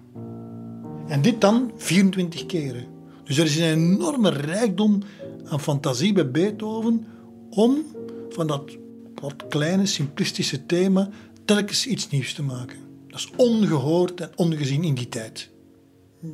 En 1.07 1.21
dit 1.21 1.41
dan 1.41 1.71
24 1.75 2.45
keren. 2.45 2.85
Dus 3.23 3.37
er 3.37 3.45
is 3.45 3.57
een 3.57 3.93
enorme 3.93 4.29
rijkdom 4.29 5.03
aan 5.45 5.59
fantasie 5.59 6.13
bij 6.13 6.31
Beethoven 6.31 7.05
om 7.49 7.85
van 8.29 8.47
dat 8.47 8.77
wat 9.15 9.47
kleine, 9.49 9.85
simplistische 9.85 10.65
thema 10.65 11.09
telkens 11.45 11.85
iets 11.85 12.09
nieuws 12.09 12.33
te 12.33 12.43
maken. 12.43 12.77
Dat 13.07 13.19
is 13.19 13.29
ongehoord 13.35 14.21
en 14.21 14.31
ongezien 14.35 14.83
in 14.83 14.93
die 14.93 15.09
tijd. 15.09 15.49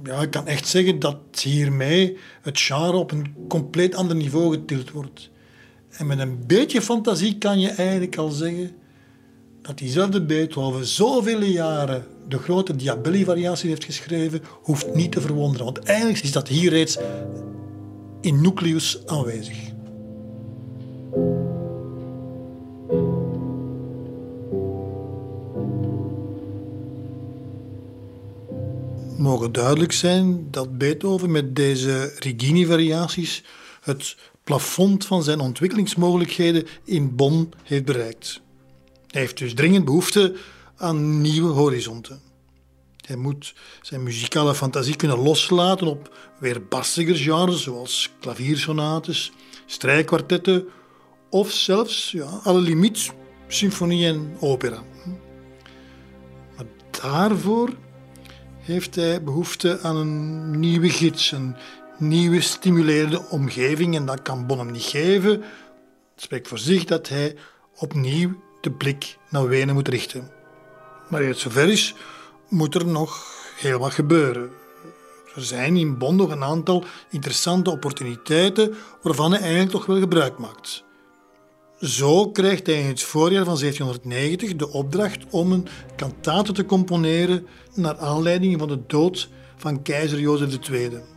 Ja, 0.03 0.21
ik 0.21 0.31
kan 0.31 0.47
echt 0.47 0.67
zeggen 0.67 0.99
dat 0.99 1.17
hiermee 1.41 2.17
het 2.41 2.59
genre 2.59 2.97
op 2.97 3.11
een 3.11 3.33
compleet 3.47 3.95
ander 3.95 4.15
niveau 4.15 4.51
getild 4.51 4.91
wordt. 4.91 5.29
En 5.97 6.07
met 6.07 6.19
een 6.19 6.43
beetje 6.47 6.81
fantasie 6.81 7.37
kan 7.37 7.59
je 7.59 7.69
eigenlijk 7.69 8.17
al 8.17 8.29
zeggen 8.29 8.71
Dat 9.61 9.77
diezelfde 9.77 10.21
Beethoven 10.21 10.85
zoveel 10.85 11.41
jaren 11.41 12.05
de 12.27 12.37
grote 12.37 12.75
Diabelli-variatie 12.75 13.69
heeft 13.69 13.83
geschreven, 13.83 14.41
hoeft 14.61 14.93
niet 14.93 15.11
te 15.11 15.21
verwonderen. 15.21 15.65
Want 15.65 15.79
eigenlijk 15.79 16.23
is 16.23 16.31
dat 16.31 16.47
hier 16.47 16.69
reeds 16.69 16.97
in 18.21 18.41
nucleus 18.41 18.99
aanwezig. 19.05 19.73
mogen 29.25 29.51
duidelijk 29.51 29.91
zijn 29.91 30.47
dat 30.51 30.77
Beethoven 30.77 31.31
met 31.31 31.55
deze 31.55 32.13
Rigini-variaties 32.19 33.43
het 33.81 34.15
plafond 34.45 35.05
van 35.05 35.23
zijn 35.23 35.39
ontwikkelingsmogelijkheden 35.39 36.67
in 36.83 37.15
Bonn 37.15 37.49
heeft 37.63 37.85
bereikt. 37.85 38.41
Hij 39.07 39.21
heeft 39.21 39.37
dus 39.37 39.53
dringend 39.53 39.85
behoefte 39.85 40.35
aan 40.77 41.21
nieuwe 41.21 41.51
horizonten. 41.51 42.19
Hij 43.05 43.15
moet 43.15 43.53
zijn 43.81 44.03
muzikale 44.03 44.55
fantasie 44.55 44.95
kunnen 44.95 45.17
loslaten 45.17 45.87
op 45.87 46.17
weerbarstiger 46.39 47.15
genres 47.15 47.63
zoals 47.63 48.11
klaviersonates, 48.19 49.31
strijkkwartetten 49.65 50.65
of 51.29 51.51
zelfs 51.51 52.11
ja, 52.11 52.39
alle 52.43 52.59
limiet, 52.59 53.11
symfonie 53.47 54.07
en 54.07 54.37
opera. 54.39 54.83
Maar 56.55 56.65
daarvoor 57.01 57.69
heeft 58.59 58.95
hij 58.95 59.23
behoefte 59.23 59.79
aan 59.81 59.95
een 59.95 60.59
nieuwe 60.59 60.89
gids, 60.89 61.31
nieuwe 61.97 62.41
stimulerende 62.41 63.29
omgeving 63.29 63.95
en 63.95 64.05
dat 64.05 64.21
kan 64.21 64.45
Bonn 64.45 64.59
hem 64.59 64.71
niet 64.71 64.83
geven. 64.83 65.31
Het 65.31 66.23
spreekt 66.23 66.47
voor 66.47 66.57
zich 66.57 66.85
dat 66.85 67.09
hij 67.09 67.35
opnieuw 67.75 68.39
de 68.61 68.71
blik 68.71 69.17
naar 69.29 69.47
Wenen 69.47 69.73
moet 69.73 69.87
richten. 69.87 70.31
Maar 71.09 71.21
eer 71.21 71.27
het 71.27 71.37
zover 71.37 71.69
is, 71.69 71.95
moet 72.49 72.75
er 72.75 72.87
nog 72.87 73.25
heel 73.57 73.79
wat 73.79 73.93
gebeuren. 73.93 74.49
Er 75.35 75.43
zijn 75.43 75.77
in 75.77 75.97
Bonn 75.97 76.15
nog 76.15 76.31
een 76.31 76.43
aantal 76.43 76.83
interessante 77.09 77.69
opportuniteiten 77.69 78.75
waarvan 79.01 79.31
hij 79.31 79.41
eigenlijk 79.41 79.71
toch 79.71 79.85
wel 79.85 79.99
gebruik 79.99 80.37
maakt. 80.37 80.83
Zo 81.79 82.31
krijgt 82.31 82.67
hij 82.67 82.79
in 82.79 82.87
het 82.87 83.03
voorjaar 83.03 83.45
van 83.45 83.57
1790 83.57 84.55
de 84.55 84.69
opdracht 84.69 85.23
om 85.29 85.51
een 85.51 85.67
kantate 85.95 86.51
te 86.51 86.65
componeren 86.65 87.47
naar 87.73 87.97
aanleiding 87.97 88.59
van 88.59 88.67
de 88.67 88.79
dood 88.87 89.29
van 89.57 89.81
keizer 89.81 90.19
Jozef 90.19 90.69
II. 90.69 91.14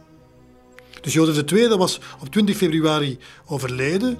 Dus 1.01 1.12
Jozef 1.12 1.53
II 1.53 1.68
was 1.68 2.01
op 2.20 2.28
20 2.28 2.57
februari 2.57 3.18
overleden 3.46 4.18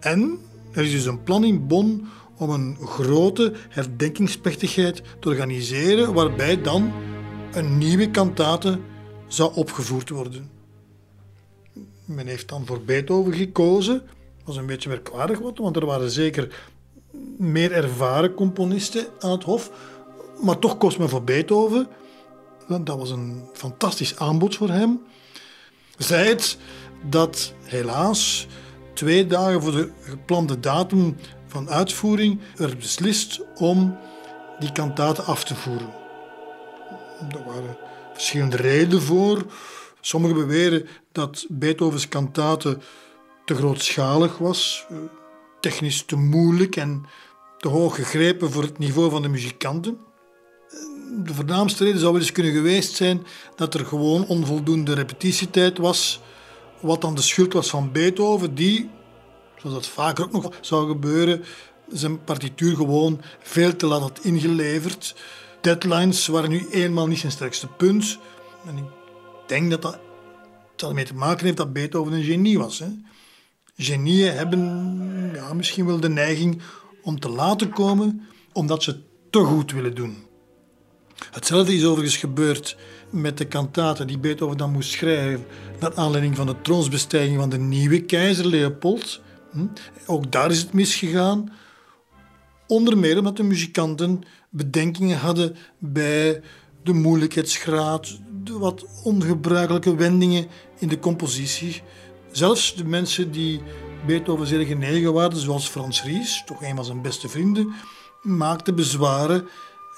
en 0.00 0.38
er 0.72 0.84
is 0.84 0.90
dus 0.90 1.04
een 1.04 1.22
plan 1.22 1.44
in 1.44 1.66
Bonn 1.66 2.06
om 2.36 2.50
een 2.50 2.76
grote 2.80 3.52
herdenkingsplechtigheid 3.68 5.02
te 5.20 5.28
organiseren 5.28 6.12
waarbij 6.12 6.62
dan 6.62 6.92
een 7.52 7.78
nieuwe 7.78 8.10
kantate 8.10 8.78
zou 9.26 9.54
opgevoerd 9.54 10.08
worden. 10.08 10.50
Men 12.04 12.26
heeft 12.26 12.48
dan 12.48 12.66
voor 12.66 12.80
Beethoven 12.80 13.32
gekozen 13.32 14.02
was 14.44 14.56
een 14.56 14.66
beetje 14.66 14.88
merkwaardig, 14.88 15.38
want 15.38 15.76
er 15.76 15.86
waren 15.86 16.10
zeker 16.10 16.64
meer 17.36 17.72
ervaren 17.72 18.34
componisten 18.34 19.06
aan 19.20 19.30
het 19.30 19.44
hof. 19.44 19.70
Maar 20.42 20.58
toch 20.58 20.78
kost 20.78 20.98
men 20.98 21.08
voor 21.08 21.22
Beethoven. 21.22 21.88
Dat 22.68 22.98
was 22.98 23.10
een 23.10 23.42
fantastisch 23.52 24.16
aanbod 24.16 24.56
voor 24.56 24.68
hem. 24.68 25.00
Zij 25.98 26.28
het 26.28 26.58
dat 27.02 27.52
helaas 27.62 28.46
twee 28.94 29.26
dagen 29.26 29.62
voor 29.62 29.72
de 29.72 29.90
geplande 30.00 30.60
datum 30.60 31.16
van 31.46 31.70
uitvoering 31.70 32.40
er 32.56 32.76
beslist 32.76 33.40
om 33.54 33.98
die 34.58 34.72
kantaten 34.72 35.24
af 35.24 35.44
te 35.44 35.54
voeren. 35.54 35.92
Er 37.30 37.44
waren 37.44 37.76
verschillende 38.12 38.56
redenen 38.56 39.02
voor. 39.02 39.44
Sommigen 40.00 40.36
beweren 40.36 40.86
dat 41.12 41.46
Beethovens 41.48 42.08
kantaten 42.08 42.82
te 43.44 43.54
grootschalig 43.54 44.38
was, 44.38 44.86
eh, 44.90 44.96
technisch 45.60 46.02
te 46.02 46.16
moeilijk 46.16 46.76
en 46.76 47.06
te 47.58 47.68
hoog 47.68 47.94
gegrepen 47.94 48.50
voor 48.50 48.62
het 48.62 48.78
niveau 48.78 49.10
van 49.10 49.22
de 49.22 49.28
muzikanten. 49.28 49.98
De 51.24 51.34
voornaamste 51.34 51.84
reden 51.84 52.00
zou 52.00 52.12
wel 52.12 52.20
eens 52.20 52.32
kunnen 52.32 52.52
geweest 52.52 52.94
zijn 52.94 53.26
dat 53.56 53.74
er 53.74 53.86
gewoon 53.86 54.26
onvoldoende 54.26 54.94
repetitietijd 54.94 55.78
was, 55.78 56.20
wat 56.80 57.00
dan 57.00 57.14
de 57.14 57.22
schuld 57.22 57.52
was 57.52 57.70
van 57.70 57.92
Beethoven, 57.92 58.54
die, 58.54 58.90
zoals 59.56 59.74
dat 59.74 59.86
vaker 59.86 60.24
ook 60.24 60.32
nog 60.32 60.52
zou 60.60 60.88
gebeuren, 60.88 61.44
zijn 61.88 62.24
partituur 62.24 62.76
gewoon 62.76 63.20
veel 63.42 63.76
te 63.76 63.86
laat 63.86 64.00
had 64.00 64.20
ingeleverd. 64.22 65.14
Deadlines 65.60 66.26
waren 66.26 66.50
nu 66.50 66.66
eenmaal 66.70 67.06
niet 67.06 67.18
zijn 67.18 67.32
sterkste 67.32 67.66
punt. 67.66 68.18
En 68.66 68.76
ik 68.76 68.84
denk 69.46 69.70
dat 69.70 69.82
dat 69.82 69.98
ermee 70.88 71.04
te 71.04 71.14
maken 71.14 71.44
heeft 71.44 71.56
dat 71.56 71.72
Beethoven 71.72 72.12
een 72.12 72.22
genie 72.22 72.58
was. 72.58 72.78
Hè. 72.78 72.86
Genieën 73.76 74.32
hebben 74.32 75.30
ja, 75.34 75.54
misschien 75.54 75.86
wel 75.86 76.00
de 76.00 76.08
neiging 76.08 76.62
om 77.02 77.20
te 77.20 77.28
laten 77.28 77.70
komen 77.70 78.26
omdat 78.52 78.82
ze 78.82 79.00
te 79.30 79.38
goed 79.38 79.72
willen 79.72 79.94
doen. 79.94 80.23
Hetzelfde 81.30 81.74
is 81.74 81.84
overigens 81.84 82.16
gebeurd 82.16 82.76
met 83.10 83.38
de 83.38 83.44
kantaten 83.44 84.06
die 84.06 84.18
Beethoven 84.18 84.56
dan 84.56 84.72
moest 84.72 84.90
schrijven 84.90 85.46
naar 85.80 85.94
aanleiding 85.94 86.36
van 86.36 86.46
de 86.46 86.60
troonsbestijging 86.62 87.38
van 87.38 87.50
de 87.50 87.58
nieuwe 87.58 88.00
keizer 88.00 88.46
Leopold. 88.46 89.20
Hm? 89.52 89.66
Ook 90.06 90.32
daar 90.32 90.50
is 90.50 90.58
het 90.58 90.72
misgegaan. 90.72 91.52
Onder 92.66 92.98
meer 92.98 93.18
omdat 93.18 93.36
de 93.36 93.42
muzikanten 93.42 94.22
bedenkingen 94.50 95.18
hadden 95.18 95.56
bij 95.78 96.40
de 96.82 96.92
moeilijkheidsgraad, 96.92 98.18
de 98.44 98.58
wat 98.58 98.84
ongebruikelijke 99.02 99.96
wendingen 99.96 100.46
in 100.78 100.88
de 100.88 100.98
compositie. 100.98 101.82
Zelfs 102.32 102.74
de 102.74 102.84
mensen 102.84 103.30
die 103.30 103.60
Beethoven 104.06 104.46
zeer 104.46 104.66
genegen 104.66 105.12
waren, 105.12 105.36
zoals 105.36 105.68
Frans 105.68 106.02
Ries, 106.02 106.42
toch 106.46 106.62
een 106.62 106.76
van 106.76 106.84
zijn 106.84 107.02
beste 107.02 107.28
vrienden, 107.28 107.72
maakten 108.22 108.74
bezwaren. 108.74 109.48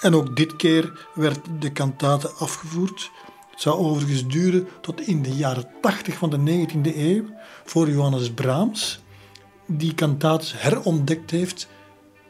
En 0.00 0.14
ook 0.14 0.36
dit 0.36 0.56
keer 0.56 1.06
werd 1.14 1.40
de 1.58 1.72
kantate 1.72 2.30
afgevoerd. 2.30 3.10
Het 3.50 3.60
zou 3.60 3.78
overigens 3.78 4.26
duren 4.26 4.68
tot 4.80 5.00
in 5.00 5.22
de 5.22 5.34
jaren 5.34 5.68
80 5.80 6.14
van 6.14 6.30
de 6.30 6.66
19e 6.66 6.96
eeuw, 6.96 7.24
voor 7.64 7.90
Johannes 7.90 8.30
Brahms, 8.30 9.00
die 9.66 9.94
kantaat 9.94 10.52
herontdekt 10.56 11.30
heeft 11.30 11.68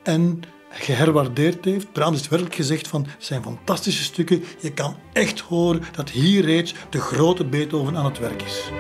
en 0.03 0.43
geherwaardeerd 0.71 1.65
heeft. 1.65 1.93
Brahms 1.93 2.17
heeft 2.17 2.29
werkelijk 2.29 2.57
gezegd 2.57 2.89
van 2.89 3.07
zijn 3.19 3.43
fantastische 3.43 4.03
stukken. 4.03 4.45
Je 4.61 4.73
kan 4.73 4.97
echt 5.13 5.41
horen 5.41 5.83
dat 5.93 6.11
hier 6.11 6.45
reeds 6.45 6.75
de 6.91 7.01
grote 7.01 7.45
Beethoven 7.45 7.97
aan 7.97 8.05
het 8.05 8.19
werk 8.19 8.43
is. 8.43 8.71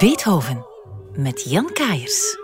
Beethoven 0.00 0.66
met 1.12 1.42
Jan 1.50 1.72
Kaiers. 1.72 2.39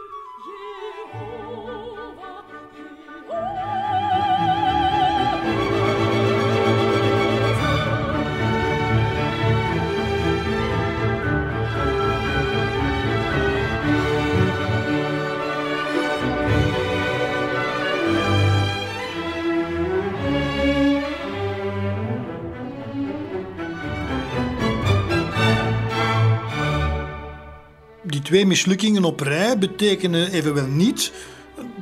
Twee 28.26 28.46
mislukkingen 28.46 29.04
op 29.04 29.20
rij 29.20 29.58
betekenen 29.58 30.30
evenwel 30.30 30.66
niet 30.66 31.12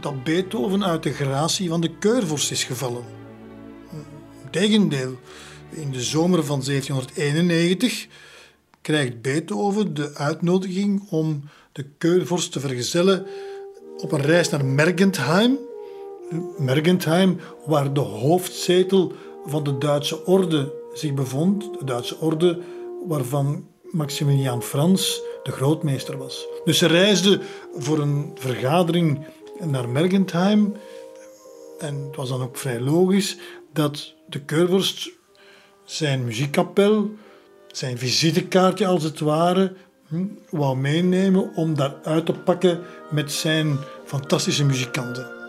dat 0.01 0.25
Beethoven 0.25 0.85
uit 0.85 1.03
de 1.03 1.13
gratie 1.13 1.69
van 1.69 1.81
de 1.81 1.91
keurvorst 1.99 2.51
is 2.51 2.65
gevallen. 2.65 3.05
Integendeel, 4.45 5.19
in 5.71 5.91
de 5.91 6.03
zomer 6.03 6.45
van 6.45 6.63
1791 6.65 8.07
krijgt 8.81 9.23
Beethoven 9.23 9.95
de 9.95 10.15
uitnodiging 10.15 11.11
om 11.11 11.43
de 11.73 11.87
keurvorst 11.99 12.53
te 12.53 12.61
vergezellen 12.61 13.27
op 13.97 14.13
een 14.13 14.23
reis 14.23 14.49
naar 14.49 14.65
Mergentheim. 14.65 15.59
Mergentheim, 16.59 17.41
waar 17.67 17.93
de 17.93 18.01
hoofdzetel 18.01 19.13
van 19.45 19.65
de 19.65 19.79
Duitse 19.79 20.27
orde 20.27 20.73
zich 20.93 21.15
bevond. 21.15 21.79
De 21.79 21.85
Duitse 21.85 22.19
orde 22.19 22.59
waarvan 23.07 23.67
Maximiliaan 23.91 24.63
Frans 24.63 25.23
de 25.45 25.53
grootmeester 25.53 26.19
was. 26.19 26.47
Dus 26.65 26.79
ze 26.79 26.87
reisde 26.87 27.41
voor 27.77 27.99
een 27.99 28.31
vergadering 28.35 29.27
naar 29.61 29.89
Mergentheim. 29.89 30.77
En 31.79 32.05
het 32.07 32.17
was 32.17 32.29
dan 32.29 32.43
ook 32.43 32.57
vrij 32.57 32.81
logisch 32.81 33.37
dat 33.73 34.15
de 34.29 34.41
keurvorst 34.41 35.11
zijn 35.85 36.25
muziekkapel, 36.25 37.11
zijn 37.67 37.99
visitekaartje 37.99 38.87
als 38.87 39.03
het 39.03 39.21
ware, 39.21 39.73
hm, 40.09 40.25
wou 40.51 40.77
meenemen 40.77 41.53
om 41.55 41.75
daar 41.75 41.95
uit 42.03 42.27
te 42.27 42.33
pakken 42.33 42.81
met 43.11 43.33
zijn 43.33 43.79
fantastische 44.05 44.65
muzikanten. 44.65 45.44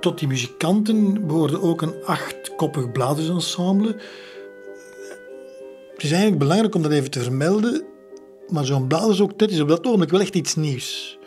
Tot 0.00 0.18
die 0.18 0.28
muzikanten 0.28 1.26
behoorde 1.26 1.60
ook 1.60 1.82
een 1.82 2.04
achtkoppig 2.04 2.92
blazersensemble. 2.92 3.96
Het 5.92 6.02
is 6.02 6.10
eigenlijk 6.10 6.38
belangrijk 6.38 6.74
om 6.74 6.82
dat 6.82 6.92
even 6.92 7.10
te 7.10 7.20
vermelden, 7.20 7.84
maar 8.48 8.64
zo'n 8.64 8.86
blazersoket 8.86 9.50
is 9.50 9.60
op 9.60 9.68
dat 9.68 9.86
ogenblik 9.86 10.10
wel 10.10 10.20
echt 10.20 10.34
iets 10.34 10.54
nieuws. 10.54 11.18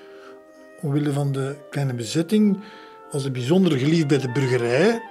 Omwille 0.82 1.12
van 1.12 1.32
de 1.32 1.56
kleine 1.70 1.94
bezetting 1.94 2.64
was 3.12 3.24
het 3.24 3.34
bijzonder 3.34 3.78
geliefd 3.78 4.08
bij 4.08 4.18
de 4.18 4.32
burgerij, 4.32 5.02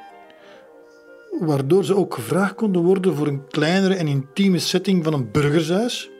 waardoor 1.40 1.84
ze 1.84 1.96
ook 1.96 2.14
gevraagd 2.14 2.54
konden 2.54 2.82
worden 2.82 3.16
voor 3.16 3.26
een 3.26 3.48
kleinere 3.48 3.94
en 3.94 4.06
intieme 4.06 4.58
setting 4.58 5.04
van 5.04 5.12
een 5.12 5.30
burgershuis, 5.30 6.10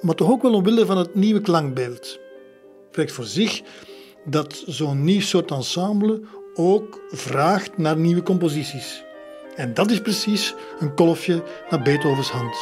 maar 0.00 0.14
toch 0.14 0.30
ook 0.30 0.42
wel 0.42 0.54
omwille 0.54 0.86
van 0.86 0.98
het 0.98 1.14
nieuwe 1.14 1.40
klankbeeld. 1.40 2.18
Het 2.92 3.12
voor 3.12 3.24
zich 3.24 3.62
dat 4.26 4.62
zo'n 4.66 5.04
nieuw 5.04 5.20
soort 5.20 5.50
ensemble 5.50 6.20
ook 6.54 7.00
vraagt 7.10 7.78
naar 7.78 7.96
nieuwe 7.96 8.22
composities. 8.22 9.04
En 9.56 9.74
dat 9.74 9.90
is 9.90 10.00
precies 10.00 10.54
een 10.78 10.94
kolfje 10.94 11.42
naar 11.70 11.82
Beethovens 11.82 12.30
hand. 12.30 12.54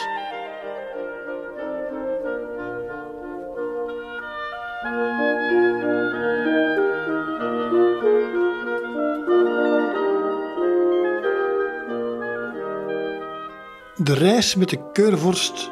De 13.97 14.15
reis 14.15 14.55
met 14.55 14.69
de 14.69 14.91
keurvorst 14.93 15.71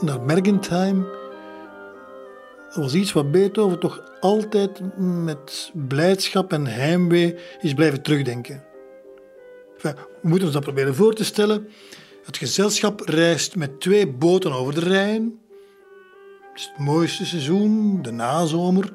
naar 0.00 0.20
Mergentheim 0.20 1.06
was 2.74 2.94
iets 2.94 3.12
wat 3.12 3.30
Beethoven 3.30 3.78
toch 3.78 4.02
altijd 4.20 4.80
met 4.98 5.70
blijdschap 5.74 6.52
en 6.52 6.66
heimwee 6.66 7.36
is 7.60 7.74
blijven 7.74 8.02
terugdenken. 8.02 8.64
We 9.82 9.94
moeten 10.22 10.44
ons 10.44 10.54
dat 10.54 10.62
proberen 10.64 10.94
voor 10.94 11.14
te 11.14 11.24
stellen. 11.24 11.68
Het 12.24 12.36
gezelschap 12.36 13.00
reist 13.00 13.56
met 13.56 13.80
twee 13.80 14.08
boten 14.08 14.52
over 14.52 14.74
de 14.74 14.80
Rijn. 14.80 15.40
Het 16.50 16.60
is 16.60 16.70
het 16.72 16.78
mooiste 16.78 17.26
seizoen, 17.26 18.02
de 18.02 18.10
nazomer. 18.10 18.92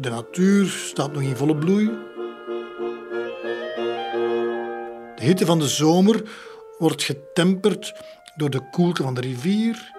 De 0.00 0.10
natuur 0.10 0.66
staat 0.66 1.12
nog 1.12 1.22
in 1.22 1.36
volle 1.36 1.56
bloei. 1.56 1.90
De 5.16 5.22
hitte 5.30 5.46
van 5.46 5.58
de 5.58 5.68
zomer 5.68 6.22
wordt 6.78 7.02
getemperd 7.02 7.94
door 8.36 8.50
de 8.50 8.70
koelte 8.70 9.02
van 9.02 9.14
de 9.14 9.20
rivier 9.20 9.93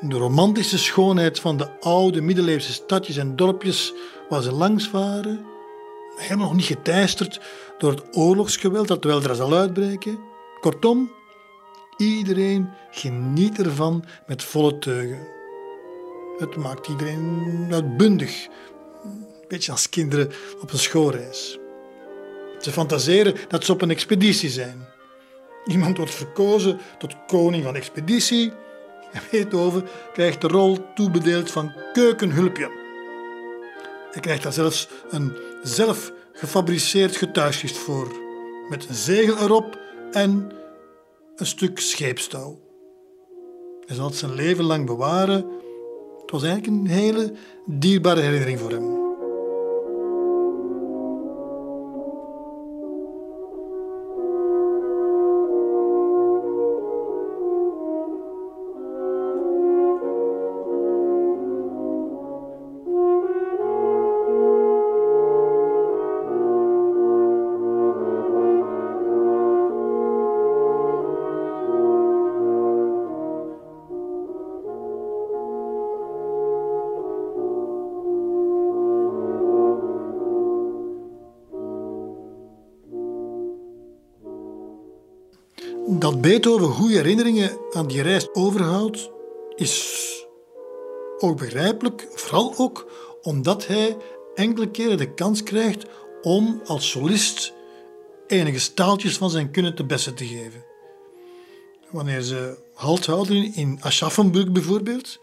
de 0.00 0.16
romantische 0.16 0.78
schoonheid 0.78 1.40
van 1.40 1.56
de 1.56 1.80
oude 1.80 2.20
middeleeuwse 2.20 2.72
stadjes 2.72 3.16
en 3.16 3.36
dorpjes 3.36 3.92
waar 4.28 4.42
ze 4.42 4.52
langs 4.52 4.88
varen, 4.88 5.44
helemaal 6.16 6.46
nog 6.46 6.56
niet 6.56 6.64
geteisterd 6.64 7.40
door 7.78 7.90
het 7.90 8.16
oorlogsgeweld 8.16 8.88
dat 8.88 9.04
weldra 9.04 9.34
zal 9.34 9.54
uitbreken. 9.54 10.18
Kortom, 10.60 11.10
iedereen 11.96 12.68
geniet 12.90 13.58
ervan 13.58 14.04
met 14.26 14.42
volle 14.42 14.78
teugen. 14.78 15.26
Het 16.38 16.56
maakt 16.56 16.88
iedereen 16.88 17.68
uitbundig, 17.70 18.46
een 19.04 19.26
beetje 19.48 19.72
als 19.72 19.88
kinderen 19.88 20.30
op 20.60 20.72
een 20.72 20.78
schoolreis. 20.78 21.58
Ze 22.60 22.72
fantaseren 22.72 23.34
dat 23.48 23.64
ze 23.64 23.72
op 23.72 23.82
een 23.82 23.90
expeditie 23.90 24.50
zijn. 24.50 24.86
Iemand 25.64 25.96
wordt 25.96 26.14
verkozen 26.14 26.80
tot 26.98 27.16
koning 27.26 27.64
van 27.64 27.76
expeditie 27.76 28.52
en 29.14 29.22
Beethoven 29.30 29.86
krijgt 30.12 30.40
de 30.40 30.48
rol 30.48 30.78
toebedeeld 30.94 31.50
van 31.50 31.72
keukenhulpje. 31.92 32.70
Hij 34.10 34.20
krijgt 34.20 34.42
daar 34.42 34.52
zelfs 34.52 34.88
een 35.10 35.36
zelf 35.62 36.12
gefabriceerd 36.32 37.16
getuigschrift 37.16 37.76
voor, 37.76 38.12
met 38.68 38.88
een 38.88 38.94
zegel 38.94 39.36
erop 39.36 39.78
en 40.12 40.52
een 41.36 41.46
stuk 41.46 41.78
scheepstouw. 41.80 42.58
Hij 43.86 43.96
zal 43.96 44.06
het 44.06 44.16
zijn 44.16 44.34
leven 44.34 44.64
lang 44.64 44.86
bewaren. 44.86 45.46
Het 46.20 46.30
was 46.30 46.42
eigenlijk 46.42 46.72
een 46.72 46.86
hele 46.86 47.32
dierbare 47.66 48.20
herinnering 48.20 48.60
voor 48.60 48.70
hem. 48.70 49.03
Beethoven 86.44 86.74
goede 86.74 86.94
herinneringen 86.94 87.58
aan 87.72 87.86
die 87.86 88.02
reis 88.02 88.34
overhoudt, 88.34 89.10
is 89.54 90.26
ook 91.18 91.38
begrijpelijk, 91.38 92.06
vooral 92.14 92.54
ook 92.56 92.90
omdat 93.22 93.66
hij 93.66 93.96
enkele 94.34 94.70
keren 94.70 94.96
de 94.96 95.14
kans 95.14 95.42
krijgt 95.42 95.84
om 96.22 96.60
als 96.64 96.90
solist 96.90 97.52
enige 98.26 98.58
staaltjes 98.58 99.16
van 99.16 99.30
zijn 99.30 99.50
kunnen 99.50 99.74
te 99.74 99.84
beste 99.84 100.14
te 100.14 100.26
geven. 100.26 100.64
Wanneer 101.90 102.22
ze 102.22 102.58
halt 102.74 103.06
houden 103.06 103.54
in 103.54 103.78
Aschaffenburg 103.80 104.52
bijvoorbeeld, 104.52 105.20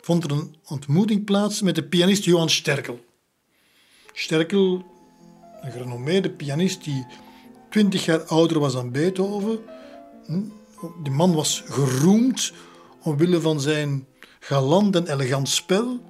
vond 0.00 0.24
er 0.24 0.30
een 0.30 0.56
ontmoeting 0.68 1.24
plaats 1.24 1.62
met 1.62 1.74
de 1.74 1.84
pianist 1.84 2.24
Johann 2.24 2.50
Sterkel. 2.50 2.98
Sterkel, 4.12 4.84
een 5.60 5.72
gerenommeerde 5.72 6.30
pianist 6.30 6.84
die 6.84 7.06
twintig 7.70 8.04
jaar 8.04 8.22
ouder 8.22 8.58
was 8.58 8.72
dan 8.72 8.92
Beethoven, 8.92 9.60
die 11.02 11.12
man 11.12 11.34
was 11.34 11.62
geroemd 11.66 12.52
omwille 13.02 13.40
van 13.40 13.60
zijn 13.60 14.06
galant 14.40 14.96
en 14.96 15.12
elegant 15.12 15.48
spel. 15.48 16.00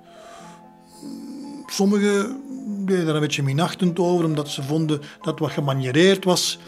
Sommigen 1.66 2.42
deden 2.86 3.06
daar 3.06 3.14
een 3.14 3.20
beetje 3.20 3.42
minachtend 3.42 3.98
over, 3.98 4.24
omdat 4.24 4.48
ze 4.48 4.62
vonden 4.62 5.00
dat 5.22 5.38
wat 5.38 5.50
gemaniereerd 5.50 6.24
was, 6.24 6.58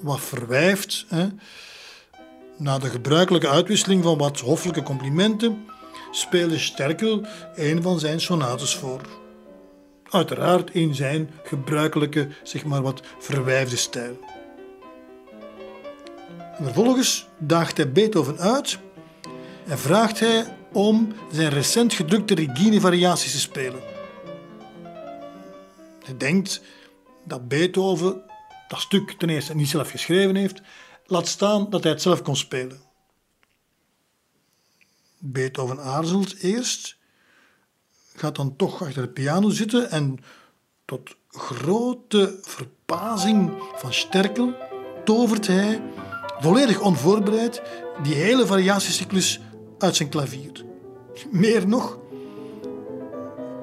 wat 0.00 0.20
verwijfd. 0.20 1.04
Hè. 1.08 1.26
Na 2.56 2.78
de 2.78 2.88
gebruikelijke 2.88 3.48
uitwisseling 3.48 4.02
van 4.02 4.18
wat 4.18 4.40
hoffelijke 4.40 4.82
complimenten 4.82 5.64
speelde 6.10 6.58
Sterkel 6.58 7.26
een 7.54 7.82
van 7.82 7.98
zijn 7.98 8.20
sonates 8.20 8.74
voor. 8.74 9.00
Uiteraard 10.10 10.70
in 10.70 10.94
zijn 10.94 11.30
gebruikelijke, 11.44 12.28
zeg 12.42 12.64
maar 12.64 12.82
wat 12.82 13.02
verwijfde 13.18 13.76
stijl. 13.76 14.18
Vervolgens 16.60 17.26
daagt 17.38 17.76
hij 17.76 17.92
Beethoven 17.92 18.38
uit 18.38 18.78
en 19.66 19.78
vraagt 19.78 20.20
hij 20.20 20.56
om 20.72 21.12
zijn 21.32 21.50
recent 21.50 21.94
gedrukte 21.94 22.34
Regine-variaties 22.34 23.32
te 23.32 23.38
spelen. 23.38 23.80
Hij 26.04 26.16
denkt 26.16 26.60
dat 27.24 27.48
Beethoven 27.48 28.22
dat 28.68 28.80
stuk 28.80 29.10
ten 29.10 29.28
eerste 29.28 29.54
niet 29.54 29.68
zelf 29.68 29.90
geschreven 29.90 30.34
heeft, 30.34 30.60
laat 31.06 31.28
staan 31.28 31.70
dat 31.70 31.82
hij 31.82 31.92
het 31.92 32.02
zelf 32.02 32.22
kon 32.22 32.36
spelen. 32.36 32.80
Beethoven 35.18 35.80
aarzelt 35.80 36.36
eerst, 36.36 36.96
gaat 38.14 38.36
dan 38.36 38.56
toch 38.56 38.82
achter 38.82 39.02
de 39.02 39.08
piano 39.08 39.50
zitten 39.50 39.90
en 39.90 40.18
tot 40.84 41.16
grote 41.28 42.38
verbazing 42.42 43.52
van 43.74 43.92
Sterkel 43.92 44.54
tovert 45.04 45.46
hij, 45.46 45.82
volledig 46.40 46.80
onvoorbereid, 46.80 47.62
die 48.02 48.14
hele 48.14 48.46
variatiecyclus 48.46 49.40
uit 49.78 49.96
zijn 49.96 50.08
klavier. 50.08 50.64
Meer 51.30 51.68
nog, 51.68 51.98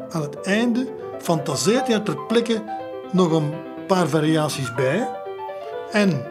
aan 0.09 0.21
het 0.21 0.41
einde 0.41 0.87
fantaseert 1.19 1.87
hij 1.87 1.99
ter 1.99 2.17
plekke 2.17 2.63
nog 3.11 3.31
een 3.31 3.53
paar 3.87 4.07
variaties 4.07 4.73
bij. 4.73 5.09
En 5.91 6.25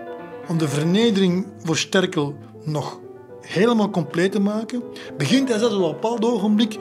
om 0.49 0.59
de 0.59 0.69
vernedering 0.69 1.47
voor 1.63 1.77
Sterkel 1.77 2.35
nog 2.65 3.01
helemaal 3.41 3.91
compleet 3.91 4.33
te 4.33 4.41
maken, 4.41 4.83
begint 5.17 5.49
hij 5.49 5.59
zelfs 5.59 5.75
op 5.75 5.83
een 5.83 5.91
bepaald 5.93 6.25
ogenblik 6.25 6.79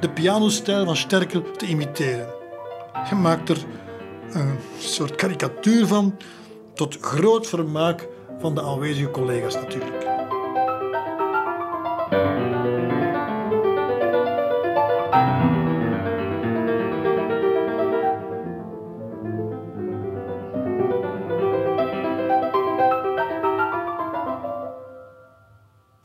de 0.00 0.10
pianostijl 0.10 0.84
van 0.84 0.96
Sterkel 0.96 1.42
te 1.56 1.66
imiteren. 1.66 2.26
Hij 2.92 3.18
maakt 3.18 3.48
er 3.48 3.66
een 4.32 4.58
soort 4.78 5.14
karikatuur 5.14 5.86
van, 5.86 6.16
tot 6.74 6.98
groot 7.00 7.46
vermaak 7.46 8.08
van 8.38 8.54
de 8.54 8.62
aanwezige 8.62 9.10
collega's 9.10 9.54
natuurlijk. 9.54 10.12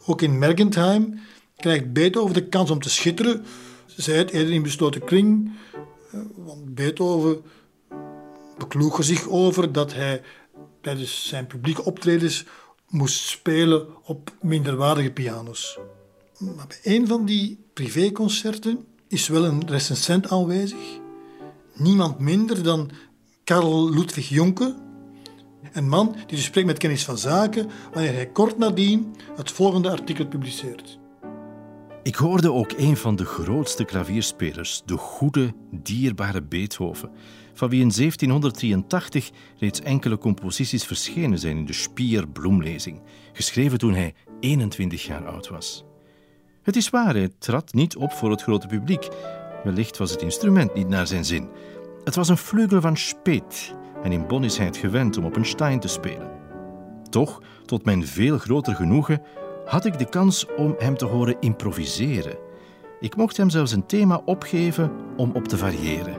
Ook 0.09 0.21
in 0.21 0.39
Mergentheim 0.39 1.19
krijgt 1.55 1.93
Beethoven 1.93 2.34
de 2.34 2.47
kans 2.47 2.71
om 2.71 2.80
te 2.80 2.89
schitteren. 2.89 3.45
Zij 3.86 4.17
het 4.17 4.32
eerder 4.32 4.53
in 4.53 4.63
besloten 4.63 5.03
kring. 5.03 5.51
Eh, 6.11 6.19
want 6.36 6.75
Beethoven 6.75 7.41
bekloeg 8.57 9.03
zich 9.03 9.30
over 9.30 9.71
dat 9.71 9.93
hij 9.93 10.21
tijdens 10.88 11.28
zijn 11.28 11.48
publieke 11.48 11.84
optredens 11.84 12.46
moest 12.90 13.28
spelen 13.28 13.88
op 14.04 14.32
minderwaardige 14.42 15.12
pianos. 15.12 15.80
Maar 16.38 16.68
bij 16.68 16.80
een 16.84 17.08
van 17.08 17.26
die 17.26 17.60
privéconcerten 17.74 18.86
is 19.08 19.28
wel 19.28 19.46
een 19.46 19.68
recensent 19.68 20.30
aanwezig. 20.30 21.00
Niemand 21.74 22.20
minder 22.20 22.64
dan 22.64 22.92
Karl 23.44 23.90
Ludwig 23.90 24.30
Jonke, 24.30 24.76
een 25.72 25.90
man 25.90 26.12
die 26.12 26.26
dus 26.26 26.44
spreekt 26.44 26.68
met 26.68 26.78
kennis 26.78 27.04
van 27.04 27.18
zaken 27.18 27.70
wanneer 27.94 28.14
hij 28.14 28.28
kort 28.28 28.58
nadien 28.58 29.16
het 29.36 29.52
volgende 29.52 29.90
artikel 29.90 30.28
publiceert. 30.28 31.00
Ik 32.08 32.16
hoorde 32.16 32.53
ook 32.53 32.72
een 32.78 32.97
van 32.97 33.16
de 33.16 33.26
grootste 33.26 33.86
klavierspelers, 33.86 34.82
de 34.86 34.97
goede, 34.97 35.53
dierbare 35.72 36.43
Beethoven, 36.43 37.10
van 37.53 37.70
wie 37.70 37.82
in 37.82 37.91
1783 37.95 39.30
reeds 39.58 39.82
enkele 39.82 40.18
composities 40.18 40.84
verschenen 40.84 41.39
zijn 41.39 41.58
in 41.58 41.66
de 41.66 41.74
Spier 41.74 42.28
Bloemlezing, 42.28 43.01
geschreven 43.34 43.78
toen 43.78 43.93
hij 43.93 44.14
21 44.39 45.05
jaar 45.05 45.28
oud 45.28 45.49
was. 45.49 45.86
Het 46.62 46.76
is 46.76 46.89
waar, 46.89 47.14
hij 47.14 47.30
trad 47.39 47.74
niet 47.74 47.95
op 47.95 48.12
voor 48.12 48.32
het 48.32 48.41
grote 48.41 48.68
publiek. 48.68 49.08
Wellicht 49.64 49.97
was 49.97 50.12
het 50.12 50.22
instrument 50.22 50.74
niet 50.74 50.89
naar 50.89 51.08
zijn 51.08 51.26
zin. 51.26 51.49
Het 52.03 52.16
was 52.16 52.30
een 52.30 52.38
vleugel 52.38 52.82
van 52.82 52.97
Speet, 52.97 53.76
en 54.03 54.12
in 54.12 54.28
Bonn 54.28 54.43
is 54.43 54.58
hij 54.58 54.66
het 54.66 54.78
gewend 54.78 55.18
om 55.18 55.26
op 55.26 55.36
een 55.36 55.45
stein 55.45 55.80
te 55.80 55.88
spelen. 55.88 56.32
Toch, 57.10 57.41
tot 57.66 57.86
mijn 57.86 58.08
veel 58.08 58.38
groter 58.38 58.76
genoegen, 58.76 59.22
had 59.68 59.86
ik 59.86 59.99
de 59.99 60.09
kans 60.09 60.45
om 60.55 60.76
hem 60.78 60.97
te 60.97 61.05
horen 61.05 61.38
improviseren. 61.39 62.38
Ik 62.99 63.15
mocht 63.15 63.38
hem 63.38 63.49
zelfs 63.49 63.72
een 63.72 63.86
thema 63.86 64.22
opgeven 64.26 64.91
om 65.18 65.32
op 65.32 65.47
te 65.47 65.57
variëren. 65.57 66.18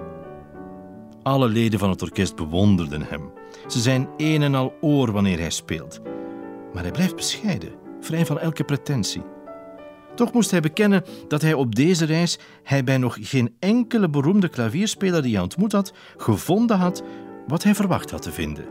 Alle 1.23 1.49
leden 1.49 1.79
van 1.79 1.91
het 1.91 2.03
orkest 2.03 2.37
bewonderden 2.37 3.03
hem. 3.03 3.31
Ze 3.67 3.81
zijn 3.81 4.09
een 4.17 4.43
en 4.43 4.55
al 4.55 4.73
oor 4.81 5.13
wanneer 5.13 5.39
hij 5.39 5.51
speelt. 5.51 6.01
Maar 6.73 6.83
hij 6.83 6.93
blijft 6.93 7.17
bescheiden, 7.17 7.73
vrij 8.01 8.27
van 8.27 8.39
elke 8.39 8.65
pretentie. 8.65 9.23
Toch 10.15 10.33
moest 10.33 10.51
hij 10.51 10.61
bekennen 10.61 11.05
dat 11.29 11.43
hij 11.43 11.55
op 11.55 11.75
deze 11.75 12.05
reis 12.05 12.39
hij 12.63 12.85
bij 12.85 12.99
nog 12.99 13.17
geen 13.21 13.55
enkele 13.59 14.09
beroemde 14.09 14.49
klavierspeler 14.49 15.23
die 15.23 15.33
hij 15.33 15.43
ontmoet 15.43 15.73
had, 15.73 15.93
gevonden 16.17 16.79
had 16.79 17.03
wat 17.47 17.63
hij 17.63 17.75
verwacht 17.75 18.11
had 18.11 18.23
te 18.23 18.33
vinden. 18.33 18.65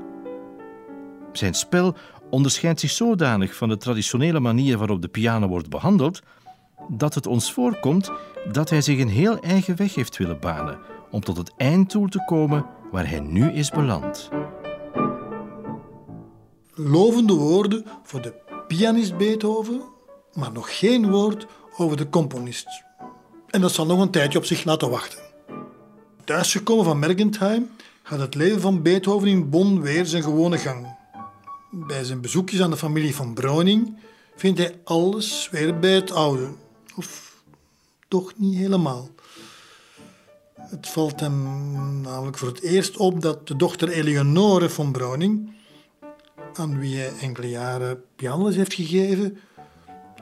Zijn 1.32 1.54
spel 1.54 1.96
onderscheidt 2.30 2.80
zich 2.80 2.92
zodanig 2.92 3.56
van 3.56 3.70
de 3.70 3.78
traditionele 3.78 4.40
manier 4.40 4.78
waarop 4.78 5.02
de 5.02 5.08
piano 5.08 5.48
wordt 5.48 5.70
behandeld, 5.70 6.22
dat 6.88 7.14
het 7.14 7.28
ons 7.28 7.54
voorkomt 7.54 8.12
dat 8.52 8.70
hij 8.70 8.82
zich 8.82 9.00
een 9.00 9.10
heel 9.10 9.40
eigen 9.40 9.76
weg 9.76 9.96
heeft 9.96 10.18
willen 10.18 10.40
banen 10.40 10.80
om 11.12 11.22
tot 11.22 11.38
het 11.38 11.54
einddoel 11.58 12.08
te 12.08 12.24
komen 12.26 12.66
waar 12.92 13.10
hij 13.10 13.20
nu 13.20 13.52
is 13.52 13.70
beland. 13.70 14.30
Lovende 16.74 17.34
woorden 17.34 17.86
voor 18.04 18.22
de 18.22 18.34
pianist 18.68 19.18
Beethoven, 19.18 19.82
maar 20.34 20.52
nog 20.52 20.80
geen 20.80 21.10
woord 21.10 21.48
over 21.78 21.98
de 21.98 22.10
componist. 22.10 22.84
En 23.48 23.62
dat 23.62 23.72
zal 23.72 23.86
nog 23.86 24.02
een 24.02 24.12
tijdje 24.12 24.38
op 24.38 24.46
zich 24.46 24.64
laten 24.64 24.90
wachten. 24.90 25.20
Thuisgekomen 26.24 26.86
van 26.86 27.00
Mergentheim 27.00 27.70
gaat 28.04 28.20
het 28.20 28.36
leven 28.36 28.62
van 28.62 28.82
Beethoven 28.82 29.28
in 29.28 29.50
Bonn 29.50 29.82
weer 29.82 30.06
zijn 30.06 30.24
gewone 30.24 30.58
gang. 30.58 30.97
Bij 31.86 32.04
zijn 32.04 32.22
bezoekjes 32.22 32.62
aan 32.62 32.70
de 32.70 32.78
familie 32.78 33.16
van 33.16 33.34
Browning 33.34 33.98
vindt 34.36 34.60
hij 34.60 34.80
alles 34.84 35.50
weer 35.52 35.80
bij 35.80 35.92
het 35.92 36.12
oude. 36.12 36.50
Of 36.96 37.36
toch 38.08 38.34
niet 38.38 38.58
helemaal. 38.58 39.10
Het 40.54 40.88
valt 40.88 41.20
hem 41.20 41.44
namelijk 42.02 42.38
voor 42.38 42.48
het 42.48 42.62
eerst 42.62 42.98
op 42.98 43.22
dat 43.22 43.48
de 43.48 43.56
dochter 43.56 43.90
Eleonore 43.90 44.70
van 44.70 44.92
Browning, 44.92 45.56
aan 46.54 46.80
wie 46.80 46.98
hij 46.98 47.12
enkele 47.22 47.50
jaren 47.50 48.04
pianoles 48.16 48.56
heeft 48.56 48.74
gegeven, 48.74 49.38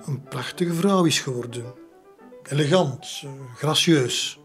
een 0.05 0.23
prachtige 0.23 0.73
vrouw 0.73 1.03
is 1.03 1.19
geworden. 1.19 1.73
Elegant, 2.43 3.23
gracieus. 3.55 4.39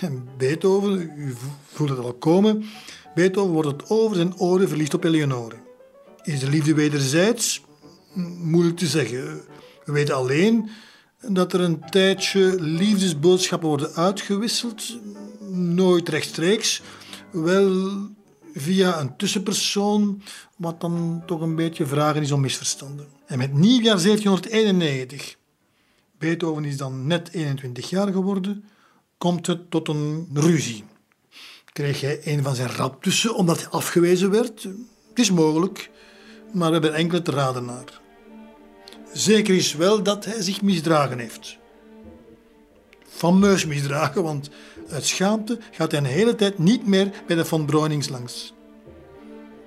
En 0.00 0.28
Beethoven, 0.36 1.12
u 1.16 1.34
voelt 1.66 1.90
het 1.90 1.98
al 1.98 2.14
komen, 2.14 2.64
Beethoven 3.14 3.52
wordt 3.52 3.70
het 3.70 3.90
over 3.90 4.16
zijn 4.16 4.38
oren 4.38 4.68
verliefd 4.68 4.94
op 4.94 5.04
Eleonore. 5.04 5.68
Is 6.22 6.40
de 6.40 6.48
liefde 6.48 6.74
wederzijds? 6.74 7.62
Moeilijk 8.38 8.76
te 8.76 8.86
zeggen. 8.86 9.40
We 9.84 9.92
weten 9.92 10.14
alleen 10.14 10.70
dat 11.28 11.52
er 11.52 11.60
een 11.60 11.80
tijdje 11.90 12.60
liefdesboodschappen 12.60 13.68
worden 13.68 13.94
uitgewisseld, 13.94 14.98
nooit 15.50 16.08
rechtstreeks, 16.08 16.82
wel 17.30 17.92
via 18.54 19.00
een 19.00 19.16
tussenpersoon, 19.16 20.22
wat 20.56 20.80
dan 20.80 21.22
toch 21.26 21.40
een 21.40 21.54
beetje 21.54 21.86
vragen 21.86 22.22
is 22.22 22.32
om 22.32 22.40
misverstanden. 22.40 23.06
En 23.26 23.38
met 23.38 23.52
nieuwjaar 23.52 24.02
1791, 24.02 25.36
Beethoven 26.18 26.64
is 26.64 26.76
dan 26.76 27.06
net 27.06 27.28
21 27.32 27.90
jaar 27.90 28.12
geworden, 28.12 28.64
komt 29.18 29.46
het 29.46 29.70
tot 29.70 29.88
een 29.88 30.28
ruzie. 30.34 30.84
Kreeg 31.72 32.00
hij 32.00 32.20
een 32.24 32.42
van 32.42 32.54
zijn 32.54 32.70
tussen 33.00 33.34
omdat 33.34 33.60
hij 33.60 33.68
afgewezen 33.68 34.30
werd? 34.30 34.62
Het 35.08 35.18
is 35.18 35.30
mogelijk, 35.30 35.90
maar 36.52 36.72
hebben 36.72 36.94
enkele 36.94 37.22
te 37.22 37.30
raden 37.30 37.64
naar. 37.64 38.00
Zeker 39.12 39.54
is 39.54 39.74
wel 39.74 40.02
dat 40.02 40.24
hij 40.24 40.42
zich 40.42 40.62
misdragen 40.62 41.18
heeft. 41.18 41.58
Fameus 43.08 43.66
misdragen, 43.66 44.22
want 44.22 44.50
uit 44.90 45.04
schaamte 45.04 45.58
gaat 45.70 45.90
hij 45.90 46.00
een 46.00 46.06
hele 46.06 46.34
tijd 46.34 46.58
niet 46.58 46.86
meer 46.86 47.10
bij 47.26 47.36
de 47.36 47.44
Van 47.44 47.64
Brownings 47.64 48.08
langs. 48.08 48.54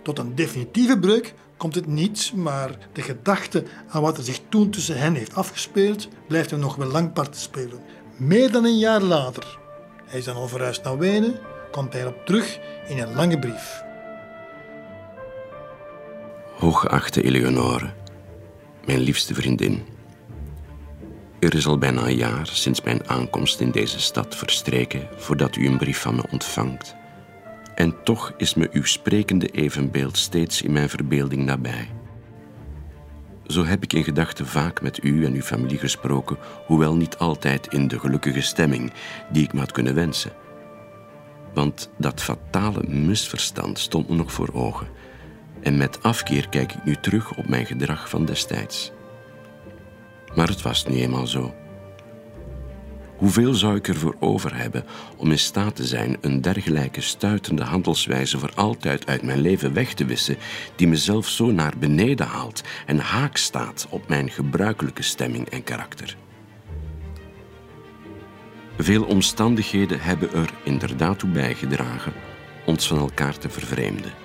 Tot 0.03 0.19
een 0.19 0.35
definitieve 0.35 0.99
breuk 0.99 1.33
komt 1.57 1.75
het 1.75 1.87
niet, 1.87 2.31
maar 2.35 2.77
de 2.93 3.01
gedachte 3.01 3.63
aan 3.87 4.01
wat 4.01 4.17
er 4.17 4.23
zich 4.23 4.39
toen 4.49 4.69
tussen 4.69 4.97
hen 4.97 5.15
heeft 5.15 5.35
afgespeeld, 5.35 6.07
blijft 6.27 6.49
hem 6.49 6.59
nog 6.59 6.75
wel 6.75 6.87
lang 6.87 7.13
part 7.13 7.37
spelen. 7.37 7.81
Meer 8.17 8.51
dan 8.51 8.65
een 8.65 8.77
jaar 8.77 9.01
later, 9.01 9.57
hij 10.05 10.19
is 10.19 10.25
dan 10.25 10.35
al 10.35 10.47
verhuisd 10.47 10.83
naar 10.83 10.97
Wenen, 10.97 11.39
komt 11.71 11.93
hij 11.93 12.05
op 12.05 12.25
terug 12.25 12.59
in 12.87 12.99
een 12.99 13.15
lange 13.15 13.39
brief. 13.39 13.83
Hooggeachte 16.53 17.23
Eleonore, 17.23 17.93
mijn 18.85 18.99
liefste 18.99 19.33
vriendin. 19.33 19.81
Er 21.39 21.55
is 21.55 21.67
al 21.67 21.77
bijna 21.77 22.01
een 22.01 22.15
jaar 22.15 22.47
sinds 22.47 22.81
mijn 22.81 23.09
aankomst 23.09 23.59
in 23.59 23.71
deze 23.71 23.99
stad 23.99 24.35
verstreken 24.35 25.07
voordat 25.15 25.55
u 25.55 25.67
een 25.67 25.77
brief 25.77 26.01
van 26.01 26.15
me 26.15 26.23
ontvangt. 26.31 26.95
En 27.75 28.03
toch 28.03 28.33
is 28.37 28.53
me 28.53 28.69
uw 28.71 28.83
sprekende 28.83 29.47
evenbeeld 29.47 30.17
steeds 30.17 30.61
in 30.61 30.71
mijn 30.71 30.89
verbeelding 30.89 31.45
nabij. 31.45 31.89
Zo 33.47 33.65
heb 33.65 33.83
ik 33.83 33.93
in 33.93 34.03
gedachten 34.03 34.47
vaak 34.47 34.81
met 34.81 35.03
u 35.03 35.25
en 35.25 35.33
uw 35.33 35.41
familie 35.41 35.77
gesproken, 35.77 36.37
hoewel 36.65 36.95
niet 36.95 37.17
altijd 37.17 37.67
in 37.67 37.87
de 37.87 37.99
gelukkige 37.99 38.41
stemming 38.41 38.93
die 39.31 39.43
ik 39.43 39.53
me 39.53 39.59
had 39.59 39.71
kunnen 39.71 39.95
wensen. 39.95 40.31
Want 41.53 41.89
dat 41.97 42.21
fatale 42.21 42.83
misverstand 42.87 43.79
stond 43.79 44.09
me 44.09 44.15
nog 44.15 44.31
voor 44.31 44.49
ogen. 44.53 44.87
En 45.63 45.77
met 45.77 46.03
afkeer 46.03 46.49
kijk 46.49 46.73
ik 46.73 46.83
nu 46.83 46.95
terug 46.95 47.35
op 47.35 47.47
mijn 47.47 47.65
gedrag 47.65 48.09
van 48.09 48.25
destijds. 48.25 48.91
Maar 50.35 50.47
het 50.47 50.61
was 50.61 50.85
nu 50.85 50.95
eenmaal 50.95 51.27
zo. 51.27 51.53
Hoeveel 53.17 53.53
zou 53.53 53.75
ik 53.75 53.87
ervoor 53.87 54.15
over 54.19 54.55
hebben 54.55 54.85
om 55.17 55.31
in 55.31 55.39
staat 55.39 55.75
te 55.75 55.85
zijn 55.85 56.17
een 56.21 56.41
dergelijke 56.41 57.01
stuitende 57.01 57.63
handelswijze 57.63 58.39
voor 58.39 58.51
altijd 58.55 59.07
uit 59.07 59.23
mijn 59.23 59.39
leven 59.39 59.73
weg 59.73 59.93
te 59.93 60.05
wissen, 60.05 60.37
die 60.75 60.87
mezelf 60.87 61.27
zo 61.27 61.51
naar 61.51 61.73
beneden 61.79 62.27
haalt 62.27 62.63
en 62.85 62.99
haak 62.99 63.37
staat 63.37 63.87
op 63.89 64.07
mijn 64.07 64.29
gebruikelijke 64.29 65.03
stemming 65.03 65.49
en 65.49 65.63
karakter? 65.63 66.17
Veel 68.77 69.03
omstandigheden 69.03 69.99
hebben 69.99 70.33
er 70.33 70.49
inderdaad 70.63 71.19
toe 71.19 71.29
bijgedragen 71.29 72.13
ons 72.65 72.87
van 72.87 72.97
elkaar 72.97 73.37
te 73.37 73.49
vervreemden. 73.49 74.22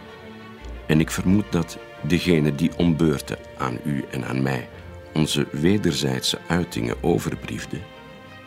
En 0.88 1.00
ik 1.00 1.10
vermoed 1.10 1.52
dat 1.52 1.78
degene 2.02 2.54
die 2.54 2.70
om 2.76 2.96
beurten 2.96 3.38
aan 3.58 3.78
u 3.84 4.04
en 4.10 4.24
aan 4.24 4.42
mij 4.42 4.68
onze 5.14 5.46
wederzijdse 5.52 6.38
uitingen 6.46 7.02
overbriefde, 7.02 7.78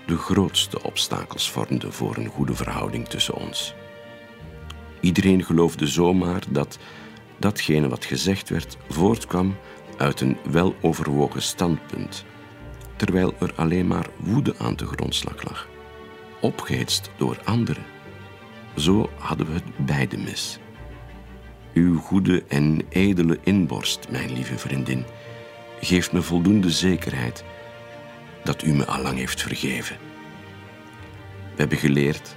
de 0.06 0.18
grootste 0.18 0.84
obstakels 0.84 1.52
vormde 1.52 1.92
voor 1.92 2.18
een 2.18 2.28
goede 2.28 2.56
verhouding 2.56 3.08
tussen 3.08 3.36
ons. 3.36 3.74
Iedereen 5.00 5.44
geloofde 5.44 5.88
zomaar 5.88 6.44
dat 6.50 6.80
datgene 7.38 7.90
wat 7.90 8.06
gezegd 8.06 8.50
werd 8.50 8.78
voortkwam 8.90 9.56
uit 9.98 10.22
een 10.22 10.38
weloverwogen 10.52 11.42
standpunt, 11.42 12.26
terwijl 12.96 13.34
er 13.40 13.54
alleen 13.56 13.88
maar 13.88 14.08
woede 14.18 14.56
aan 14.58 14.76
de 14.76 14.86
grondslag 14.86 15.44
lag, 15.44 15.68
opgehitst 16.42 17.12
door 17.18 17.38
anderen. 17.44 17.86
Zo 18.76 19.10
hadden 19.18 19.48
we 19.48 19.54
het 19.54 19.86
beide 19.86 20.18
mis. 20.18 20.60
Uw 21.74 21.98
goede 21.98 22.44
en 22.48 22.82
edele 22.90 23.40
inborst, 23.44 24.08
mijn 24.10 24.34
lieve 24.34 24.58
vriendin, 24.58 25.06
geeft 25.80 26.12
me 26.12 26.22
voldoende 26.22 26.70
zekerheid 26.70 27.44
dat 28.44 28.64
u 28.64 28.74
me 28.74 28.86
allang 28.86 29.18
heeft 29.18 29.42
vergeven. 29.42 29.98
We 31.54 31.58
hebben 31.58 31.78
geleerd 31.78 32.36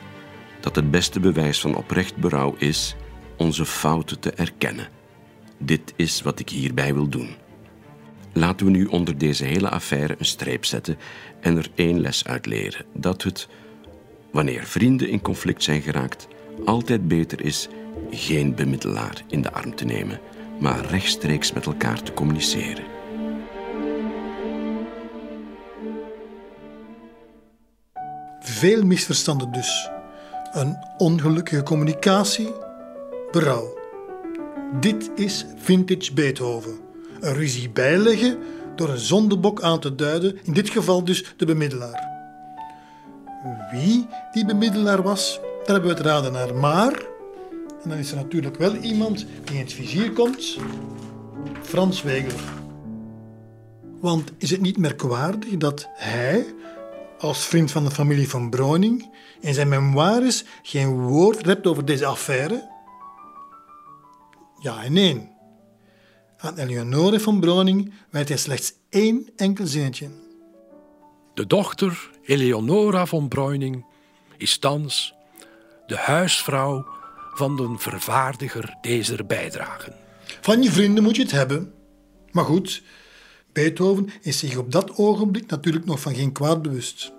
dat 0.61 0.77
het 0.77 0.90
beste 0.90 1.20
bewijs 1.20 1.61
van 1.61 1.74
oprecht 1.74 2.16
berouw 2.16 2.55
is 2.59 2.97
onze 3.36 3.66
fouten 3.66 4.20
te 4.20 4.31
erkennen. 4.31 4.89
Dit 5.59 5.93
is 5.97 6.23
wat 6.23 6.40
ik 6.40 6.48
hierbij 6.48 6.94
wil 6.94 7.09
doen. 7.09 7.35
Laten 8.32 8.66
we 8.66 8.73
nu 8.73 8.85
onder 8.85 9.19
deze 9.19 9.44
hele 9.44 9.69
affaire 9.69 10.15
een 10.19 10.24
streep 10.24 10.65
zetten 10.65 10.98
en 11.40 11.56
er 11.56 11.70
één 11.74 12.01
les 12.01 12.27
uit 12.27 12.47
leren: 12.47 12.85
dat 12.93 13.23
het, 13.23 13.48
wanneer 14.32 14.65
vrienden 14.65 15.09
in 15.09 15.20
conflict 15.20 15.62
zijn 15.62 15.82
geraakt, 15.82 16.28
altijd 16.65 17.09
beter 17.09 17.44
is 17.44 17.69
geen 18.16 18.55
bemiddelaar 18.55 19.23
in 19.28 19.43
de 19.43 19.53
arm 19.53 19.74
te 19.74 19.85
nemen, 19.85 20.20
maar 20.61 20.86
rechtstreeks 20.86 21.53
met 21.53 21.66
elkaar 21.66 22.03
te 22.03 22.12
communiceren. 22.12 22.85
Veel 28.41 28.85
misverstanden 28.85 29.53
dus. 29.53 29.91
Een 30.53 30.77
ongelukkige 30.99 31.62
communicatie, 31.62 32.53
berouw. 33.31 33.78
Dit 34.81 35.11
is 35.15 35.47
vintage 35.57 36.12
Beethoven. 36.12 36.78
Een 37.20 37.35
ruzie 37.35 37.70
bijleggen 37.70 38.39
door 38.77 38.89
een 38.89 38.99
zondebok 38.99 39.62
aan 39.62 39.81
te 39.81 39.95
duiden, 39.95 40.39
in 40.43 40.53
dit 40.53 40.70
geval 40.70 41.05
dus 41.05 41.35
de 41.36 41.47
bemiddelaar. 41.47 42.12
Wie 43.70 44.07
die 44.32 44.45
bemiddelaar 44.45 45.03
was, 45.03 45.41
daar 45.41 45.74
hebben 45.74 45.91
we 45.91 45.97
het 45.97 46.07
raden 46.07 46.32
naar. 46.32 46.55
Maar, 46.55 47.03
en 47.85 47.90
dan 47.90 47.98
is 47.98 48.11
er 48.11 48.16
natuurlijk 48.16 48.56
wel 48.56 48.74
iemand 48.74 49.27
die 49.44 49.55
in 49.55 49.61
het 49.61 49.73
vizier 49.73 50.12
komt, 50.12 50.56
Frans 51.62 52.02
Wegeler. 52.02 52.40
Want 54.01 54.32
is 54.39 54.51
het 54.51 54.61
niet 54.61 54.78
merkwaardig 54.78 55.56
dat 55.56 55.89
hij, 55.93 56.55
als 57.19 57.44
vriend 57.44 57.70
van 57.70 57.85
de 57.85 57.90
familie 57.90 58.28
van 58.28 58.51
Broning, 58.51 59.11
in 59.40 59.55
zijn 59.55 59.69
memoires 59.69 60.44
geen 60.62 60.90
woord 60.90 61.47
rept 61.47 61.66
over 61.66 61.85
deze 61.85 62.06
affaire? 62.06 62.70
Ja 64.61 64.85
en 64.85 64.93
nee. 64.93 65.28
Aan 66.39 66.59
Eleonore 66.59 67.20
van 67.20 67.40
Broning 67.40 67.93
wijdt 68.11 68.28
hij 68.28 68.39
slechts 68.39 68.73
één 68.89 69.28
enkel 69.36 69.66
zinnetje. 69.66 70.09
De 71.35 71.47
dochter 71.47 72.11
Eleonora 72.23 73.06
von 73.06 73.28
Breuning 73.28 73.85
is 74.36 74.59
thans 74.59 75.15
de 75.86 75.97
huisvrouw 75.97 76.94
van 77.35 77.56
de 77.56 77.74
vervaardiger 77.77 78.77
deze 78.81 79.24
bijdragen. 79.24 79.94
Van 80.40 80.62
je 80.62 80.70
vrienden 80.70 81.02
moet 81.02 81.16
je 81.16 81.23
het 81.23 81.31
hebben. 81.31 81.73
Maar 82.31 82.44
goed, 82.44 82.82
Beethoven 83.52 84.09
is 84.23 84.39
zich 84.39 84.56
op 84.56 84.73
dat 84.73 84.97
ogenblik 84.97 85.47
natuurlijk 85.47 85.85
nog 85.85 86.01
van 86.01 86.15
geen 86.15 86.32
kwaad 86.32 86.62
bewust. 86.62 87.12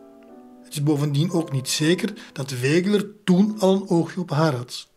Het 0.63 0.73
is 0.73 0.83
bovendien 0.83 1.31
ook 1.31 1.51
niet 1.51 1.69
zeker 1.69 2.13
dat 2.33 2.59
Wegeler 2.59 3.05
toen 3.23 3.55
al 3.59 3.73
een 3.73 3.89
oogje 3.89 4.19
op 4.19 4.29
haar 4.29 4.53
had. 4.53 4.87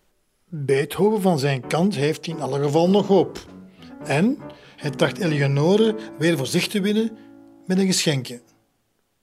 Beethoven 0.48 1.22
van 1.22 1.38
zijn 1.38 1.66
kant 1.66 1.94
heeft 1.94 2.26
in 2.26 2.40
alle 2.40 2.62
geval 2.62 2.90
nog 2.90 3.06
hoop. 3.06 3.46
En 4.04 4.38
hij 4.76 4.90
tracht 4.90 5.18
Eleonore 5.18 5.96
weer 6.18 6.36
voor 6.36 6.46
zich 6.46 6.68
te 6.68 6.80
winnen 6.80 7.18
met 7.66 7.78
een 7.78 7.86
geschenkje. 7.86 8.40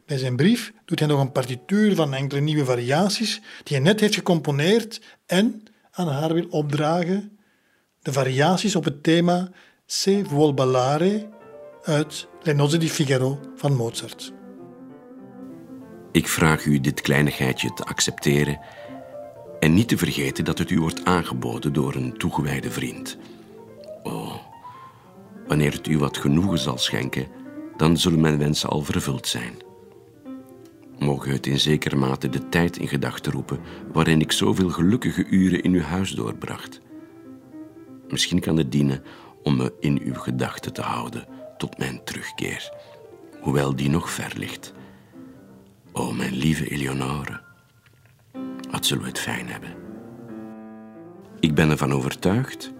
Bij 0.05 0.17
zijn 0.17 0.35
brief 0.35 0.73
doet 0.85 0.99
hij 0.99 1.07
nog 1.07 1.19
een 1.19 1.31
partituur 1.31 1.95
van 1.95 2.13
enkele 2.13 2.41
nieuwe 2.41 2.65
variaties 2.65 3.41
die 3.63 3.75
hij 3.77 3.85
net 3.85 3.99
heeft 3.99 4.15
gecomponeerd 4.15 5.01
en 5.25 5.63
aan 5.95 6.07
haar 6.07 6.33
wil 6.33 6.47
opdragen 6.49 7.37
de 8.01 8.13
variaties 8.13 8.75
op 8.75 8.83
het 8.83 9.03
thema 9.03 9.49
Se 9.85 10.23
vuol 10.27 10.53
ballare 10.53 11.29
uit 11.83 12.27
Le 12.41 12.53
nozze 12.53 12.77
di 12.77 12.89
Figaro 12.89 13.39
van 13.55 13.75
Mozart. 13.75 14.33
Ik 16.11 16.27
vraag 16.27 16.65
u 16.65 16.79
dit 16.79 17.01
kleinigheidje 17.01 17.73
te 17.73 17.83
accepteren 17.83 18.59
en 19.59 19.73
niet 19.73 19.87
te 19.87 19.97
vergeten 19.97 20.45
dat 20.45 20.57
het 20.57 20.69
u 20.69 20.79
wordt 20.79 21.05
aangeboden 21.05 21.73
door 21.73 21.95
een 21.95 22.17
toegewijde 22.17 22.71
vriend. 22.71 23.17
Oh, 24.03 24.35
wanneer 25.47 25.71
het 25.71 25.87
u 25.87 25.97
wat 25.97 26.17
genoegen 26.17 26.59
zal 26.59 26.77
schenken, 26.77 27.27
dan 27.77 27.97
zullen 27.97 28.21
mijn 28.21 28.37
wensen 28.37 28.69
al 28.69 28.81
vervuld 28.81 29.27
zijn. 29.27 29.64
Mogen 30.99 31.31
het 31.31 31.47
in 31.47 31.59
zekere 31.59 31.95
mate 31.95 32.29
de 32.29 32.49
tijd 32.49 32.77
in 32.77 32.87
gedachten 32.87 33.31
roepen 33.31 33.59
waarin 33.93 34.21
ik 34.21 34.31
zoveel 34.31 34.69
gelukkige 34.69 35.25
uren 35.25 35.63
in 35.63 35.73
uw 35.73 35.81
huis 35.81 36.11
doorbracht. 36.11 36.81
Misschien 38.09 38.39
kan 38.39 38.57
het 38.57 38.71
dienen 38.71 39.03
om 39.43 39.55
me 39.55 39.73
in 39.79 40.01
uw 40.03 40.13
gedachten 40.13 40.73
te 40.73 40.81
houden 40.81 41.27
tot 41.57 41.77
mijn 41.77 42.03
terugkeer, 42.03 42.71
hoewel 43.41 43.75
die 43.75 43.89
nog 43.89 44.09
ver 44.09 44.33
ligt. 44.37 44.73
O, 45.91 46.11
mijn 46.11 46.33
lieve 46.33 46.69
Eleonore, 46.69 47.41
wat 48.71 48.85
zullen 48.85 49.03
we 49.03 49.09
het 49.09 49.19
fijn 49.19 49.47
hebben. 49.47 49.73
Ik 51.39 51.55
ben 51.55 51.69
ervan 51.69 51.93
overtuigd 51.93 52.73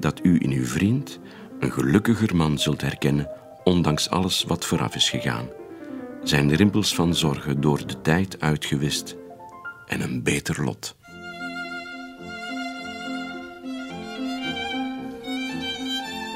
dat 0.00 0.20
u 0.22 0.36
in 0.40 0.50
uw 0.50 0.64
vriend 0.64 1.20
een 1.58 1.72
gelukkiger 1.72 2.36
man 2.36 2.58
zult 2.58 2.80
herkennen, 2.80 3.30
ondanks 3.64 4.10
alles 4.10 4.44
wat 4.44 4.64
vooraf 4.64 4.94
is 4.94 5.10
gegaan. 5.10 5.48
Zijn 6.24 6.54
rimpels 6.54 6.94
van 6.94 7.14
zorgen 7.14 7.60
door 7.60 7.86
de 7.86 8.00
tijd 8.00 8.40
uitgewist 8.40 9.16
en 9.86 10.00
een 10.00 10.22
beter 10.22 10.64
lot. 10.64 10.96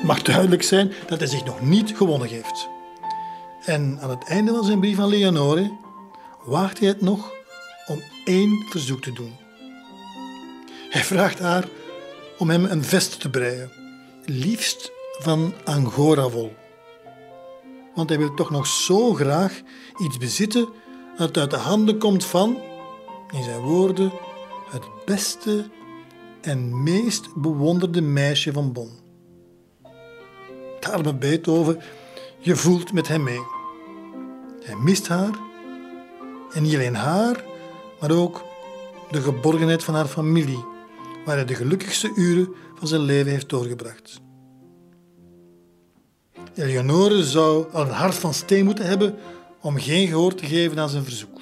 mag 0.07 0.23
duidelijk 0.23 0.63
zijn 0.63 0.93
dat 1.07 1.19
hij 1.19 1.29
zich 1.29 1.45
nog 1.45 1.61
niet 1.61 1.97
gewonnen 1.97 2.29
geeft. 2.29 2.69
En 3.65 3.99
aan 4.01 4.11
het 4.11 4.25
einde 4.25 4.53
van 4.53 4.65
zijn 4.65 4.81
brief 4.81 4.99
aan 4.99 5.09
Leonore 5.09 5.77
waagt 6.45 6.79
hij 6.79 6.89
het 6.89 7.01
nog 7.01 7.33
om 7.87 8.03
één 8.25 8.65
verzoek 8.71 9.03
te 9.03 9.13
doen. 9.13 9.37
Hij 10.91 11.05
vraagt 11.05 11.39
haar 11.39 11.65
om 12.39 12.51
hem 12.51 12.65
een 12.65 12.85
vest 12.85 13.21
te 13.21 13.31
breien, 13.31 13.71
liefst 14.25 14.91
van 15.19 15.55
angora-wol. 15.65 16.55
Want 17.97 18.09
hij 18.09 18.19
wil 18.19 18.35
toch 18.35 18.51
nog 18.51 18.67
zo 18.67 19.15
graag 19.15 19.61
iets 19.99 20.19
bezitten 20.19 20.69
dat 21.17 21.37
uit 21.39 21.51
de 21.51 21.57
handen 21.57 21.99
komt 21.99 22.25
van, 22.25 22.57
in 23.31 23.43
zijn 23.43 23.61
woorden, 23.61 24.13
het 24.71 24.85
beste 25.05 25.71
en 26.41 26.83
meest 26.83 27.35
bewonderde 27.35 28.01
meisje 28.01 28.53
van 28.53 28.73
Bonn. 28.73 28.91
De 30.81 30.93
arme 30.93 31.15
Beethoven, 31.15 31.81
je 32.39 32.57
voelt 32.57 32.93
met 32.93 33.09
hem 33.09 33.23
mee. 33.23 33.43
Hij 34.61 34.77
mist 34.77 35.09
haar 35.09 35.39
en 36.53 36.63
niet 36.63 36.75
alleen 36.75 36.95
haar, 36.95 37.45
maar 38.01 38.11
ook 38.11 38.45
de 39.11 39.21
geborgenheid 39.21 39.85
van 39.85 39.95
haar 39.95 40.07
familie, 40.07 40.65
waar 41.25 41.37
hij 41.37 41.45
de 41.45 41.55
gelukkigste 41.55 42.13
uren 42.15 42.55
van 42.75 42.89
zijn 42.89 43.01
leven 43.01 43.31
heeft 43.31 43.49
doorgebracht. 43.49 44.21
Eleonore 46.57 47.25
zou 47.25 47.73
al 47.73 47.83
een 47.83 47.91
hart 47.91 48.15
van 48.15 48.35
steen 48.35 48.65
moeten 48.65 48.87
hebben 48.87 49.19
om 49.61 49.79
geen 49.79 50.09
gehoor 50.09 50.35
te 50.35 50.47
geven 50.47 50.79
aan 50.79 50.89
zijn 50.89 51.05
verzoek. 51.05 51.41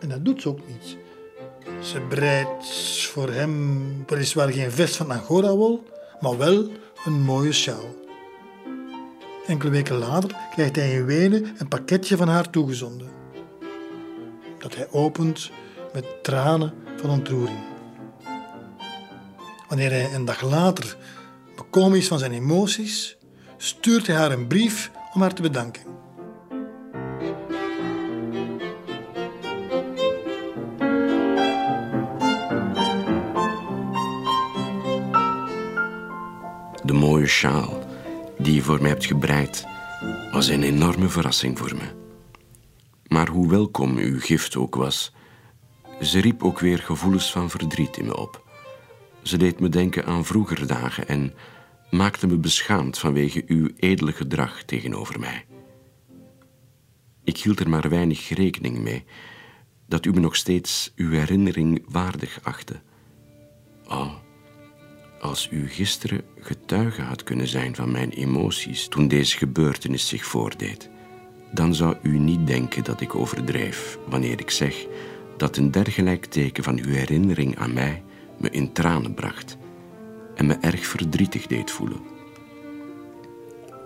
En 0.00 0.08
dat 0.08 0.24
doet 0.24 0.42
ze 0.42 0.48
ook 0.48 0.60
niet. 0.66 0.96
Ze 1.82 2.00
breidt 2.00 2.66
voor 3.12 3.30
hem 3.30 4.04
weliswaar 4.06 4.52
geen 4.52 4.70
vest 4.70 4.96
van 4.96 5.10
angora-wol, 5.10 5.82
maar 6.20 6.38
wel 6.38 6.70
een 7.04 7.12
mooie 7.12 7.52
sjaal. 7.52 7.94
Enkele 9.46 9.70
weken 9.70 9.96
later 9.96 10.36
krijgt 10.54 10.76
hij 10.76 10.94
in 10.94 11.04
Wenen 11.04 11.54
een 11.58 11.68
pakketje 11.68 12.16
van 12.16 12.28
haar 12.28 12.50
toegezonden. 12.50 13.08
Dat 14.58 14.74
hij 14.74 14.88
opent 14.90 15.50
met 15.92 16.22
tranen 16.22 16.74
van 16.96 17.10
ontroering. 17.10 17.64
Wanneer 19.68 19.90
hij 19.90 20.14
een 20.14 20.24
dag 20.24 20.42
later 20.42 20.96
bekomen 21.56 21.98
is 21.98 22.08
van 22.08 22.18
zijn 22.18 22.32
emoties, 22.32 23.16
stuurt 23.64 24.06
hij 24.06 24.16
haar 24.16 24.32
een 24.32 24.46
brief 24.46 24.90
om 25.12 25.20
haar 25.20 25.34
te 25.34 25.42
bedanken. 25.42 25.82
De 36.84 36.92
mooie 36.92 37.26
sjaal 37.26 37.82
die 38.38 38.54
je 38.54 38.62
voor 38.62 38.80
mij 38.80 38.90
hebt 38.90 39.06
gebreid, 39.06 39.66
was 40.32 40.48
een 40.48 40.62
enorme 40.62 41.08
verrassing 41.08 41.58
voor 41.58 41.74
me. 41.74 41.92
Maar 43.06 43.28
hoe 43.28 43.48
welkom 43.48 43.96
uw 43.96 44.20
gift 44.20 44.56
ook 44.56 44.74
was, 44.74 45.12
ze 46.00 46.20
riep 46.20 46.42
ook 46.42 46.60
weer 46.60 46.78
gevoelens 46.78 47.32
van 47.32 47.50
verdriet 47.50 47.96
in 47.96 48.04
me 48.04 48.16
op. 48.16 48.42
Ze 49.22 49.36
deed 49.36 49.60
me 49.60 49.68
denken 49.68 50.04
aan 50.06 50.24
vroegere 50.24 50.66
dagen 50.66 51.08
en 51.08 51.34
maakte 51.94 52.26
me 52.26 52.36
beschaamd 52.36 52.98
vanwege 52.98 53.44
uw 53.46 53.68
edele 53.76 54.12
gedrag 54.12 54.62
tegenover 54.62 55.20
mij. 55.20 55.44
Ik 57.24 57.36
hield 57.36 57.60
er 57.60 57.68
maar 57.68 57.88
weinig 57.88 58.28
rekening 58.28 58.78
mee 58.78 59.04
dat 59.86 60.06
u 60.06 60.10
me 60.10 60.20
nog 60.20 60.36
steeds 60.36 60.92
uw 60.96 61.10
herinnering 61.10 61.84
waardig 61.88 62.38
achtte. 62.42 62.80
Oh, 63.88 64.14
als 65.20 65.48
u 65.50 65.68
gisteren 65.68 66.22
getuige 66.40 67.02
had 67.02 67.22
kunnen 67.22 67.48
zijn 67.48 67.74
van 67.74 67.90
mijn 67.90 68.10
emoties 68.10 68.88
toen 68.88 69.08
deze 69.08 69.36
gebeurtenis 69.36 70.08
zich 70.08 70.24
voordeed, 70.24 70.90
dan 71.52 71.74
zou 71.74 71.96
u 72.02 72.18
niet 72.18 72.46
denken 72.46 72.84
dat 72.84 73.00
ik 73.00 73.14
overdrijf 73.14 73.98
wanneer 74.08 74.40
ik 74.40 74.50
zeg 74.50 74.86
dat 75.36 75.56
een 75.56 75.70
dergelijk 75.70 76.24
teken 76.24 76.64
van 76.64 76.78
uw 76.78 76.92
herinnering 76.92 77.58
aan 77.58 77.72
mij 77.72 78.02
me 78.38 78.50
in 78.50 78.72
tranen 78.72 79.14
bracht 79.14 79.56
en 80.34 80.46
me 80.46 80.54
erg 80.54 80.86
verdrietig 80.86 81.46
deed 81.46 81.70
voelen. 81.70 82.00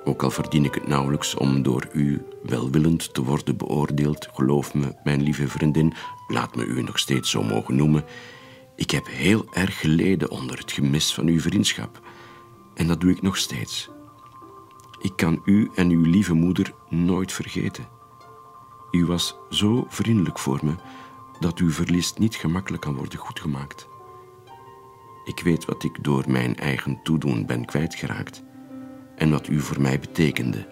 Ook 0.05 0.23
al 0.23 0.31
verdien 0.31 0.65
ik 0.65 0.75
het 0.75 0.87
nauwelijks 0.89 1.35
om 1.35 1.63
door 1.63 1.89
u 1.93 2.23
welwillend 2.43 3.15
te 3.15 3.23
worden 3.23 3.57
beoordeeld, 3.57 4.29
geloof 4.33 4.75
me, 4.75 4.95
mijn 5.05 5.23
lieve 5.23 5.49
vriendin, 5.49 5.95
laat 6.29 6.57
me 6.57 6.65
u 6.65 6.83
nog 6.83 6.99
steeds 6.99 7.31
zo 7.31 7.43
mogen 7.43 7.77
noemen. 7.77 8.05
Ik 8.77 8.91
heb 8.91 9.07
heel 9.07 9.47
erg 9.53 9.81
geleden 9.81 10.31
onder 10.31 10.59
het 10.59 10.73
gemis 10.73 11.15
van 11.15 11.27
uw 11.27 11.41
vriendschap. 11.41 12.01
En 12.75 12.87
dat 12.87 13.01
doe 13.01 13.11
ik 13.11 13.23
nog 13.23 13.37
steeds. 13.37 13.91
Ik 15.01 15.13
kan 15.17 15.41
u 15.45 15.71
en 15.75 15.91
uw 15.91 16.05
lieve 16.05 16.35
moeder 16.35 16.73
nooit 16.89 17.33
vergeten. 17.33 17.89
U 18.91 19.07
was 19.07 19.37
zo 19.51 19.87
vriendelijk 19.89 20.39
voor 20.39 20.59
me 20.63 20.75
dat 21.41 21.59
uw 21.59 21.71
verlies 21.71 22.15
niet 22.15 22.35
gemakkelijk 22.35 22.83
kan 22.83 22.95
worden 22.95 23.19
goedgemaakt. 23.19 23.89
Ik 25.29 25.41
weet 25.41 25.65
wat 25.65 25.85
ik 25.85 26.05
door 26.05 26.25
mijn 26.27 26.57
eigen 26.57 27.01
toedoen 27.03 27.47
ben 27.47 27.65
kwijtgeraakt 27.65 28.43
en 29.17 29.31
wat 29.31 29.49
u 29.49 29.61
voor 29.61 29.81
mij 29.81 29.99
betekende. 29.99 30.67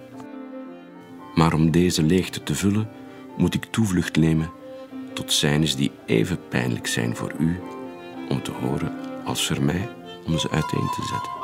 Maar 1.34 1.54
om 1.54 1.70
deze 1.70 2.02
leegte 2.02 2.42
te 2.42 2.54
vullen, 2.54 2.88
moet 3.36 3.54
ik 3.54 3.64
toevlucht 3.64 4.16
nemen 4.16 4.50
tot 5.12 5.32
scènes 5.32 5.76
die 5.76 5.90
even 6.06 6.48
pijnlijk 6.48 6.86
zijn 6.86 7.16
voor 7.16 7.32
u 7.38 7.60
om 8.28 8.42
te 8.42 8.50
horen 8.50 9.24
als 9.24 9.46
voor 9.46 9.62
mij 9.62 9.88
om 10.26 10.38
ze 10.38 10.50
uiteen 10.50 10.88
te 10.90 11.02
zetten. 11.02 11.35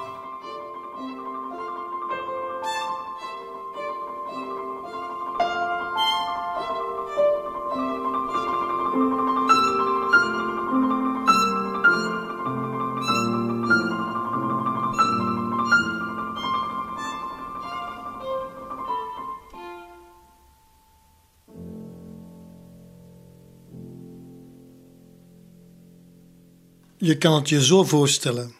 Je 27.05 27.19
kan 27.19 27.35
het 27.35 27.49
je 27.49 27.65
zo 27.65 27.85
voorstellen. 27.85 28.55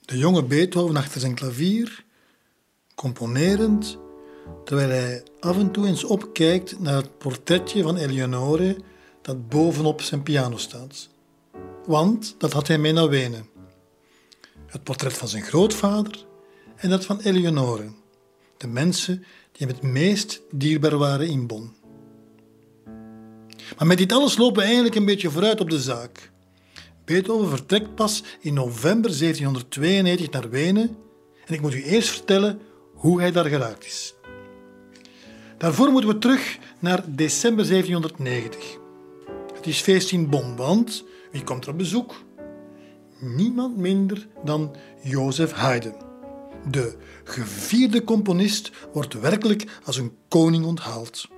De 0.00 0.18
jonge 0.18 0.44
Beethoven 0.44 0.96
achter 0.96 1.20
zijn 1.20 1.34
klavier, 1.34 2.04
componerend, 2.94 3.98
terwijl 4.64 4.88
hij 4.88 5.22
af 5.40 5.58
en 5.58 5.70
toe 5.70 5.86
eens 5.86 6.04
opkijkt 6.04 6.80
naar 6.80 6.94
het 6.94 7.18
portretje 7.18 7.82
van 7.82 7.96
Eleonore 7.96 8.76
dat 9.22 9.48
bovenop 9.48 10.02
zijn 10.02 10.22
piano 10.22 10.56
staat. 10.56 11.08
Want 11.86 12.34
dat 12.38 12.52
had 12.52 12.66
hij 12.66 12.78
mee 12.78 12.92
naar 12.92 13.08
Wenen. 13.08 13.48
Het 14.66 14.82
portret 14.82 15.12
van 15.12 15.28
zijn 15.28 15.42
grootvader 15.42 16.26
en 16.76 16.90
dat 16.90 17.04
van 17.04 17.20
Eleonore, 17.20 17.92
de 18.56 18.66
mensen 18.66 19.16
die 19.52 19.66
hem 19.66 19.76
het 19.76 19.82
meest 19.82 20.40
dierbaar 20.50 20.96
waren 20.96 21.28
in 21.28 21.46
Bonn. 21.46 21.74
Maar 23.76 23.86
met 23.86 23.98
dit 23.98 24.12
alles 24.12 24.36
lopen 24.36 24.56
we 24.56 24.62
eigenlijk 24.62 24.94
een 24.94 25.04
beetje 25.04 25.30
vooruit 25.30 25.60
op 25.60 25.70
de 25.70 25.80
zaak. 25.80 26.30
Beethoven 27.10 27.48
vertrekt 27.48 27.94
pas 27.94 28.22
in 28.40 28.54
november 28.54 29.18
1792 29.18 30.30
naar 30.30 30.50
Wenen 30.50 30.96
en 31.46 31.54
ik 31.54 31.60
moet 31.60 31.74
u 31.74 31.82
eerst 31.82 32.08
vertellen 32.08 32.60
hoe 32.94 33.20
hij 33.20 33.32
daar 33.32 33.44
geraakt 33.44 33.84
is. 33.84 34.14
Daarvoor 35.58 35.90
moeten 35.90 36.10
we 36.10 36.18
terug 36.18 36.58
naar 36.78 37.04
december 37.06 37.68
1790. 37.68 38.78
Het 39.54 39.66
is 39.66 39.80
feest 39.80 40.12
in 40.12 40.28
Bonn, 40.28 40.56
want 40.56 41.04
wie 41.32 41.44
komt 41.44 41.64
er 41.64 41.70
op 41.70 41.78
bezoek? 41.78 42.14
Niemand 43.20 43.76
minder 43.76 44.28
dan 44.44 44.76
Jozef 45.02 45.52
Haydn. 45.52 45.94
De 46.70 46.96
gevierde 47.24 48.04
componist 48.04 48.70
wordt 48.92 49.20
werkelijk 49.20 49.80
als 49.84 49.96
een 49.96 50.16
koning 50.28 50.64
onthaald. 50.64 51.28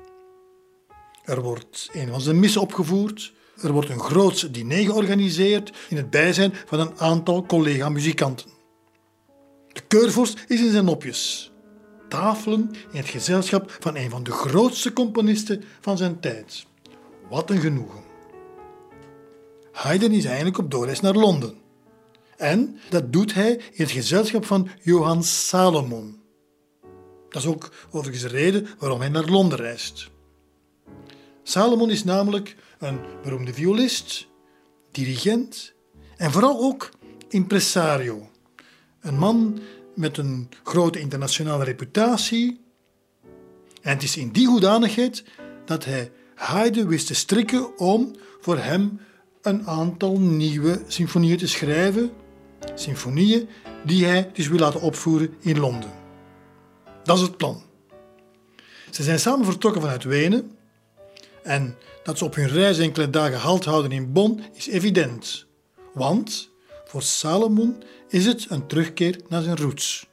Er 1.24 1.43
wordt 1.43 1.89
een 1.93 2.09
van 2.09 2.20
zijn 2.20 2.40
missen 2.40 2.61
opgevoerd, 2.61 3.32
er 3.62 3.72
wordt 3.72 3.89
een 3.89 4.01
groots 4.01 4.51
diner 4.51 4.84
georganiseerd 4.84 5.72
in 5.89 5.97
het 5.97 6.10
bijzijn 6.10 6.55
van 6.66 6.80
een 6.80 6.98
aantal 6.98 7.47
collega-muzikanten. 7.47 8.51
De 9.72 9.80
keurvorst 9.89 10.44
is 10.48 10.60
in 10.60 10.70
zijn 10.70 10.84
nopjes. 10.84 11.52
Tafelen 12.09 12.70
in 12.90 12.98
het 12.98 13.09
gezelschap 13.09 13.76
van 13.80 13.97
een 13.97 14.10
van 14.10 14.22
de 14.22 14.30
grootste 14.30 14.93
componisten 14.93 15.64
van 15.80 15.97
zijn 15.97 16.20
tijd. 16.20 16.66
Wat 17.30 17.51
een 17.51 17.60
genoegen. 17.60 18.01
Haydn 19.72 20.12
is 20.12 20.24
eigenlijk 20.24 20.59
op 20.59 20.70
doorreis 20.70 21.01
naar 21.01 21.14
Londen. 21.14 21.55
En 22.36 22.78
dat 22.89 23.12
doet 23.12 23.34
hij 23.34 23.51
in 23.52 23.82
het 23.82 23.90
gezelschap 23.90 24.44
van 24.44 24.68
Johann 24.82 25.22
Salomon. 25.22 26.20
Dat 27.28 27.43
is 27.43 27.48
ook 27.48 27.72
overigens 27.90 28.22
de 28.22 28.28
reden 28.39 28.68
waarom 28.78 29.01
hij 29.01 29.09
naar 29.09 29.24
Londen 29.24 29.59
reist. 29.59 30.10
Salomon 31.43 31.90
is 31.90 32.05
namelijk 32.05 32.56
een 32.82 33.00
beroemde 33.22 33.54
violist, 33.54 34.28
dirigent 34.90 35.74
en 36.16 36.32
vooral 36.32 36.60
ook 36.60 36.90
impresario. 37.28 38.30
Een 39.00 39.18
man 39.18 39.60
met 39.94 40.18
een 40.18 40.48
grote 40.62 41.00
internationale 41.00 41.64
reputatie. 41.64 42.60
En 43.82 43.92
het 43.92 44.02
is 44.02 44.16
in 44.16 44.30
die 44.30 44.46
hoedanigheid 44.46 45.24
dat 45.64 45.84
hij 45.84 46.10
Haydn 46.34 46.86
wist 46.86 47.06
te 47.06 47.14
strikken 47.14 47.78
om 47.78 48.14
voor 48.40 48.59
hem 48.59 49.00
een 49.42 49.66
aantal 49.66 50.18
nieuwe 50.20 50.82
symfonieën 50.86 51.38
te 51.38 51.48
schrijven. 51.48 52.10
Symfonieën 52.74 53.48
die 53.84 54.04
hij 54.04 54.30
dus 54.32 54.48
wil 54.48 54.59
laten 54.59 54.80
opvoeren 54.80 55.34
in 55.40 55.59
Londen. 55.59 55.90
Dat 57.04 57.16
is 57.16 57.22
het 57.22 57.36
plan. 57.36 57.62
Ze 58.90 59.02
zijn 59.02 59.18
samen 59.18 59.44
vertrokken 59.44 59.80
vanuit 59.80 60.04
Wenen 60.04 60.56
En 61.42 61.76
dat 62.03 62.19
ze 62.19 62.24
op 62.24 62.35
hun 62.35 62.49
reis 62.49 62.79
enkele 62.79 63.11
dagen 63.11 63.39
halt 63.39 63.65
houden 63.65 63.93
in 63.93 64.12
Bonn 64.12 64.45
is 64.53 64.69
evident. 64.69 65.47
Want 65.93 66.51
voor 66.85 67.03
Salomon 67.03 67.83
is 68.09 68.27
het 68.27 68.47
een 68.49 68.66
terugkeer 68.66 69.20
naar 69.29 69.43
zijn 69.43 69.57
roots. 69.57 70.07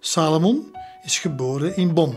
Salomon 0.00 0.74
is 1.04 1.18
geboren 1.18 1.76
in 1.76 1.94
Bonn. 1.94 2.16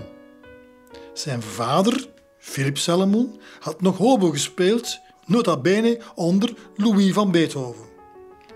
Zijn 1.14 1.42
vader, 1.42 2.08
Philip 2.38 2.78
Salomon, 2.78 3.40
had 3.60 3.82
nog 3.82 3.98
hobo 3.98 4.30
gespeeld, 4.30 5.00
nota 5.26 5.58
bene 5.58 6.00
onder 6.16 6.54
Louis 6.76 7.14
van 7.14 7.32
Beethoven. 7.32 7.86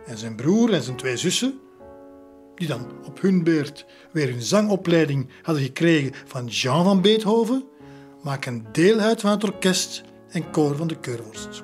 En 0.05 0.17
zijn 0.17 0.35
broer 0.35 0.73
en 0.73 0.83
zijn 0.83 0.97
twee 0.97 1.17
zussen, 1.17 1.59
die 2.55 2.67
dan 2.67 2.91
op 3.05 3.21
hun 3.21 3.43
beurt 3.43 3.85
weer 4.11 4.29
hun 4.29 4.41
zangopleiding 4.41 5.29
hadden 5.41 5.63
gekregen 5.63 6.13
van 6.25 6.45
Jean 6.45 6.83
van 6.83 7.01
Beethoven, 7.01 7.63
maken 8.21 8.65
deel 8.71 8.99
uit 8.99 9.21
van 9.21 9.31
het 9.31 9.43
orkest 9.43 10.03
en 10.33 10.51
koor 10.51 10.75
van 10.75 10.87
de 10.87 10.99
Keurworst. 10.99 11.63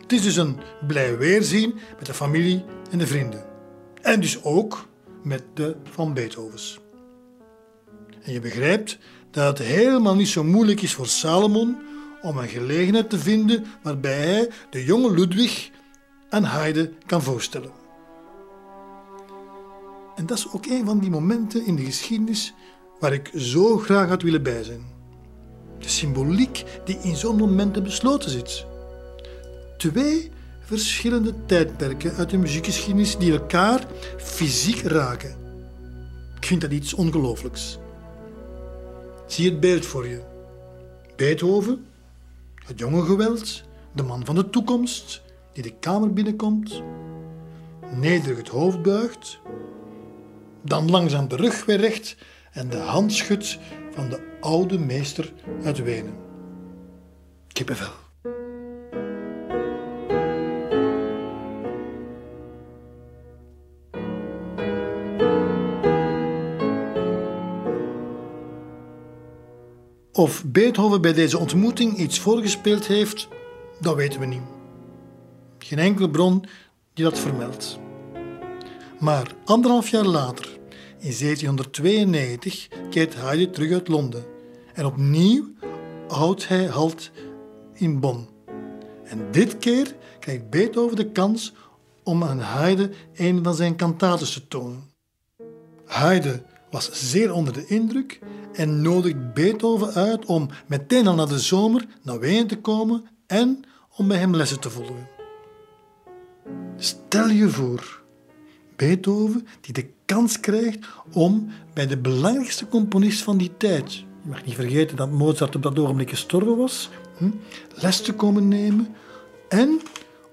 Het 0.00 0.12
is 0.12 0.22
dus 0.22 0.36
een 0.36 0.58
blij 0.86 1.18
weerzien 1.18 1.74
met 1.96 2.06
de 2.06 2.14
familie 2.14 2.64
en 2.90 2.98
de 2.98 3.06
vrienden. 3.06 3.44
En 4.02 4.20
dus 4.20 4.44
ook 4.44 4.88
met 5.22 5.42
de 5.54 5.76
van 5.90 6.14
Beethovens. 6.14 6.80
En 8.22 8.32
je 8.32 8.40
begrijpt 8.40 8.98
dat 9.30 9.58
het 9.58 9.66
helemaal 9.66 10.14
niet 10.14 10.28
zo 10.28 10.44
moeilijk 10.44 10.82
is 10.82 10.94
voor 10.94 11.06
Salomon 11.06 11.76
om 12.22 12.38
een 12.38 12.48
gelegenheid 12.48 13.10
te 13.10 13.18
vinden 13.18 13.64
waarbij 13.82 14.16
hij 14.16 14.50
de 14.70 14.84
jonge 14.84 15.14
Ludwig 15.14 15.70
aan 16.28 16.44
Haydn 16.44 16.94
kan 17.06 17.22
voorstellen. 17.22 17.72
En 20.16 20.26
dat 20.26 20.38
is 20.38 20.52
ook 20.52 20.66
een 20.66 20.84
van 20.84 20.98
die 20.98 21.10
momenten 21.10 21.66
in 21.66 21.76
de 21.76 21.84
geschiedenis 21.84 22.54
waar 22.98 23.12
ik 23.12 23.30
zo 23.34 23.78
graag 23.78 24.08
had 24.08 24.22
willen 24.22 24.42
bij 24.42 24.62
zijn. 24.62 24.93
De 25.78 25.88
symboliek 25.88 26.64
die 26.84 26.98
in 27.02 27.16
zo'n 27.16 27.36
momenten 27.36 27.82
besloten 27.82 28.30
zit. 28.30 28.64
Twee 29.76 30.30
verschillende 30.60 31.34
tijdperken 31.46 32.14
uit 32.14 32.30
de 32.30 32.38
muziekgeschiedenis 32.38 33.16
die 33.16 33.32
elkaar 33.32 33.86
fysiek 34.16 34.80
raken. 34.80 35.36
Ik 36.36 36.46
vind 36.46 36.60
dat 36.60 36.70
iets 36.70 36.94
ongelooflijks. 36.94 37.78
Zie 39.26 39.50
het 39.50 39.60
beeld 39.60 39.86
voor 39.86 40.08
je. 40.08 40.22
Beethoven, 41.16 41.86
het 42.66 42.78
jonge 42.78 43.02
geweld, 43.02 43.62
de 43.92 44.02
man 44.02 44.24
van 44.24 44.34
de 44.34 44.50
toekomst, 44.50 45.22
die 45.52 45.62
de 45.62 45.74
kamer 45.80 46.12
binnenkomt, 46.12 46.82
nederig 47.90 48.36
het 48.36 48.48
hoofd 48.48 48.82
buigt, 48.82 49.38
dan 50.62 50.90
langzaam 50.90 51.28
de 51.28 51.36
rug 51.36 51.64
weer 51.64 51.80
recht 51.80 52.16
en 52.52 52.68
de 52.68 52.76
hand 52.76 53.12
schudt 53.12 53.58
van 53.94 54.08
de 54.08 54.36
oude 54.40 54.78
meester 54.78 55.32
uit 55.64 55.82
Wenen. 55.82 56.14
Kippenvel. 57.52 57.92
Of 70.12 70.44
Beethoven 70.44 71.00
bij 71.00 71.12
deze 71.12 71.38
ontmoeting 71.38 71.96
iets 71.96 72.18
voorgespeeld 72.18 72.86
heeft, 72.86 73.28
dat 73.80 73.94
weten 73.94 74.20
we 74.20 74.26
niet. 74.26 74.42
Geen 75.58 75.78
enkele 75.78 76.10
bron 76.10 76.44
die 76.94 77.04
dat 77.04 77.18
vermeldt. 77.18 77.78
Maar 79.00 79.34
anderhalf 79.44 79.88
jaar 79.88 80.04
later, 80.04 80.58
in 81.04 81.12
1792, 81.12 82.68
keert 82.90 83.14
Haydn 83.14 83.50
terug 83.50 83.72
uit 83.72 83.88
Londen. 83.88 84.24
En 84.74 84.86
opnieuw 84.86 85.52
houdt 86.08 86.48
hij 86.48 86.66
halt 86.66 87.10
in 87.74 88.00
Bonn. 88.00 88.28
En 89.04 89.30
dit 89.30 89.58
keer 89.58 89.96
krijgt 90.20 90.50
Beethoven 90.50 90.96
de 90.96 91.10
kans 91.10 91.52
om 92.02 92.24
aan 92.24 92.38
Haydn 92.38 92.92
een 93.14 93.44
van 93.44 93.54
zijn 93.54 93.76
kantaten 93.76 94.26
te 94.26 94.48
tonen. 94.48 94.90
Haydn 95.84 96.42
was 96.70 97.10
zeer 97.10 97.32
onder 97.32 97.52
de 97.52 97.66
indruk 97.66 98.20
en 98.52 98.82
nodigt 98.82 99.34
Beethoven 99.34 99.94
uit 99.94 100.24
om 100.24 100.48
meteen 100.66 101.06
al 101.06 101.14
na 101.14 101.26
de 101.26 101.38
zomer 101.38 101.86
naar 102.02 102.18
Wenen 102.18 102.46
te 102.46 102.60
komen 102.60 103.04
en 103.26 103.64
om 103.96 104.08
bij 104.08 104.18
hem 104.18 104.36
lessen 104.36 104.60
te 104.60 104.70
volgen. 104.70 105.08
Stel 106.76 107.28
je 107.28 107.48
voor, 107.48 108.03
Beethoven 108.76 109.46
die 109.60 109.72
de 109.72 109.86
kans 110.04 110.40
krijgt 110.40 110.78
om 111.12 111.48
bij 111.74 111.86
de 111.86 111.98
belangrijkste 111.98 112.68
componist 112.68 113.22
van 113.22 113.36
die 113.36 113.50
tijd, 113.56 113.92
je 113.94 114.28
mag 114.28 114.44
niet 114.44 114.54
vergeten 114.54 114.96
dat 114.96 115.10
Mozart 115.10 115.56
op 115.56 115.62
dat 115.62 115.78
ogenblik 115.78 116.10
gestorven 116.10 116.56
was, 116.56 116.90
hm, 117.16 117.30
les 117.74 118.00
te 118.00 118.12
komen 118.12 118.48
nemen 118.48 118.94
en 119.48 119.80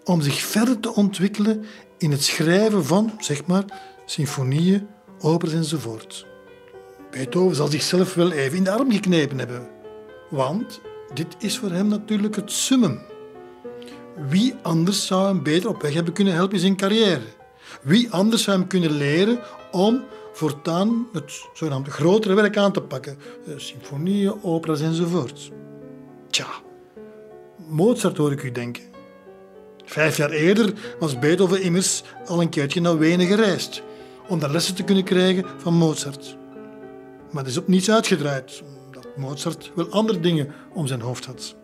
om 0.03 0.21
zich 0.21 0.39
verder 0.39 0.79
te 0.79 0.95
ontwikkelen 0.95 1.65
in 1.97 2.11
het 2.11 2.23
schrijven 2.23 2.85
van, 2.85 3.11
zeg 3.19 3.45
maar, 3.45 3.63
symfonieën, 4.05 4.87
operas 5.19 5.53
enzovoort. 5.53 6.25
Beethoven 7.11 7.55
zal 7.55 7.67
zichzelf 7.67 8.13
wel 8.13 8.31
even 8.31 8.57
in 8.57 8.63
de 8.63 8.71
arm 8.71 8.91
geknepen 8.91 9.37
hebben. 9.39 9.67
Want 10.29 10.81
dit 11.13 11.35
is 11.39 11.57
voor 11.57 11.71
hem 11.71 11.87
natuurlijk 11.87 12.35
het 12.35 12.51
summum. 12.51 12.99
Wie 14.29 14.55
anders 14.61 15.05
zou 15.05 15.25
hem 15.27 15.43
beter 15.43 15.69
op 15.69 15.81
weg 15.81 15.93
hebben 15.93 16.13
kunnen 16.13 16.33
helpen 16.33 16.53
in 16.53 16.59
zijn 16.59 16.75
carrière? 16.75 17.39
Wie 17.81 18.11
anders 18.11 18.43
zou 18.43 18.57
hem 18.57 18.67
kunnen 18.67 18.91
leren 18.91 19.39
om 19.71 20.03
voortaan 20.33 21.07
het 21.13 21.45
zogenaamde 21.53 21.91
grotere 21.91 22.33
werk 22.33 22.57
aan 22.57 22.71
te 22.71 22.81
pakken? 22.81 23.17
Eh, 23.47 23.53
symfonieën, 23.57 24.43
operas 24.43 24.81
enzovoort. 24.81 25.51
Tja, 26.29 26.47
Mozart 27.67 28.17
hoor 28.17 28.31
ik 28.31 28.43
u 28.43 28.51
denken. 28.51 28.83
Vijf 29.85 30.17
jaar 30.17 30.29
eerder 30.29 30.73
was 30.99 31.19
Beethoven 31.19 31.61
immers 31.61 32.03
al 32.25 32.41
een 32.41 32.49
keertje 32.49 32.81
naar 32.81 32.97
Wenen 32.97 33.27
gereisd 33.27 33.83
om 34.27 34.39
daar 34.39 34.51
lessen 34.51 34.75
te 34.75 34.83
kunnen 34.83 35.03
krijgen 35.03 35.45
van 35.57 35.73
Mozart. 35.73 36.37
Maar 37.31 37.43
het 37.43 37.51
is 37.51 37.57
op 37.57 37.67
niets 37.67 37.91
uitgedraaid, 37.91 38.63
omdat 38.85 39.07
Mozart 39.17 39.71
wel 39.75 39.89
andere 39.89 40.19
dingen 40.19 40.53
om 40.73 40.87
zijn 40.87 41.01
hoofd 41.01 41.25
had. 41.25 41.55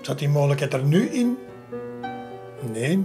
Zat 0.00 0.18
die 0.18 0.28
mogelijkheid 0.28 0.72
er 0.72 0.84
nu 0.84 1.08
in? 1.08 1.38
Nee, 2.72 3.04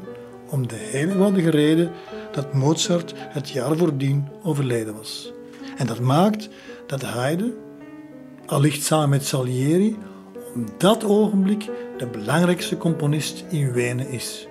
om 0.52 0.68
de 0.68 0.76
hele 0.76 1.11
eenvoudige 1.11 1.49
reden 1.49 1.91
dat 2.32 2.53
Mozart 2.53 3.14
het 3.18 3.49
jaar 3.49 3.78
voordien 3.78 4.28
overleden 4.44 4.95
was. 4.95 5.32
En 5.78 5.88
dat 5.88 5.99
maakt 5.99 6.49
dat 6.88 7.02
Haydn, 7.02 7.53
allicht 8.45 8.84
samen 8.84 9.10
met 9.10 9.26
Salieri, 9.26 9.98
op 10.56 10.80
dat 10.80 11.03
ogenblik 11.03 11.69
de 11.98 12.07
belangrijkste 12.07 12.78
componist 12.78 13.44
in 13.49 13.72
Wenen 13.72 14.10
is. 14.10 14.48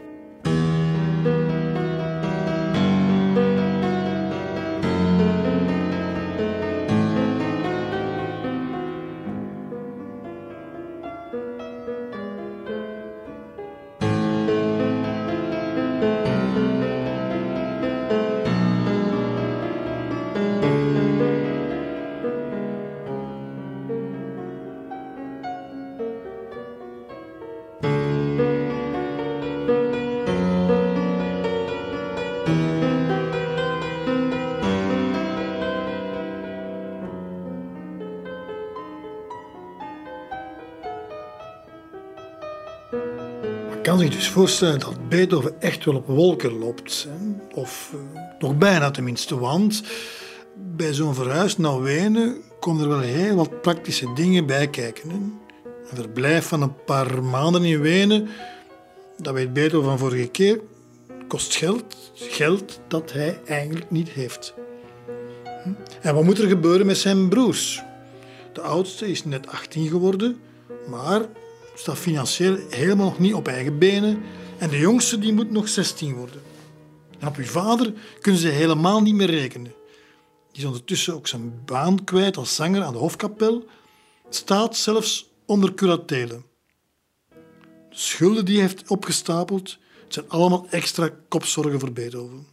Voorstellen 44.31 44.78
dat 44.78 45.09
Beethoven 45.09 45.61
echt 45.61 45.85
wel 45.85 45.94
op 45.94 46.07
wolken 46.07 46.59
loopt. 46.59 47.09
Of 47.55 47.93
uh, 47.94 48.20
nog 48.39 48.59
bijna 48.59 48.90
tenminste, 48.90 49.39
want 49.39 49.82
bij 50.55 50.93
zo'n 50.93 51.15
verhuis 51.15 51.57
naar 51.57 51.82
Wenen 51.82 52.36
komen 52.61 52.82
er 52.82 52.89
wel 52.89 53.01
heel 53.01 53.35
wat 53.35 53.61
praktische 53.61 54.12
dingen 54.15 54.47
bij 54.47 54.69
kijken. 54.69 55.11
Hè. 55.11 55.16
Een 55.16 55.97
verblijf 55.97 56.47
van 56.47 56.62
een 56.62 56.85
paar 56.85 57.23
maanden 57.23 57.65
in 57.65 57.81
Wenen, 57.81 58.28
dat 59.16 59.35
weet 59.35 59.52
Beethoven 59.52 59.89
van 59.89 59.98
vorige 59.98 60.28
keer, 60.28 60.61
kost 61.28 61.57
geld. 61.57 62.12
Geld 62.15 62.81
dat 62.89 63.12
hij 63.12 63.40
eigenlijk 63.47 63.90
niet 63.90 64.09
heeft. 64.09 64.55
Hm? 65.62 65.70
En 66.01 66.15
wat 66.15 66.24
moet 66.24 66.39
er 66.39 66.48
gebeuren 66.48 66.86
met 66.86 66.98
zijn 66.98 67.28
broers? 67.28 67.82
De 68.52 68.61
oudste 68.61 69.11
is 69.11 69.24
net 69.24 69.48
18 69.48 69.89
geworden, 69.89 70.40
maar 70.86 71.20
staat 71.81 71.98
financieel 71.98 72.59
helemaal 72.69 73.07
nog 73.07 73.19
niet 73.19 73.35
op 73.35 73.48
eigen 73.48 73.78
benen. 73.78 74.23
En 74.59 74.69
de 74.69 74.78
jongste 74.78 75.19
die 75.19 75.32
moet 75.32 75.51
nog 75.51 75.69
16 75.69 76.15
worden. 76.15 76.43
En 77.19 77.28
op 77.28 77.36
uw 77.36 77.44
vader 77.44 77.93
kunnen 78.20 78.40
ze 78.40 78.48
helemaal 78.48 79.02
niet 79.02 79.15
meer 79.15 79.31
rekenen. 79.31 79.73
Die 80.52 80.61
is 80.61 80.65
ondertussen 80.65 81.15
ook 81.15 81.27
zijn 81.27 81.62
baan 81.65 82.05
kwijt 82.05 82.36
als 82.36 82.55
zanger 82.55 82.82
aan 82.82 82.93
de 82.93 82.98
hofkapel. 82.98 83.65
Staat 84.28 84.77
zelfs 84.77 85.31
onder 85.47 85.74
curatele. 85.74 86.43
De 87.28 87.36
schulden 87.90 88.44
die 88.44 88.55
hij 88.59 88.66
heeft 88.66 88.89
opgestapeld, 88.89 89.78
zijn 90.09 90.28
allemaal 90.28 90.66
extra 90.70 91.11
kopzorgen 91.28 91.81
voor 91.81 91.93
Beethoven. 91.93 92.47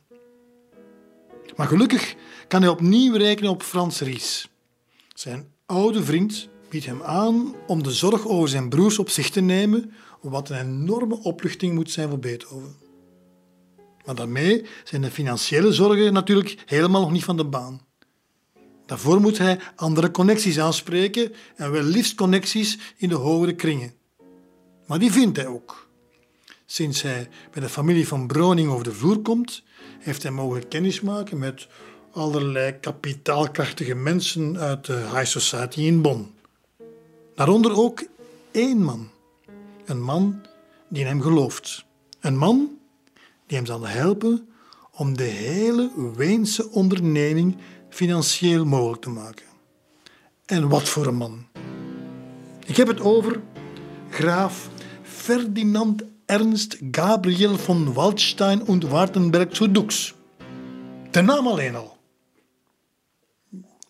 Maar 1.55 1.67
gelukkig 1.67 2.15
kan 2.47 2.61
hij 2.61 2.69
opnieuw 2.69 3.15
rekenen 3.15 3.51
op 3.51 3.63
Frans 3.63 3.99
Ries. 3.99 4.49
Zijn 5.13 5.51
oude 5.65 6.03
vriend 6.03 6.49
biedt 6.69 6.85
hem 6.85 7.03
aan 7.03 7.56
om 7.68 7.84
de 7.84 7.91
zorg 7.91 8.27
over 8.27 8.49
zijn 8.49 8.69
broers 8.69 8.99
op 8.99 9.10
zich 9.10 9.30
te 9.30 9.41
nemen, 9.41 9.91
wat 10.22 10.49
een 10.49 10.60
enorme 10.60 11.19
opluchting 11.23 11.73
moet 11.73 11.91
zijn 11.91 12.10
voor 12.10 12.19
Beethoven. 12.19 12.76
Maar 14.06 14.15
daarmee 14.15 14.65
zijn 14.84 15.02
de 15.02 15.11
financiële 15.11 15.73
zorgen 15.73 16.14
natuurlijk 16.14 16.64
helemaal 16.65 17.02
nog 17.02 17.11
niet 17.11 17.23
van 17.23 17.38
de 17.38 17.45
baan. 17.45 17.81
Daarvoor 18.85 19.22
moet 19.22 19.38
hij 19.38 19.60
andere 19.76 20.11
connecties 20.11 20.60
aanspreken 20.60 21.34
en 21.56 21.72
wel 21.72 21.84
liefst 21.84 22.15
connecties 22.15 22.77
in 22.98 23.10
de 23.10 23.15
hogere 23.15 23.56
kringen. 23.56 23.94
Maar 24.85 24.99
die 24.99 25.11
vindt 25.11 25.38
hij 25.38 25.48
ook. 25.48 25.88
Sinds 26.65 27.02
hij 27.02 27.30
bij 27.52 27.61
de 27.61 27.69
familie 27.69 28.07
van 28.07 28.27
Broning 28.27 28.69
over 28.69 28.84
de 28.84 28.94
vloer 28.94 29.19
komt, 29.19 29.64
heeft 29.99 30.23
hij 30.23 30.31
mogen 30.31 30.68
kennismaken 30.68 31.38
met 31.38 31.68
allerlei 32.11 32.80
kapitaalkrachtige 32.80 33.95
mensen 33.95 34.57
uit 34.57 34.85
de 34.85 34.94
high 34.94 35.26
society 35.26 35.81
in 35.81 36.02
Bonn. 36.02 36.35
Daaronder 37.38 37.77
ook 37.77 38.03
één 38.51 38.84
man. 38.84 39.09
Een 39.85 40.01
man 40.01 40.41
die 40.88 41.01
in 41.01 41.07
hem 41.07 41.22
gelooft. 41.22 41.85
Een 42.19 42.38
man 42.38 42.77
die 43.45 43.57
hem 43.57 43.65
zal 43.65 43.88
helpen 43.88 44.47
om 44.91 45.18
de 45.18 45.23
hele 45.23 45.91
Weense 46.15 46.69
onderneming 46.69 47.57
financieel 47.89 48.65
mogelijk 48.65 49.01
te 49.01 49.09
maken. 49.09 49.45
En 50.45 50.69
wat 50.69 50.89
voor 50.89 51.05
een 51.05 51.15
man. 51.15 51.45
Ik 52.65 52.77
heb 52.77 52.88
het 52.88 52.99
over 52.99 53.41
graaf 54.09 54.69
Ferdinand 55.01 56.03
Ernst 56.26 56.77
Gabriel 56.91 57.57
von 57.57 57.93
Waldstein 57.93 58.61
und 58.64 58.84
Wartenberg 58.84 59.55
zu 59.55 59.72
Dux. 59.72 60.14
De 61.11 61.22
naam 61.22 61.47
alleen 61.47 61.76
al. 61.76 61.97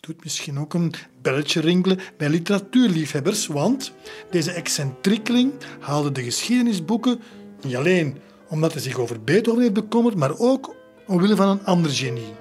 Doet 0.07 0.23
misschien 0.23 0.59
ook 0.59 0.73
een 0.73 0.93
belletje 1.21 1.61
rinkelen 1.61 1.99
bij 2.17 2.29
literatuurliefhebbers, 2.29 3.47
want 3.47 3.91
deze 4.31 4.51
excentriekeling 4.51 5.53
haalde 5.79 6.11
de 6.11 6.23
geschiedenisboeken 6.23 7.19
niet 7.61 7.75
alleen 7.75 8.17
omdat 8.49 8.73
hij 8.73 8.81
zich 8.81 8.99
over 8.99 9.23
Beethoven 9.23 9.61
heeft 9.61 9.73
bekommerd, 9.73 10.15
maar 10.15 10.39
ook 10.39 10.75
omwille 11.07 11.35
van 11.35 11.47
een 11.47 11.65
ander 11.65 11.91
genie, 11.91 12.33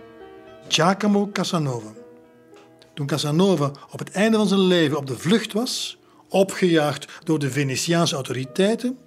Giacomo 0.68 1.28
Casanova. 1.32 1.92
Toen 2.94 3.06
Casanova 3.06 3.70
op 3.90 3.98
het 3.98 4.10
einde 4.10 4.36
van 4.36 4.48
zijn 4.48 4.66
leven 4.66 4.96
op 4.96 5.06
de 5.06 5.18
vlucht 5.18 5.52
was, 5.52 5.98
opgejaagd 6.28 7.12
door 7.24 7.38
de 7.38 7.50
Venetiaanse 7.50 8.14
autoriteiten, 8.14 8.98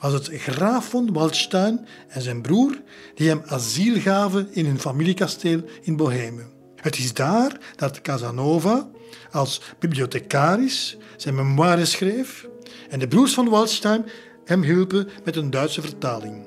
was 0.00 0.12
het 0.12 0.28
graaf 0.28 0.88
von 0.88 1.12
Waldstein 1.12 1.86
en 2.08 2.22
zijn 2.22 2.42
broer 2.42 2.80
die 3.14 3.28
hem 3.28 3.42
asiel 3.46 4.00
gaven 4.00 4.48
in 4.52 4.66
hun 4.66 4.80
familiekasteel 4.80 5.62
in 5.82 5.96
Bohemen. 5.96 6.53
Het 6.84 6.98
is 6.98 7.12
daar 7.12 7.58
dat 7.76 8.00
Casanova 8.00 8.88
als 9.30 9.60
bibliothecaris 9.78 10.96
zijn 11.16 11.34
memoires 11.34 11.90
schreef 11.90 12.48
en 12.88 12.98
de 12.98 13.08
broers 13.08 13.34
van 13.34 13.48
Waldstein 13.48 14.04
hem 14.44 14.62
hielpen 14.62 15.08
met 15.24 15.36
een 15.36 15.50
Duitse 15.50 15.80
vertaling. 15.80 16.46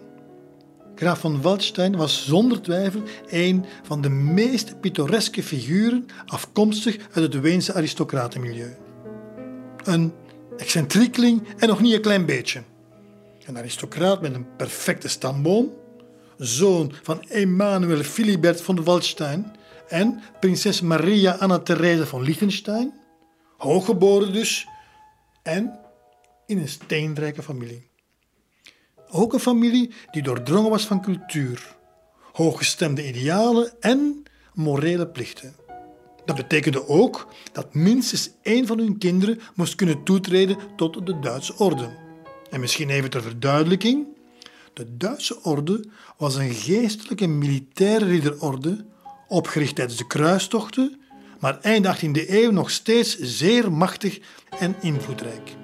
Graaf 0.96 1.20
van 1.20 1.42
Waldstein 1.42 1.96
was 1.96 2.26
zonder 2.26 2.62
twijfel 2.62 3.02
een 3.28 3.66
van 3.84 4.02
de 4.02 4.10
meest 4.10 4.80
pittoreske 4.80 5.44
figuren 5.44 6.06
afkomstig 6.26 6.98
uit 7.14 7.34
het 7.34 7.42
Weense 7.42 7.74
aristocratenmilieu. 7.74 8.76
Een 9.84 10.14
excentriekeling 10.58 11.48
en 11.58 11.68
nog 11.68 11.82
niet 11.82 11.94
een 11.94 12.02
klein 12.02 12.26
beetje. 12.26 12.64
Een 13.46 13.58
aristocraat 13.58 14.22
met 14.22 14.34
een 14.34 14.56
perfecte 14.58 15.08
stamboom, 15.08 15.74
zoon 16.38 16.94
van 17.04 17.26
Emanuel 17.28 18.04
Philibert 18.04 18.62
von 18.62 18.84
Waldstein 18.84 19.56
en 19.88 20.22
prinses 20.40 20.82
Maria 20.82 21.32
Anna 21.32 21.60
Therese 21.60 22.06
van 22.06 22.22
Liechtenstein, 22.22 22.94
hooggeboren 23.58 24.34
dus, 24.34 24.68
en 25.44 25.80
in 26.46 26.58
een 26.58 26.70
steenrijke 26.70 27.44
familie. 27.44 27.90
Ook 29.10 29.34
een 29.34 29.40
familie 29.40 29.94
die 30.12 30.22
doordrongen 30.22 30.70
was 30.70 30.86
van 30.86 31.02
cultuur, 31.02 31.76
hooggestemde 32.32 33.08
idealen 33.08 33.72
en 33.80 34.24
morele 34.54 35.08
plichten. 35.08 35.56
Dat 36.26 36.36
betekende 36.36 36.88
ook 36.88 37.28
dat 37.52 37.74
minstens 37.74 38.32
één 38.42 38.68
van 38.68 38.78
hun 38.78 38.98
kinderen 38.98 39.40
moest 39.56 39.76
kunnen 39.76 40.04
toetreden 40.04 40.58
tot 40.76 41.06
de 41.06 41.20
Duitse 41.20 41.58
orde. 41.58 41.90
En 42.50 42.60
misschien 42.60 42.90
even 42.90 43.10
ter 43.10 43.22
verduidelijking: 43.22 44.08
de 44.74 44.98
Duitse 44.98 45.44
orde 45.44 45.90
was 46.18 46.36
een 46.36 46.54
geestelijke 46.54 47.28
militaire 47.28 48.06
ridderorde, 48.06 48.86
opgericht 49.28 49.76
tijdens 49.76 49.98
de 49.98 50.08
kruistochten, 50.08 51.02
maar 51.40 51.60
eind 51.62 51.86
18e 51.86 52.30
eeuw 52.30 52.52
nog 52.52 52.72
steeds 52.72 53.18
zeer 53.20 53.72
machtig 53.72 54.20
en 54.60 54.76
invloedrijk. 54.82 55.56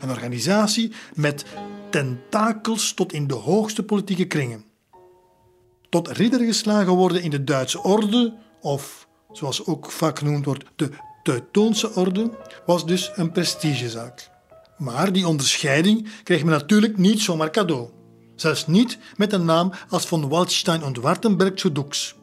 Een 0.00 0.10
organisatie 0.10 0.92
met 1.14 1.44
tentakels 1.90 2.92
tot 2.94 3.12
in 3.12 3.26
de 3.26 3.34
hoogste 3.34 3.82
politieke 3.82 4.26
kringen. 4.26 4.64
Tot 5.88 6.08
ridder 6.08 6.40
geslagen 6.40 6.92
worden 6.92 7.22
in 7.22 7.30
de 7.30 7.44
Duitse 7.44 7.82
orde, 7.82 8.34
of 8.60 9.08
zoals 9.32 9.66
ook 9.66 9.90
vaak 9.90 10.18
genoemd 10.18 10.44
wordt, 10.44 10.64
de 10.76 10.90
Teutoonse 11.22 11.94
orde, 11.94 12.30
was 12.66 12.86
dus 12.86 13.10
een 13.14 13.32
prestigezaak. 13.32 14.30
Maar 14.78 15.12
die 15.12 15.26
onderscheiding 15.26 16.08
kreeg 16.22 16.44
men 16.44 16.52
natuurlijk 16.52 16.98
niet 16.98 17.20
zomaar 17.20 17.50
cadeau. 17.50 17.88
Zelfs 18.36 18.66
niet 18.66 18.98
met 19.16 19.32
een 19.32 19.44
naam 19.44 19.72
als 19.88 20.06
von 20.06 20.28
Waldstein 20.28 20.84
und 20.84 20.98
Wartenberg 20.98 21.60
zu 21.60 21.72
Dux. 21.72 22.14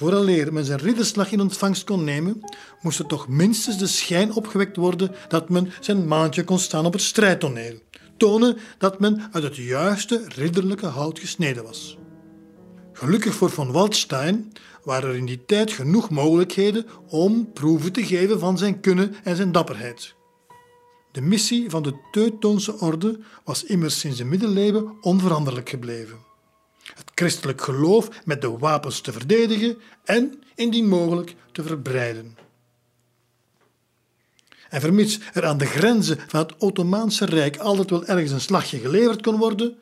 Vooraleer 0.00 0.52
men 0.52 0.64
zijn 0.64 0.78
ridderslag 0.78 1.32
in 1.32 1.40
ontvangst 1.40 1.84
kon 1.84 2.04
nemen, 2.04 2.40
moest 2.80 2.98
er 2.98 3.06
toch 3.06 3.28
minstens 3.28 3.78
de 3.78 3.86
schijn 3.86 4.32
opgewekt 4.32 4.76
worden 4.76 5.14
dat 5.28 5.48
men 5.48 5.72
zijn 5.80 6.06
maandje 6.06 6.44
kon 6.44 6.58
staan 6.58 6.86
op 6.86 6.92
het 6.92 7.02
strijdtoneel. 7.02 7.74
Tonen 8.16 8.58
dat 8.78 9.00
men 9.00 9.28
uit 9.32 9.44
het 9.44 9.56
juiste 9.56 10.24
ridderlijke 10.28 10.86
hout 10.86 11.18
gesneden 11.18 11.64
was. 11.64 11.98
Gelukkig 12.92 13.34
voor 13.34 13.50
von 13.50 13.72
Waldstein 13.72 14.52
waren 14.84 15.08
er 15.08 15.16
in 15.16 15.26
die 15.26 15.44
tijd 15.46 15.72
genoeg 15.72 16.10
mogelijkheden 16.10 16.86
om 17.08 17.52
proeven 17.52 17.92
te 17.92 18.04
geven 18.04 18.38
van 18.38 18.58
zijn 18.58 18.80
kunnen 18.80 19.14
en 19.24 19.36
zijn 19.36 19.52
dapperheid. 19.52 20.14
De 21.12 21.20
missie 21.20 21.70
van 21.70 21.82
de 21.82 21.94
Teutoonse 22.10 22.78
orde 22.78 23.18
was 23.44 23.64
immers 23.64 23.98
sinds 23.98 24.18
de 24.18 24.24
middeleeuwen 24.24 24.92
onveranderlijk 25.00 25.68
gebleven 25.68 26.29
christelijk 27.20 27.62
geloof 27.62 28.08
met 28.24 28.40
de 28.40 28.58
wapens 28.58 29.00
te 29.00 29.12
verdedigen 29.12 29.78
en, 30.04 30.42
indien 30.54 30.88
mogelijk, 30.88 31.34
te 31.52 31.62
verbreiden. 31.62 32.36
En 34.68 34.80
vermits 34.80 35.18
er 35.32 35.46
aan 35.46 35.58
de 35.58 35.66
grenzen 35.66 36.18
van 36.26 36.40
het 36.40 36.56
Ottomaanse 36.56 37.24
Rijk 37.24 37.56
altijd 37.56 37.90
wel 37.90 38.04
ergens 38.04 38.30
een 38.30 38.40
slagje 38.40 38.78
geleverd 38.78 39.22
kon 39.22 39.36
worden, 39.36 39.78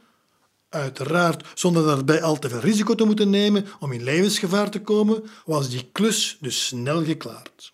uiteraard 0.69 1.47
zonder 1.55 1.87
daarbij 1.87 2.23
al 2.23 2.39
te 2.39 2.49
veel 2.49 2.61
risico 2.61 2.95
te 2.95 3.05
moeten 3.05 3.31
nemen 3.31 3.67
om 3.81 3.93
in 3.93 4.03
levensgevaar 4.03 4.71
te 4.71 4.81
komen, 4.81 5.23
was 5.45 5.71
die 5.71 5.89
klus 5.93 6.37
dus 6.41 6.67
snel 6.67 7.05
geklaard. 7.05 7.73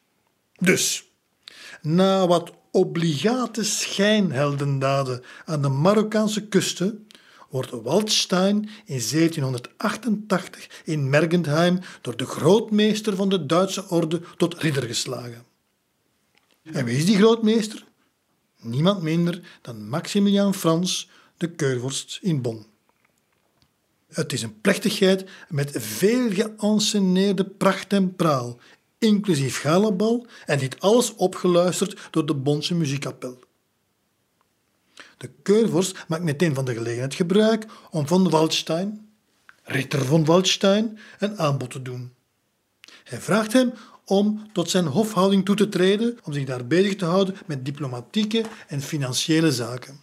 Dus, 0.58 1.04
na 1.82 2.26
wat 2.26 2.52
obligate 2.70 3.64
schijnheldendaden 3.64 5.22
aan 5.44 5.62
de 5.62 5.68
Marokkaanse 5.68 6.48
kusten 6.48 7.06
wordt 7.54 7.70
Waldstein 7.70 8.56
in 8.84 9.00
1788 9.10 10.82
in 10.84 11.10
Mergentheim 11.10 11.80
door 12.00 12.16
de 12.16 12.26
grootmeester 12.26 13.16
van 13.16 13.28
de 13.28 13.46
Duitse 13.46 13.88
orde 13.88 14.20
tot 14.36 14.54
ridder 14.54 14.82
geslagen. 14.82 15.44
En 16.62 16.84
wie 16.84 16.96
is 16.96 17.06
die 17.06 17.16
grootmeester? 17.16 17.84
Niemand 18.60 19.02
minder 19.02 19.40
dan 19.62 19.88
Maximilian 19.88 20.54
Frans, 20.54 21.08
de 21.36 21.50
keurvorst 21.50 22.18
in 22.22 22.42
Bonn. 22.42 22.66
Het 24.08 24.32
is 24.32 24.42
een 24.42 24.60
plechtigheid 24.60 25.24
met 25.48 25.70
veel 25.74 26.30
geanceneerde 26.30 27.44
pracht 27.44 27.92
en 27.92 28.16
praal, 28.16 28.58
inclusief 28.98 29.60
galabal, 29.60 30.26
en 30.46 30.58
dit 30.58 30.80
alles 30.80 31.14
opgeluisterd 31.14 32.08
door 32.10 32.26
de 32.26 32.34
Bonse 32.34 32.74
muziekkapel. 32.74 33.38
De 35.24 35.30
keurvorst 35.42 36.04
maakt 36.08 36.22
meteen 36.22 36.54
van 36.54 36.64
de 36.64 36.74
gelegenheid 36.74 37.14
gebruik 37.14 37.66
om 37.90 38.06
von 38.06 38.30
Waldstein, 38.30 39.08
Ritter 39.62 40.04
von 40.04 40.24
Waldstein, 40.24 40.98
een 41.18 41.38
aanbod 41.38 41.70
te 41.70 41.82
doen. 41.82 42.12
Hij 43.04 43.20
vraagt 43.20 43.52
hem 43.52 43.72
om 44.04 44.48
tot 44.52 44.70
zijn 44.70 44.86
hofhouding 44.86 45.44
toe 45.44 45.56
te 45.56 45.68
treden, 45.68 46.18
om 46.24 46.32
zich 46.32 46.44
daar 46.44 46.66
bezig 46.66 46.96
te 46.96 47.04
houden 47.04 47.36
met 47.46 47.64
diplomatieke 47.64 48.44
en 48.66 48.80
financiële 48.80 49.52
zaken. 49.52 50.00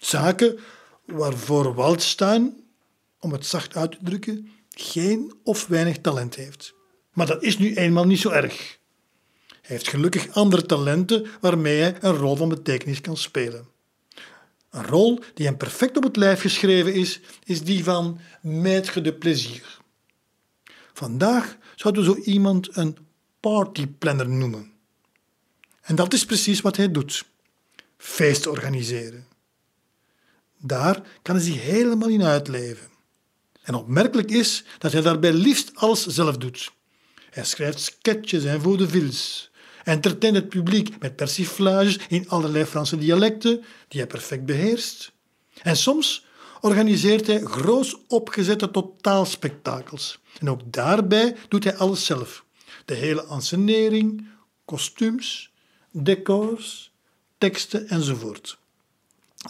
Zaken 0.00 0.58
waarvoor 1.04 1.74
Waldstein, 1.74 2.60
om 3.20 3.32
het 3.32 3.46
zacht 3.46 3.76
uit 3.76 3.90
te 3.90 3.98
drukken, 4.02 4.50
geen 4.68 5.32
of 5.44 5.66
weinig 5.66 5.98
talent 5.98 6.34
heeft. 6.34 6.74
Maar 7.12 7.26
dat 7.26 7.42
is 7.42 7.58
nu 7.58 7.74
eenmaal 7.74 8.06
niet 8.06 8.20
zo 8.20 8.30
erg. 8.30 8.78
Hij 9.46 9.76
heeft 9.76 9.88
gelukkig 9.88 10.34
andere 10.34 10.66
talenten 10.66 11.26
waarmee 11.40 11.80
hij 11.80 11.96
een 12.00 12.16
rol 12.16 12.36
van 12.36 12.48
betekenis 12.48 13.00
kan 13.00 13.16
spelen. 13.16 13.69
Een 14.70 14.86
rol 14.86 15.20
die 15.34 15.46
hem 15.46 15.56
perfect 15.56 15.96
op 15.96 16.02
het 16.02 16.16
lijf 16.16 16.40
geschreven 16.40 16.94
is, 16.94 17.20
is 17.44 17.62
die 17.62 17.84
van 17.84 18.20
maître 18.46 19.00
de 19.02 19.14
plaisir. 19.18 19.78
Vandaag 20.92 21.56
zouden 21.74 22.04
we 22.04 22.10
zo 22.10 22.30
iemand 22.30 22.76
een 22.76 22.96
partyplanner 23.40 24.28
noemen. 24.28 24.72
En 25.80 25.94
dat 25.94 26.12
is 26.12 26.24
precies 26.24 26.60
wat 26.60 26.76
hij 26.76 26.90
doet: 26.90 27.24
feest 27.96 28.46
organiseren. 28.46 29.26
Daar 30.58 31.02
kan 31.22 31.34
hij 31.34 31.44
zich 31.44 31.62
helemaal 31.62 32.08
in 32.08 32.22
uitleven. 32.22 32.88
En 33.62 33.74
opmerkelijk 33.74 34.30
is 34.30 34.64
dat 34.78 34.92
hij 34.92 35.02
daarbij 35.02 35.32
liefst 35.32 35.70
alles 35.74 36.06
zelf 36.06 36.36
doet. 36.36 36.72
Hij 37.30 37.44
schrijft 37.44 37.80
sketches 37.80 38.44
en 38.44 38.60
vaudevilles, 38.60 39.49
entertaint 39.84 40.36
het 40.36 40.48
publiek 40.48 40.98
met 40.98 41.16
persiflages 41.16 41.98
in 42.08 42.28
allerlei 42.28 42.64
Franse 42.64 42.98
dialecten 42.98 43.64
die 43.88 44.00
hij 44.00 44.06
perfect 44.06 44.44
beheerst. 44.44 45.12
En 45.62 45.76
soms 45.76 46.24
organiseert 46.60 47.26
hij 47.26 47.40
groot 47.40 47.98
opgezette 48.08 48.70
totaalspektakels. 48.70 50.20
En 50.38 50.50
ook 50.50 50.60
daarbij 50.64 51.36
doet 51.48 51.64
hij 51.64 51.76
alles 51.76 52.04
zelf. 52.04 52.44
De 52.84 52.94
hele 52.94 53.22
ansenering, 53.22 54.28
kostuums, 54.64 55.50
decors, 55.92 56.92
teksten 57.38 57.88
enzovoort. 57.88 58.58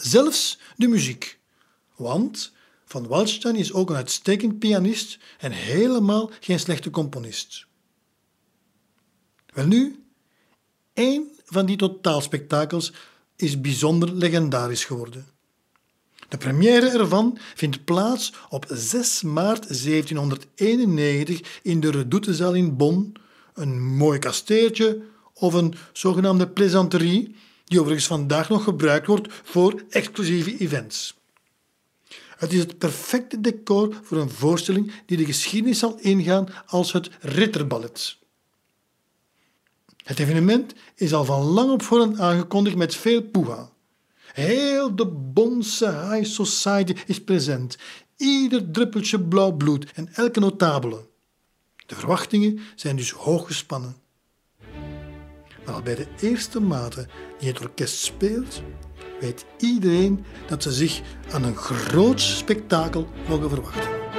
Zelfs 0.00 0.58
de 0.76 0.88
muziek. 0.88 1.38
Want 1.96 2.52
Van 2.84 3.06
Waldstein 3.06 3.56
is 3.56 3.72
ook 3.72 3.90
een 3.90 3.96
uitstekend 3.96 4.58
pianist 4.58 5.18
en 5.38 5.52
helemaal 5.52 6.30
geen 6.40 6.60
slechte 6.60 6.90
componist. 6.90 7.66
Welnu, 9.46 10.04
één 10.92 11.28
van 11.44 11.66
die 11.66 11.76
totaalspektakels 11.76 12.92
is 13.36 13.60
bijzonder 13.60 14.12
legendarisch 14.12 14.84
geworden. 14.84 15.26
De 16.28 16.36
première 16.36 16.88
ervan 16.88 17.38
vindt 17.54 17.84
plaats 17.84 18.32
op 18.48 18.66
6 18.68 19.22
maart 19.22 19.66
1791 19.66 21.60
in 21.62 21.80
de 21.80 21.90
Redoutezaal 21.90 22.54
in 22.54 22.76
Bonn, 22.76 23.12
een 23.54 23.82
mooi 23.82 24.18
kasteeltje 24.18 25.02
of 25.34 25.54
een 25.54 25.74
zogenaamde 25.92 26.48
plaisanterie, 26.48 27.34
die 27.64 27.78
overigens 27.80 28.06
vandaag 28.06 28.48
nog 28.48 28.64
gebruikt 28.64 29.06
wordt 29.06 29.28
voor 29.42 29.82
exclusieve 29.88 30.56
events. 30.58 31.18
Het 32.36 32.52
is 32.52 32.58
het 32.58 32.78
perfecte 32.78 33.40
decor 33.40 33.98
voor 34.02 34.18
een 34.18 34.30
voorstelling 34.30 34.92
die 35.06 35.16
de 35.16 35.24
geschiedenis 35.24 35.78
zal 35.78 35.98
ingaan 36.00 36.48
als 36.66 36.92
het 36.92 37.10
Ritterballet. 37.20 38.18
Het 40.10 40.18
evenement 40.18 40.74
is 40.94 41.14
al 41.14 41.24
van 41.24 41.42
lang 41.42 41.70
op 41.70 41.82
voorhand 41.82 42.20
aangekondigd 42.20 42.76
met 42.76 42.94
veel 42.94 43.22
poeha. 43.22 43.70
Heel 44.32 44.96
de 44.96 45.06
Bonse 45.06 45.90
high 45.90 46.24
society 46.24 46.94
is 47.06 47.24
present. 47.24 47.78
Ieder 48.16 48.70
druppeltje 48.70 49.20
blauw 49.20 49.52
bloed 49.52 49.92
en 49.94 50.08
elke 50.14 50.40
notabele. 50.40 51.06
De 51.86 51.94
verwachtingen 51.94 52.60
zijn 52.74 52.96
dus 52.96 53.10
hoog 53.10 53.46
gespannen. 53.46 53.96
Maar 55.64 55.74
al 55.74 55.82
bij 55.82 55.94
de 55.94 56.06
eerste 56.20 56.60
mate 56.60 57.08
die 57.38 57.48
het 57.48 57.60
orkest 57.60 57.98
speelt, 57.98 58.62
weet 59.20 59.44
iedereen 59.58 60.24
dat 60.48 60.62
ze 60.62 60.72
zich 60.72 61.00
aan 61.32 61.44
een 61.44 61.56
groot 61.56 62.20
spektakel 62.20 63.08
mogen 63.28 63.48
verwachten. 63.48 64.09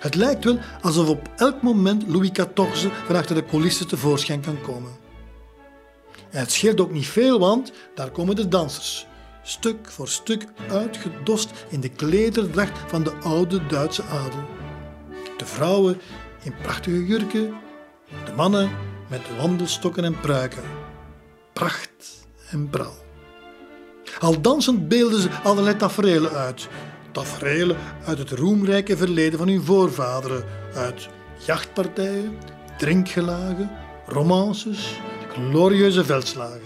Het 0.00 0.14
lijkt 0.14 0.44
wel 0.44 0.58
alsof 0.80 1.08
op 1.08 1.28
elk 1.36 1.62
moment 1.62 2.08
Louis 2.08 2.30
XIV 2.30 2.90
van 3.06 3.16
achter 3.16 3.34
de 3.34 3.44
coulissen 3.44 3.88
tevoorschijn 3.88 4.40
kan 4.40 4.60
komen. 4.60 4.90
En 6.30 6.40
het 6.40 6.52
scheelt 6.52 6.80
ook 6.80 6.92
niet 6.92 7.06
veel, 7.06 7.38
want 7.38 7.72
daar 7.94 8.10
komen 8.10 8.36
de 8.36 8.48
dansers, 8.48 9.06
stuk 9.42 9.90
voor 9.90 10.08
stuk 10.08 10.44
uitgedost 10.70 11.50
in 11.68 11.80
de 11.80 11.88
klederdracht 11.88 12.78
van 12.86 13.02
de 13.02 13.12
oude 13.12 13.66
Duitse 13.66 14.02
adel. 14.02 14.44
De 15.36 15.46
vrouwen 15.46 16.00
in 16.42 16.54
prachtige 16.62 17.06
jurken, 17.06 17.54
de 18.24 18.32
mannen 18.36 18.70
met 19.08 19.20
wandelstokken 19.40 20.04
en 20.04 20.20
pruiken. 20.20 20.62
Pracht 21.52 22.26
en 22.50 22.70
praal. 22.70 22.96
Al 24.20 24.40
dansend 24.40 24.88
beelden 24.88 25.20
ze 25.20 25.30
allerlei 25.42 25.76
tafereelen 25.76 26.30
uit. 26.30 26.68
Tafereelen 27.18 27.76
uit 28.04 28.18
het 28.18 28.30
roemrijke 28.30 28.96
verleden 28.96 29.38
van 29.38 29.48
hun 29.48 29.64
voorvaderen, 29.64 30.44
uit 30.74 31.08
jachtpartijen, 31.46 32.38
drinkgelagen, 32.76 33.70
romances, 34.06 35.00
glorieuze 35.32 36.04
veldslagen. 36.04 36.60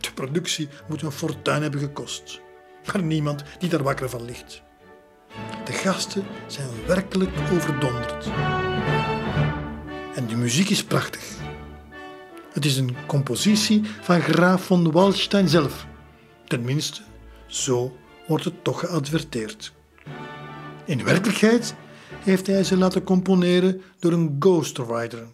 De 0.00 0.12
productie 0.14 0.68
moet 0.88 1.02
een 1.02 1.12
fortuin 1.12 1.62
hebben 1.62 1.80
gekost, 1.80 2.40
maar 2.86 3.02
niemand 3.02 3.42
die 3.58 3.68
daar 3.68 3.82
wakker 3.82 4.10
van 4.10 4.24
ligt. 4.24 4.62
De 5.64 5.72
gasten 5.72 6.24
zijn 6.46 6.68
werkelijk 6.86 7.32
overdonderd. 7.52 8.26
En 10.14 10.26
de 10.26 10.36
muziek 10.36 10.68
is 10.68 10.84
prachtig. 10.84 11.22
Het 12.52 12.64
is 12.64 12.76
een 12.76 12.96
compositie 13.06 13.82
van 14.00 14.20
graaf 14.20 14.64
von 14.64 14.92
Waldstein 14.92 15.48
zelf 15.48 15.86
Tenminste, 16.46 17.02
zo 17.46 17.96
wordt 18.30 18.44
het 18.44 18.64
toch 18.64 18.80
geadverteerd. 18.80 19.72
In 20.84 21.04
werkelijkheid 21.04 21.74
heeft 22.18 22.46
hij 22.46 22.64
ze 22.64 22.76
laten 22.76 23.02
componeren 23.02 23.82
door 23.98 24.12
een 24.12 24.36
ghostwriter, 24.38 25.26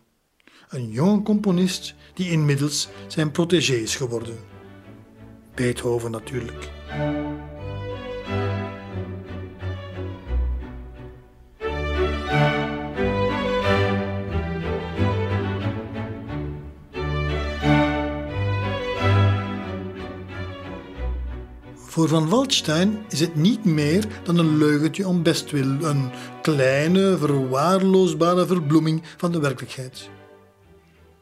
een 0.68 0.90
jonge 0.90 1.23
componist 1.23 1.94
die 2.14 2.31
inmiddels 2.31 2.89
zijn 3.06 3.31
protégé 3.31 3.74
is 3.74 3.97
geworden. 3.97 4.36
Beethoven 5.55 6.10
natuurlijk. 6.10 6.70
Voor 22.07 22.19
Van 22.19 22.28
Waldstein 22.28 23.05
is 23.09 23.20
het 23.20 23.35
niet 23.35 23.65
meer 23.65 24.07
dan 24.23 24.39
een 24.39 24.59
leugentje 24.59 25.09
om 25.09 25.23
bestwil, 25.23 25.85
een 25.85 26.11
kleine, 26.43 27.19
verwaarloosbare 27.19 28.47
verbloeming 28.47 29.03
van 29.16 29.33
de 29.33 29.41
werkelijkheid. 29.41 30.11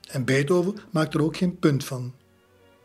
En 0.09 0.24
Beethoven 0.24 0.77
maakt 0.90 1.15
er 1.15 1.23
ook 1.23 1.36
geen 1.36 1.59
punt 1.59 1.85
van. 1.85 2.15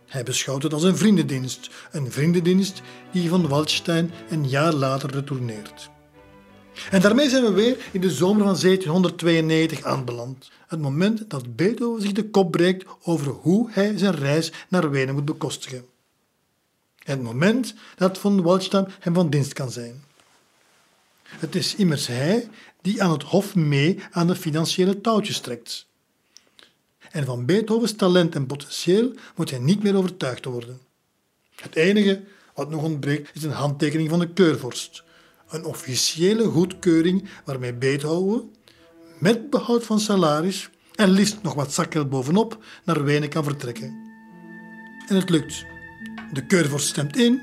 Hij 0.05 0.23
beschouwt 0.23 0.63
het 0.63 0.73
als 0.73 0.83
een 0.83 0.97
vriendendienst, 0.97 1.69
een 1.91 2.11
vriendendienst 2.11 2.81
die 3.11 3.29
Van 3.29 3.47
Waldstein 3.47 4.11
een 4.29 4.49
jaar 4.49 4.73
later 4.73 5.11
retourneert. 5.11 5.89
En 6.91 7.01
daarmee 7.01 7.29
zijn 7.29 7.43
we 7.43 7.51
weer 7.51 7.77
in 7.91 8.01
de 8.01 8.11
zomer 8.11 8.43
van 8.43 8.57
1792 8.61 9.83
aanbeland. 9.83 10.51
Het 10.67 10.79
moment 10.79 11.29
dat 11.29 11.55
Beethoven 11.55 12.01
zich 12.01 12.11
de 12.11 12.29
kop 12.29 12.51
breekt 12.51 12.85
over 13.03 13.31
hoe 13.31 13.69
hij 13.71 13.97
zijn 13.97 14.15
reis 14.15 14.51
naar 14.69 14.89
Wenen 14.89 15.15
moet 15.15 15.25
bekostigen. 15.25 15.85
Het 16.99 17.21
moment 17.21 17.73
dat 17.95 18.17
Von 18.17 18.41
Waldstein 18.41 18.87
hem 18.99 19.13
van 19.13 19.29
dienst 19.29 19.53
kan 19.53 19.71
zijn. 19.71 20.03
Het 21.23 21.55
is 21.55 21.75
immers 21.75 22.07
hij 22.07 22.49
die 22.81 23.03
aan 23.03 23.11
het 23.11 23.23
hof 23.23 23.55
mee 23.55 23.99
aan 24.11 24.27
de 24.27 24.35
financiële 24.35 25.01
touwtjes 25.01 25.39
trekt. 25.39 25.87
En 27.11 27.25
van 27.25 27.45
Beethovens 27.45 27.93
talent 27.93 28.35
en 28.35 28.45
potentieel 28.45 29.13
moet 29.35 29.49
hij 29.49 29.59
niet 29.59 29.83
meer 29.83 29.95
overtuigd 29.95 30.45
worden. 30.45 30.79
Het 31.55 31.75
enige 31.75 32.23
wat 32.53 32.69
nog 32.69 32.83
ontbreekt 32.83 33.35
is 33.35 33.43
een 33.43 33.51
handtekening 33.51 34.09
van 34.09 34.19
de 34.19 34.29
keurvorst. 34.33 35.03
Een 35.49 35.65
officiële 35.65 36.43
goedkeuring 36.43 37.29
waarmee 37.45 37.73
Beethoven, 37.73 38.53
met 39.19 39.49
behoud 39.49 39.85
van 39.85 39.99
salaris 39.99 40.69
en 40.95 41.09
liefst 41.09 41.41
nog 41.41 41.53
wat 41.53 41.73
zakgeld 41.73 42.09
bovenop, 42.09 42.63
naar 42.83 43.03
Wenen 43.03 43.29
kan 43.29 43.43
vertrekken. 43.43 44.07
En 45.07 45.15
het 45.15 45.29
lukt. 45.29 45.65
De 46.33 46.45
keurvorst 46.45 46.87
stemt 46.87 47.17
in, 47.17 47.41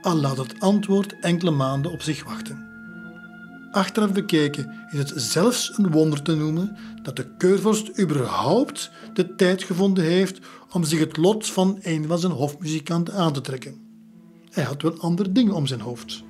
al 0.00 0.16
laat 0.16 0.36
het 0.36 0.60
antwoord 0.60 1.18
enkele 1.20 1.50
maanden 1.50 1.92
op 1.92 2.02
zich 2.02 2.24
wachten. 2.24 2.70
Achteraf 3.70 4.12
bekeken 4.12 4.86
is 4.90 4.98
het 4.98 5.12
zelfs 5.16 5.72
een 5.76 5.90
wonder 5.90 6.22
te 6.22 6.34
noemen 6.34 6.76
dat 7.02 7.16
de 7.16 7.36
keurvorst 7.36 7.98
überhaupt 7.98 8.90
de 9.14 9.34
tijd 9.34 9.62
gevonden 9.62 10.04
heeft 10.04 10.38
om 10.70 10.84
zich 10.84 10.98
het 10.98 11.16
lot 11.16 11.46
van 11.46 11.78
een 11.82 12.06
van 12.06 12.18
zijn 12.18 12.32
hofmuzikanten 12.32 13.14
aan 13.14 13.32
te 13.32 13.40
trekken. 13.40 13.80
Hij 14.50 14.64
had 14.64 14.82
wel 14.82 14.98
andere 14.98 15.32
dingen 15.32 15.54
om 15.54 15.66
zijn 15.66 15.80
hoofd. 15.80 16.22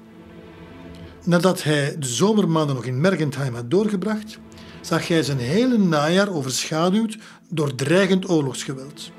Nadat 1.24 1.62
hij 1.62 1.96
de 1.98 2.06
zomermaanden 2.06 2.74
nog 2.74 2.84
in 2.84 3.00
Mergentheim 3.00 3.54
had 3.54 3.70
doorgebracht, 3.70 4.38
zag 4.80 5.08
hij 5.08 5.22
zijn 5.22 5.38
hele 5.38 5.78
najaar 5.78 6.32
overschaduwd 6.34 7.18
door 7.48 7.74
dreigend 7.74 8.28
oorlogsgeweld. 8.28 9.10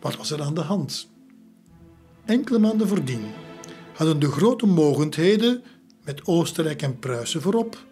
Wat 0.00 0.16
was 0.16 0.30
er 0.30 0.42
aan 0.42 0.54
de 0.54 0.60
hand? 0.60 1.12
Enkele 2.24 2.58
maanden 2.58 2.88
voordien 2.88 3.24
hadden 3.94 4.18
de 4.18 4.30
grote 4.30 4.66
mogendheden, 4.66 5.62
met 6.04 6.26
Oostenrijk 6.26 6.82
en 6.82 6.98
Pruisen 6.98 7.42
voorop, 7.42 7.84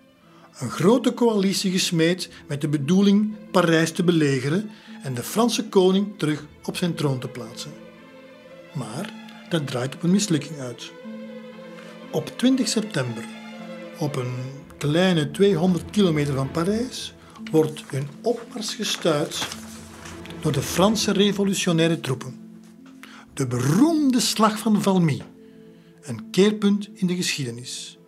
een 0.59 0.70
grote 0.70 1.14
coalitie 1.14 1.72
gesmeed 1.72 2.30
met 2.48 2.60
de 2.60 2.68
bedoeling 2.68 3.34
Parijs 3.50 3.92
te 3.92 4.04
belegeren 4.04 4.70
en 5.02 5.14
de 5.14 5.22
Franse 5.22 5.68
koning 5.68 6.18
terug 6.18 6.46
op 6.62 6.76
zijn 6.76 6.94
troon 6.94 7.18
te 7.18 7.28
plaatsen. 7.28 7.70
Maar 8.74 9.12
dat 9.48 9.66
draait 9.66 9.94
op 9.94 10.02
een 10.02 10.10
mislukking 10.10 10.59
uit. 10.59 10.92
Op 12.10 12.32
20 12.36 12.68
september, 12.68 13.24
op 13.98 14.16
een 14.16 14.34
kleine 14.78 15.30
200 15.30 15.90
kilometer 15.90 16.34
van 16.34 16.50
Parijs, 16.50 17.14
wordt 17.50 17.82
hun 17.86 18.09
opmars 18.22 18.74
gestuit 18.74 19.46
door 20.40 20.52
de 20.52 20.62
Franse 20.62 21.12
revolutionaire 21.12 22.00
troepen. 22.00 22.41
De 23.34 23.46
beroemde 23.46 24.20
slag 24.20 24.59
van 24.59 24.82
Valmy, 24.82 25.22
een 26.02 26.30
keerpunt 26.30 26.88
in 26.94 27.06
de 27.06 27.16
geschiedenis. 27.16 27.98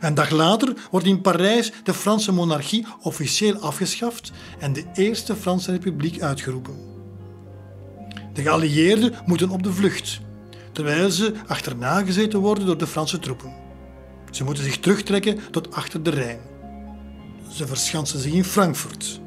Een 0.00 0.14
dag 0.14 0.30
later 0.30 0.74
wordt 0.90 1.06
in 1.06 1.20
Parijs 1.20 1.72
de 1.84 1.94
Franse 1.94 2.32
monarchie 2.32 2.86
officieel 3.02 3.56
afgeschaft 3.56 4.32
en 4.58 4.72
de 4.72 4.84
Eerste 4.94 5.36
Franse 5.36 5.70
Republiek 5.70 6.20
uitgeroepen. 6.20 6.76
De 8.32 8.42
geallieerden 8.42 9.14
moeten 9.26 9.50
op 9.50 9.62
de 9.62 9.72
vlucht, 9.72 10.20
terwijl 10.72 11.10
ze 11.10 11.34
achterna 11.46 12.04
gezeten 12.04 12.38
worden 12.38 12.66
door 12.66 12.78
de 12.78 12.86
Franse 12.86 13.18
troepen. 13.18 13.52
Ze 14.30 14.44
moeten 14.44 14.64
zich 14.64 14.78
terugtrekken 14.78 15.38
tot 15.50 15.74
achter 15.74 16.02
de 16.02 16.10
Rijn. 16.10 16.40
Ze 17.52 17.66
verschansen 17.66 18.18
zich 18.18 18.32
in 18.32 18.44
Frankfurt, 18.44 19.20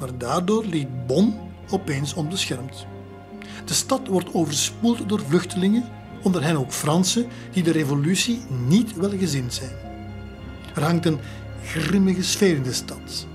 maar 0.00 0.18
daardoor 0.18 0.64
ligt 0.64 1.06
Bonn 1.06 1.38
opeens 1.70 2.14
onbeschermd. 2.14 2.86
De 3.68 3.74
stad 3.74 4.06
wordt 4.06 4.34
overspoeld 4.34 5.08
door 5.08 5.20
vluchtelingen, 5.20 5.84
onder 6.22 6.42
hen 6.42 6.56
ook 6.56 6.72
Fransen 6.72 7.26
die 7.52 7.62
de 7.62 7.70
revolutie 7.70 8.40
niet 8.66 8.94
welgezind 8.94 9.54
zijn. 9.54 9.76
Er 10.74 10.82
hangt 10.82 11.06
een 11.06 11.18
grimmige 11.64 12.22
sfeer 12.22 12.54
in 12.54 12.62
de 12.62 12.72
stad. 12.72 13.26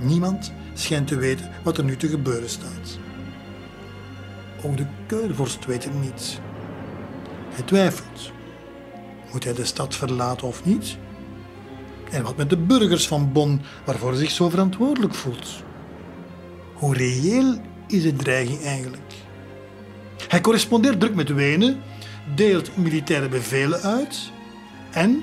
Niemand 0.00 0.52
schijnt 0.74 1.06
te 1.06 1.16
weten 1.16 1.50
wat 1.62 1.78
er 1.78 1.84
nu 1.84 1.96
te 1.96 2.08
gebeuren 2.08 2.50
staat. 2.50 2.98
Ook 4.62 4.76
de 4.76 4.86
keurvorst 5.06 5.64
weet 5.64 5.84
het 5.84 6.00
niet. 6.00 6.40
Hij 7.50 7.64
twijfelt. 7.64 8.32
Moet 9.32 9.44
hij 9.44 9.54
de 9.54 9.64
stad 9.64 9.94
verlaten 9.94 10.46
of 10.46 10.64
niet? 10.64 10.96
En 12.10 12.22
wat 12.22 12.36
met 12.36 12.50
de 12.50 12.58
burgers 12.58 13.08
van 13.08 13.32
Bonn, 13.32 13.60
waarvoor 13.84 14.10
hij 14.10 14.18
zich 14.18 14.30
zo 14.30 14.48
verantwoordelijk 14.48 15.14
voelt? 15.14 15.62
Hoe 16.74 16.94
reëel 16.94 17.60
is 17.86 18.02
de 18.02 18.16
dreiging 18.16 18.62
eigenlijk? 18.62 19.24
Hij 20.28 20.40
correspondeert 20.40 21.00
druk 21.00 21.14
met 21.14 21.28
Wenen, 21.28 21.80
deelt 22.34 22.76
militaire 22.76 23.28
bevelen 23.28 23.80
uit 23.80 24.30
en 24.90 25.22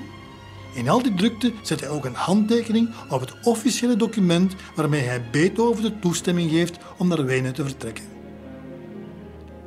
in 0.74 0.88
al 0.88 1.02
die 1.02 1.14
drukte 1.14 1.52
zet 1.62 1.80
hij 1.80 1.88
ook 1.88 2.04
een 2.04 2.14
handtekening 2.14 2.90
op 3.08 3.20
het 3.20 3.34
officiële 3.42 3.96
document 3.96 4.54
waarmee 4.74 5.00
hij 5.00 5.22
Beethoven 5.30 5.82
de 5.82 5.98
toestemming 5.98 6.50
geeft 6.50 6.78
om 6.96 7.08
naar 7.08 7.24
Wenen 7.24 7.54
te 7.54 7.64
vertrekken. 7.64 8.04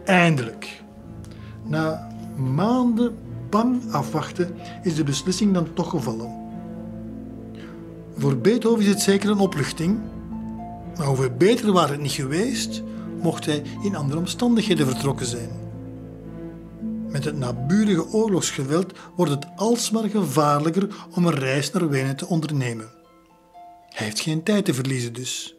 Eindelijk, 0.05 0.83
na 1.63 2.07
maanden 2.35 3.17
bang 3.49 3.91
afwachten, 3.91 4.55
is 4.83 4.95
de 4.95 5.03
beslissing 5.03 5.53
dan 5.53 5.73
toch 5.73 5.89
gevallen. 5.89 6.45
Voor 8.17 8.37
Beethoven 8.37 8.83
is 8.83 8.89
het 8.89 9.01
zeker 9.01 9.29
een 9.29 9.39
opluchting, 9.39 9.99
maar 10.97 11.07
hoeveel 11.07 11.35
beter 11.37 11.71
waren 11.71 11.91
het 11.91 12.01
niet 12.01 12.11
geweest 12.11 12.83
mocht 13.21 13.45
hij 13.45 13.63
in 13.83 13.95
andere 13.95 14.19
omstandigheden 14.19 14.87
vertrokken 14.87 15.25
zijn. 15.25 15.49
Met 17.07 17.25
het 17.25 17.37
naburige 17.37 18.07
oorlogsgeweld 18.07 18.93
wordt 19.15 19.31
het 19.31 19.47
alsmaar 19.55 20.09
gevaarlijker 20.09 20.87
om 21.15 21.25
een 21.25 21.35
reis 21.35 21.71
naar 21.71 21.89
Wenen 21.89 22.15
te 22.15 22.27
ondernemen. 22.27 22.89
Hij 23.89 24.05
heeft 24.05 24.19
geen 24.19 24.43
tijd 24.43 24.65
te 24.65 24.73
verliezen 24.73 25.13
dus. 25.13 25.55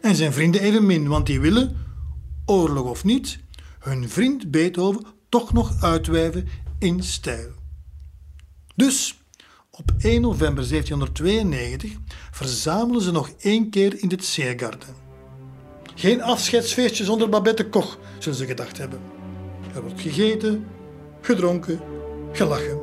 En 0.00 0.14
zijn 0.14 0.32
vrienden 0.32 0.60
evenmin, 0.60 1.08
want 1.08 1.26
die 1.26 1.40
willen, 1.40 1.76
oorlog 2.46 2.88
of 2.88 3.04
niet, 3.04 3.38
hun 3.78 4.08
vriend 4.08 4.50
Beethoven 4.50 5.04
toch 5.28 5.52
nog 5.52 5.82
uitwijven 5.82 6.48
in 6.78 7.02
stijl. 7.02 7.50
Dus 8.74 9.20
op 9.70 9.92
1 9.98 10.20
november 10.20 10.68
1792 10.68 11.92
verzamelen 12.30 13.02
ze 13.02 13.10
nog 13.10 13.30
één 13.38 13.70
keer 13.70 14.02
in 14.02 14.08
het 14.08 14.24
Seegarten. 14.24 15.01
Geen 16.02 16.22
afscheidsfeestje 16.22 17.04
zonder 17.04 17.28
Babette 17.28 17.68
Koch, 17.68 17.98
zullen 18.18 18.38
ze 18.38 18.46
gedacht 18.46 18.78
hebben. 18.78 19.00
Er 19.74 19.82
wordt 19.82 20.00
gegeten, 20.00 20.66
gedronken, 21.20 21.80
gelachen. 22.32 22.80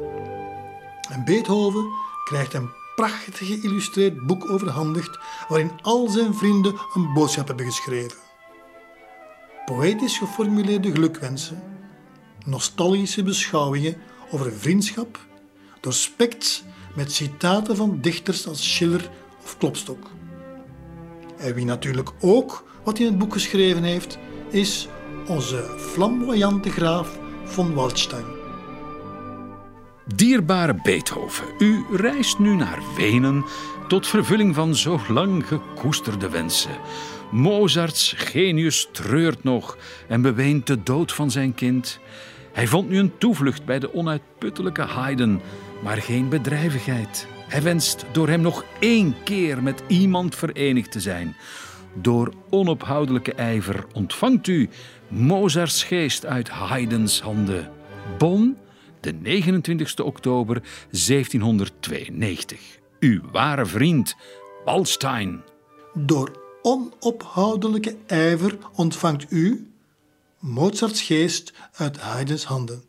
En 1.10 1.26
Beethoven 1.26 1.86
krijgt 2.24 2.54
een 2.54 2.70
prachtig 2.96 3.48
geïllustreerd 3.48 4.26
boek 4.28 4.50
overhandigd 4.50 5.20
waarin 5.48 5.72
al 5.82 6.08
zijn 6.08 6.34
vrienden 6.34 6.74
een 6.94 7.14
boodschap 7.14 7.48
hebben 7.48 7.66
geschreven. 7.66 8.18
Poëtisch 9.66 10.18
geformuleerde 10.18 10.92
gelukwensen, 10.92 11.64
nostalgische 12.46 13.24
beschouwingen 13.24 13.98
over 14.32 14.52
vriendschap, 14.52 15.20
doorspekt 15.80 16.64
met 16.96 17.12
citaten 17.12 17.76
van 17.76 18.02
dichters 18.02 18.48
als 18.48 18.74
Schiller 18.74 19.10
of 19.44 19.58
Klopstock. 19.58 20.08
En 21.38 21.54
wie 21.54 21.66
natuurlijk 21.66 22.12
ook 22.20 22.68
wat 22.90 22.98
hij 22.98 23.08
in 23.08 23.14
het 23.14 23.22
boek 23.22 23.34
geschreven 23.34 23.84
heeft, 23.84 24.18
is 24.50 24.88
onze 25.28 25.76
flamboyante 25.78 26.70
graaf 26.70 27.20
von 27.44 27.74
Waldstein. 27.74 28.26
Dierbare 30.16 30.80
Beethoven, 30.84 31.46
u 31.58 31.86
reist 31.92 32.40
nu 32.40 32.56
naar 32.56 32.80
Wenen 32.96 33.46
tot 33.88 34.08
vervulling 34.08 34.56
van 34.56 34.76
zo 34.76 35.00
lang 35.08 35.48
gekoesterde 35.48 36.30
wensen. 36.30 36.78
Mozarts 37.32 38.14
genius 38.18 38.90
treurt 38.92 39.44
nog 39.44 39.78
en 40.08 40.22
beweent 40.22 40.68
de 40.68 40.84
dood 40.84 41.12
van 41.14 41.32
zijn 41.32 41.54
kind. 41.56 42.00
Hij 42.54 42.68
vond 42.68 42.90
nu 42.90 42.98
een 42.98 43.18
toevlucht 43.18 43.66
bij 43.66 43.80
de 43.80 43.94
onuitputtelijke 43.94 44.82
Haydn, 44.82 45.42
maar 45.84 45.98
geen 45.98 46.30
bedrijvigheid. 46.30 47.28
Hij 47.48 47.62
wenst 47.62 48.06
door 48.12 48.28
hem 48.28 48.42
nog 48.42 48.64
één 48.80 49.16
keer 49.24 49.64
met 49.64 49.84
iemand 49.88 50.36
verenigd 50.36 50.92
te 50.92 51.00
zijn. 51.00 51.36
Door 51.94 52.34
onophoudelijke 52.50 53.34
ijver 53.34 53.86
ontvangt 53.94 54.48
u 54.48 54.70
Mozarts 55.08 55.84
geest 55.84 56.26
uit 56.26 56.50
Haydns 56.50 57.22
handen. 57.22 57.72
Bonn, 58.18 58.58
de 59.00 59.14
29 59.14 60.00
oktober 60.00 60.62
1792. 60.92 62.80
Uw 63.00 63.22
ware 63.32 63.66
vriend, 63.66 64.16
Waldstein. 64.66 65.42
Door 65.94 66.32
onophoudelijke 66.62 67.96
ijver 68.08 68.58
ontvangt 68.76 69.26
u 69.30 69.72
Mozarts 70.40 71.02
geest 71.02 71.54
uit 71.72 71.98
Haydns 72.00 72.46
handen. 72.46 72.84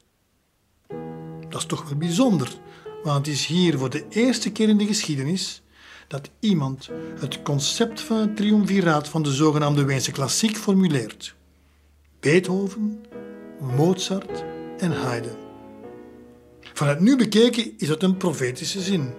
Dat 1.48 1.60
is 1.60 1.66
toch 1.66 1.88
wel 1.88 1.98
bijzonder, 1.98 2.48
want 3.02 3.26
het 3.26 3.34
is 3.34 3.46
hier 3.46 3.78
voor 3.78 3.90
de 3.90 4.04
eerste 4.08 4.52
keer 4.52 4.68
in 4.68 4.78
de 4.78 4.86
geschiedenis 4.86 5.62
dat 6.10 6.30
iemand 6.40 6.88
het 7.18 7.42
concept 7.42 8.00
van 8.00 8.16
het 8.16 8.36
triumviraat 8.36 9.08
van 9.08 9.22
de 9.22 9.32
zogenaamde 9.32 9.84
Weense 9.84 10.12
klassiek 10.12 10.56
formuleert. 10.56 11.34
Beethoven, 12.20 13.04
Mozart 13.76 14.44
en 14.78 14.92
Haydn. 14.92 15.36
Vanuit 16.60 17.00
nu 17.00 17.16
bekeken 17.16 17.72
is 17.78 17.88
dat 17.88 18.02
een 18.02 18.16
profetische 18.16 18.80
zin. 18.80 19.12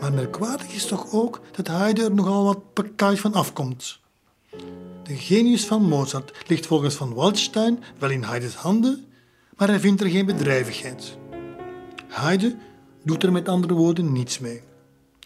Maar 0.00 0.12
merkwaardig 0.12 0.72
is 0.72 0.86
toch 0.86 1.12
ook 1.12 1.40
dat 1.52 1.66
Haydn 1.66 2.00
er 2.00 2.14
nogal 2.14 2.44
wat 2.44 2.72
pakkaaj 2.72 3.16
van 3.16 3.32
afkomt. 3.32 3.98
De 5.02 5.16
genius 5.16 5.64
van 5.64 5.82
Mozart 5.82 6.32
ligt 6.46 6.66
volgens 6.66 6.94
Van 6.94 7.14
Waldstein 7.14 7.82
wel 7.98 8.10
in 8.10 8.22
Haydns 8.22 8.54
handen, 8.54 9.04
maar 9.56 9.68
hij 9.68 9.80
vindt 9.80 10.00
er 10.00 10.10
geen 10.10 10.26
bedrijvigheid. 10.26 11.16
Haydn 12.08 12.58
doet 13.04 13.22
er 13.22 13.32
met 13.32 13.48
andere 13.48 13.74
woorden 13.74 14.12
niets 14.12 14.38
mee. 14.38 14.67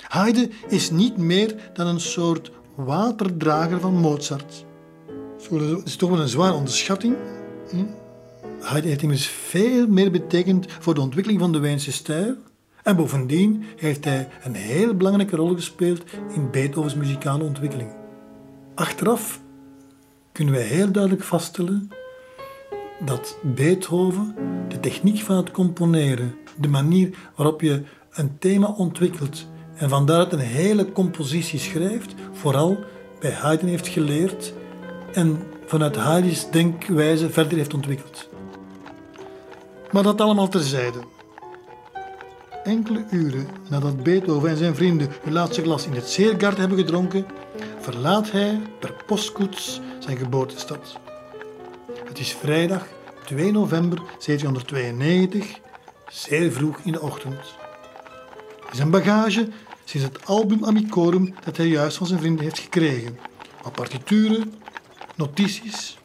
Haydn 0.08 0.52
is 0.68 0.90
niet 0.90 1.16
meer 1.16 1.70
dan 1.72 1.86
een 1.86 2.00
soort 2.00 2.50
waterdrager 2.74 3.80
van 3.80 3.94
Mozart. 3.94 4.64
Dat 5.50 5.84
is 5.84 5.96
toch 5.96 6.10
wel 6.10 6.20
een 6.20 6.28
zware 6.28 6.54
onderschatting. 6.54 7.16
Haydn 8.60 8.88
heeft 8.88 9.02
immers 9.02 9.26
veel 9.26 9.86
meer 9.86 10.10
betekend 10.10 10.66
voor 10.78 10.94
de 10.94 11.00
ontwikkeling 11.00 11.40
van 11.40 11.52
de 11.52 11.58
Wijnse 11.58 11.92
stijl 11.92 12.34
En 12.82 12.96
bovendien 12.96 13.64
heeft 13.76 14.04
hij 14.04 14.28
een 14.42 14.54
heel 14.54 14.94
belangrijke 14.94 15.36
rol 15.36 15.54
gespeeld 15.54 16.02
in 16.34 16.50
Beethovens 16.50 16.94
muzikale 16.94 17.44
ontwikkeling. 17.44 17.90
Achteraf 18.74 19.40
kunnen 20.32 20.54
wij 20.54 20.62
heel 20.62 20.92
duidelijk 20.92 21.22
vaststellen 21.22 21.88
dat 23.04 23.38
Beethoven 23.42 24.34
de 24.68 24.80
techniek 24.80 25.20
van 25.20 25.36
het 25.36 25.50
componeren, 25.50 26.34
de 26.56 26.68
manier 26.68 27.18
waarop 27.36 27.60
je 27.60 27.82
een 28.12 28.38
thema 28.38 28.66
ontwikkelt 28.66 29.46
en 29.74 29.88
van 29.88 30.06
daaruit 30.06 30.32
een 30.32 30.38
hele 30.38 30.92
compositie 30.92 31.58
schrijft, 31.58 32.14
vooral 32.32 32.78
bij 33.20 33.30
Haydn 33.30 33.66
heeft 33.66 33.88
geleerd 33.88 34.52
en 35.12 35.42
vanuit 35.66 35.96
Haydn's 35.96 36.50
denkwijze 36.50 37.30
verder 37.30 37.58
heeft 37.58 37.74
ontwikkeld. 37.74 38.28
Maar 39.90 40.02
dat 40.02 40.20
allemaal 40.20 40.48
terzijde. 40.48 40.98
Enkele 42.64 43.04
uren 43.10 43.46
nadat 43.68 44.02
Beethoven 44.02 44.48
en 44.50 44.56
zijn 44.56 44.74
vrienden 44.74 45.08
hun 45.22 45.32
laatste 45.32 45.62
glas 45.62 45.86
in 45.86 45.92
het 45.92 46.08
Zeergaard 46.08 46.58
hebben 46.58 46.78
gedronken, 46.78 47.26
verlaat 47.80 48.30
hij 48.30 48.60
per 48.78 48.94
postkoets 49.06 49.80
zijn 49.98 50.16
geboortestad. 50.16 50.98
Het 52.04 52.18
is 52.18 52.32
vrijdag 52.32 52.86
2 53.24 53.52
november 53.52 53.98
1792, 53.98 55.60
zeer 56.08 56.52
vroeg 56.52 56.80
in 56.84 56.92
de 56.92 57.00
ochtend. 57.00 57.61
Zijn 58.72 58.90
bagage 58.90 59.48
is 59.92 60.02
het 60.02 60.26
album 60.26 60.64
Amicorum 60.64 61.34
dat 61.44 61.56
hij 61.56 61.66
juist 61.66 61.96
van 61.96 62.06
zijn 62.06 62.20
vrienden 62.20 62.44
heeft 62.44 62.58
gekregen. 62.58 63.18
Wat 63.62 63.72
partituren, 63.72 64.54
notities 65.16 65.98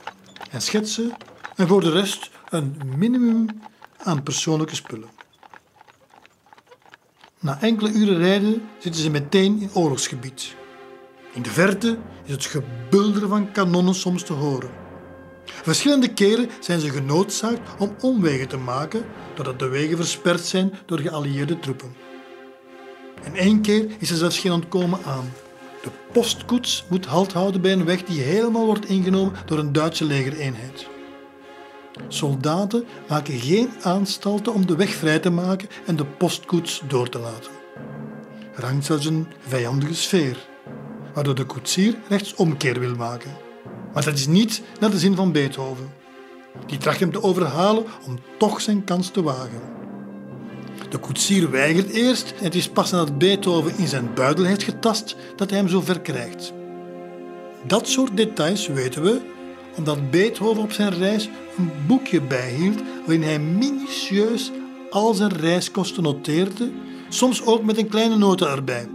en 0.51 0.61
schetsen 0.61 1.11
en 1.55 1.67
voor 1.67 1.81
de 1.81 1.91
rest 1.91 2.29
een 2.49 2.81
minimum 2.97 3.47
aan 3.97 4.23
persoonlijke 4.23 4.75
spullen. 4.75 5.09
Na 7.39 7.61
enkele 7.61 7.91
uren 7.91 8.17
rijden 8.17 8.61
zitten 8.79 9.01
ze 9.01 9.09
meteen 9.09 9.61
in 9.61 9.73
oorlogsgebied. 9.73 10.55
In 11.33 11.41
de 11.41 11.49
verte 11.49 11.97
is 12.25 12.31
het 12.31 12.45
gebulder 12.45 13.27
van 13.27 13.51
kanonnen 13.51 13.95
soms 13.95 14.23
te 14.23 14.33
horen. 14.33 14.69
Verschillende 15.45 16.13
keren 16.13 16.49
zijn 16.59 16.79
ze 16.79 16.89
genoodzaakt 16.89 17.79
om 17.79 17.95
omwegen 18.01 18.47
te 18.47 18.57
maken 18.57 19.05
doordat 19.35 19.59
de 19.59 19.67
wegen 19.67 19.97
versperd 19.97 20.45
zijn 20.45 20.73
door 20.85 20.99
geallieerde 20.99 21.59
troepen. 21.59 22.06
En 23.23 23.35
één 23.35 23.61
keer 23.61 23.85
is 23.99 24.09
er 24.09 24.17
zelfs 24.17 24.39
geen 24.39 24.51
ontkomen 24.51 24.99
aan. 25.05 25.33
De 25.83 25.89
postkoets 26.11 26.85
moet 26.89 27.05
halt 27.05 27.33
houden 27.33 27.61
bij 27.61 27.71
een 27.71 27.85
weg 27.85 28.03
die 28.03 28.21
helemaal 28.21 28.65
wordt 28.65 28.89
ingenomen 28.89 29.33
door 29.45 29.57
een 29.57 29.73
Duitse 29.73 30.05
legereenheid. 30.05 30.87
Soldaten 32.07 32.85
maken 33.07 33.39
geen 33.39 33.69
aanstalten 33.81 34.53
om 34.53 34.65
de 34.65 34.75
weg 34.75 34.89
vrij 34.89 35.19
te 35.19 35.29
maken 35.29 35.69
en 35.85 35.95
de 35.95 36.05
postkoets 36.05 36.81
door 36.87 37.09
te 37.09 37.19
laten. 37.19 37.51
Er 38.55 38.65
hangt 38.65 38.85
zelfs 38.85 39.05
een 39.05 39.27
vijandige 39.47 39.95
sfeer, 39.95 40.47
waardoor 41.13 41.35
de 41.35 41.45
koetsier 41.45 41.95
rechtsomkeer 42.07 42.79
wil 42.79 42.95
maken. 42.95 43.31
Maar 43.93 44.03
dat 44.03 44.13
is 44.13 44.27
niet 44.27 44.61
naar 44.79 44.89
de 44.89 44.99
zin 44.99 45.15
van 45.15 45.31
Beethoven. 45.31 45.93
Die 46.65 46.77
tracht 46.77 46.99
hem 46.99 47.11
te 47.11 47.23
overhalen 47.23 47.85
om 48.05 48.19
toch 48.37 48.61
zijn 48.61 48.83
kans 48.83 49.09
te 49.09 49.23
wagen. 49.23 49.76
De 50.89 50.97
koetsier 50.97 51.51
weigert 51.51 51.89
eerst 51.89 52.33
en 52.37 52.43
het 52.43 52.55
is 52.55 52.69
pas 52.69 52.91
nadat 52.91 53.17
Beethoven 53.17 53.77
in 53.77 53.87
zijn 53.87 54.13
buidel 54.13 54.45
heeft 54.45 54.63
getast 54.63 55.15
dat 55.35 55.49
hij 55.49 55.59
hem 55.59 55.67
zo 55.67 55.81
ver 55.81 56.01
krijgt. 56.01 56.53
Dat 57.63 57.87
soort 57.87 58.17
details 58.17 58.67
weten 58.67 59.03
we 59.03 59.21
omdat 59.75 60.11
Beethoven 60.11 60.63
op 60.63 60.71
zijn 60.71 60.93
reis 60.93 61.29
een 61.57 61.71
boekje 61.87 62.21
bijhield 62.21 62.81
waarin 62.99 63.23
hij 63.23 63.39
minutieus 63.39 64.51
al 64.89 65.13
zijn 65.13 65.33
reiskosten 65.33 66.03
noteerde, 66.03 66.71
soms 67.09 67.45
ook 67.45 67.63
met 67.63 67.77
een 67.77 67.89
kleine 67.89 68.17
nota 68.17 68.51
erbij. 68.51 68.87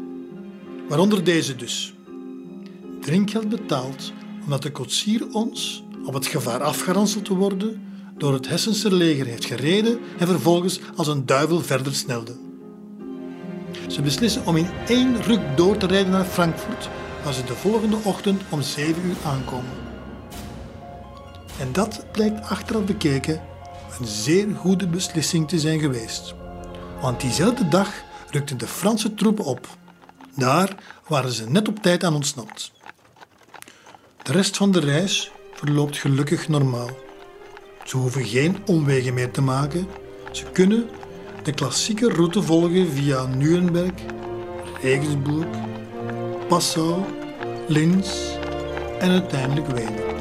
Waaronder 0.89 1.24
deze 1.24 1.56
dus. 1.56 1.94
Drinkgeld 3.01 3.48
betaald 3.48 4.12
omdat 4.44 4.62
de 4.62 4.70
koetsier 4.70 5.27
ons, 5.32 5.85
op 6.05 6.14
het 6.14 6.27
gevaar 6.27 6.62
afgeranseld 6.62 7.24
te 7.24 7.35
worden, 7.35 7.82
door 8.22 8.32
het 8.32 8.48
Hessense 8.48 8.94
leger 8.94 9.26
heeft 9.26 9.44
gereden 9.44 9.98
en 10.18 10.26
vervolgens 10.26 10.80
als 10.96 11.08
een 11.08 11.26
duivel 11.26 11.60
verder 11.60 11.94
snelde. 11.94 12.36
Ze 13.88 14.02
beslissen 14.02 14.46
om 14.46 14.56
in 14.56 14.70
één 14.86 15.22
ruk 15.22 15.56
door 15.56 15.76
te 15.76 15.86
rijden 15.86 16.12
naar 16.12 16.24
Frankfurt, 16.24 16.88
waar 17.24 17.32
ze 17.32 17.44
de 17.44 17.54
volgende 17.54 17.96
ochtend 18.02 18.42
om 18.48 18.62
7 18.62 19.04
uur 19.04 19.16
aankomen. 19.24 19.70
En 21.58 21.72
dat 21.72 22.04
blijkt 22.12 22.48
achteraf 22.48 22.84
bekeken 22.84 23.42
een 23.98 24.06
zeer 24.06 24.46
goede 24.56 24.86
beslissing 24.86 25.48
te 25.48 25.58
zijn 25.58 25.80
geweest. 25.80 26.34
Want 27.00 27.20
diezelfde 27.20 27.68
dag 27.68 27.88
rukten 28.30 28.58
de 28.58 28.66
Franse 28.66 29.14
troepen 29.14 29.44
op. 29.44 29.66
Daar 30.36 30.76
waren 31.08 31.32
ze 31.32 31.50
net 31.50 31.68
op 31.68 31.78
tijd 31.78 32.04
aan 32.04 32.14
ontsnapt. 32.14 32.72
De 34.22 34.32
rest 34.32 34.56
van 34.56 34.72
de 34.72 34.80
reis 34.80 35.30
verloopt 35.54 35.96
gelukkig 35.96 36.48
normaal. 36.48 37.01
Ze 37.93 37.98
hoeven 37.98 38.24
geen 38.24 38.56
omwegen 38.66 39.14
meer 39.14 39.31
te 39.31 39.43
maken. 39.43 39.86
Ze 40.31 40.44
kunnen 40.52 40.89
de 41.43 41.52
klassieke 41.52 42.09
route 42.09 42.43
volgen 42.43 42.93
via 42.93 43.27
Nuremberg, 43.27 43.93
Regensburg, 44.82 45.47
Passau, 46.48 47.02
Linz 47.69 48.09
en 48.98 49.10
uiteindelijk 49.10 49.66
Wenen. 49.66 50.11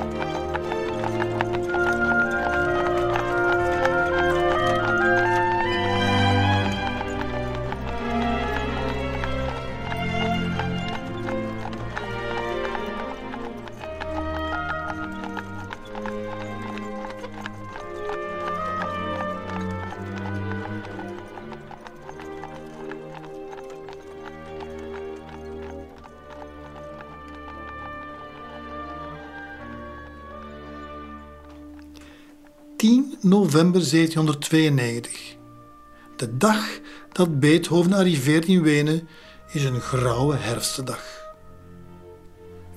10 32.81 33.17
november 33.19 33.89
1792. 33.89 35.35
De 36.15 36.37
dag 36.37 36.79
dat 37.11 37.39
Beethoven 37.39 37.93
arriveert 37.93 38.45
in 38.45 38.61
Wenen 38.61 39.07
is 39.51 39.63
een 39.63 39.81
grauwe 39.81 40.35
herfstdag. 40.35 41.03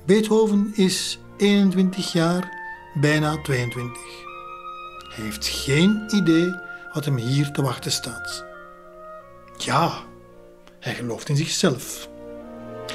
Beethoven 0.05 0.71
is 0.75 1.19
21 1.37 2.11
jaar, 2.11 2.49
bijna 3.01 3.41
22. 3.41 4.01
Hij 5.15 5.23
heeft 5.23 5.47
geen 5.47 6.03
idee 6.15 6.55
wat 6.93 7.05
hem 7.05 7.17
hier 7.17 7.51
te 7.51 7.61
wachten 7.61 7.91
staat. 7.91 8.45
Ja, 9.57 10.03
hij 10.79 10.95
gelooft 10.95 11.29
in 11.29 11.37
zichzelf. 11.37 12.09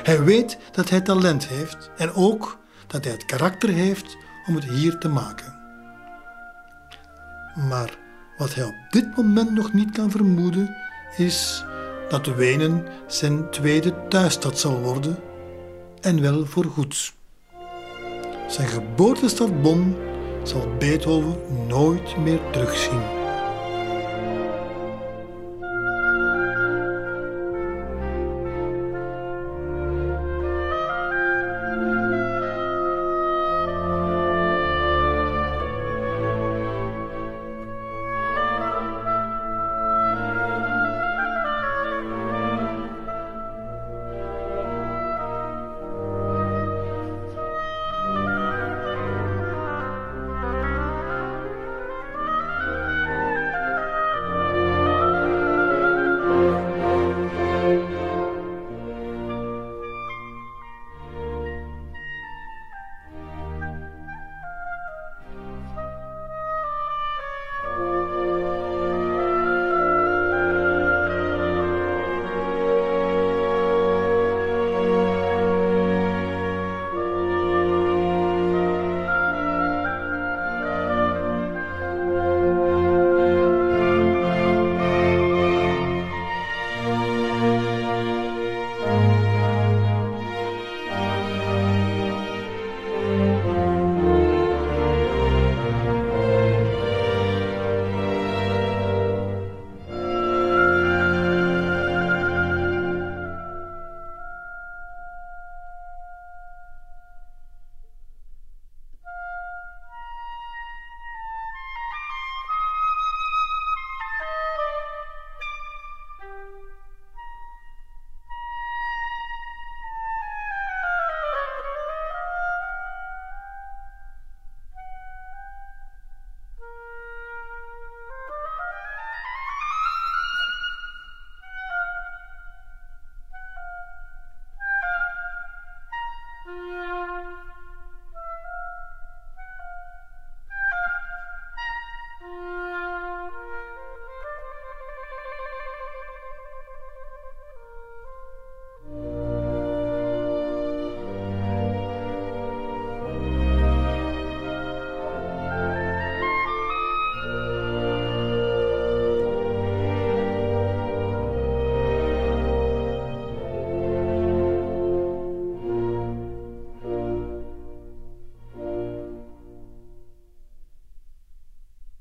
Hij 0.03 0.25
weet 0.25 0.59
dat 0.73 0.91
hij 0.91 1.01
talent 1.01 1.49
heeft 1.49 1.91
en 1.97 2.13
ook 2.13 2.59
dat 2.87 3.05
hij 3.05 3.13
het 3.13 3.25
karakter 3.25 3.69
heeft 3.69 4.17
om 4.47 4.55
het 4.55 4.65
hier 4.65 4.99
te 4.99 5.09
maken. 5.09 5.60
Maar 7.55 7.99
wat 8.37 8.55
hij 8.55 8.65
op 8.65 8.77
dit 8.91 9.17
moment 9.17 9.51
nog 9.51 9.73
niet 9.73 9.91
kan 9.91 10.11
vermoeden, 10.11 10.77
is 11.17 11.65
dat 12.09 12.27
Wenen 12.27 12.87
zijn 13.07 13.51
tweede 13.51 13.95
thuisstad 14.09 14.59
zal 14.59 14.81
worden 14.81 15.19
en 16.01 16.21
wel 16.21 16.47
voor 16.47 16.65
goed. 16.65 17.13
Zijn 18.49 18.69
geboortestad 18.69 19.63
Bonn 19.63 19.97
zal 20.43 20.77
Beethoven 20.79 21.37
nooit 21.69 22.17
meer 22.17 22.41
terugzien. 22.53 23.20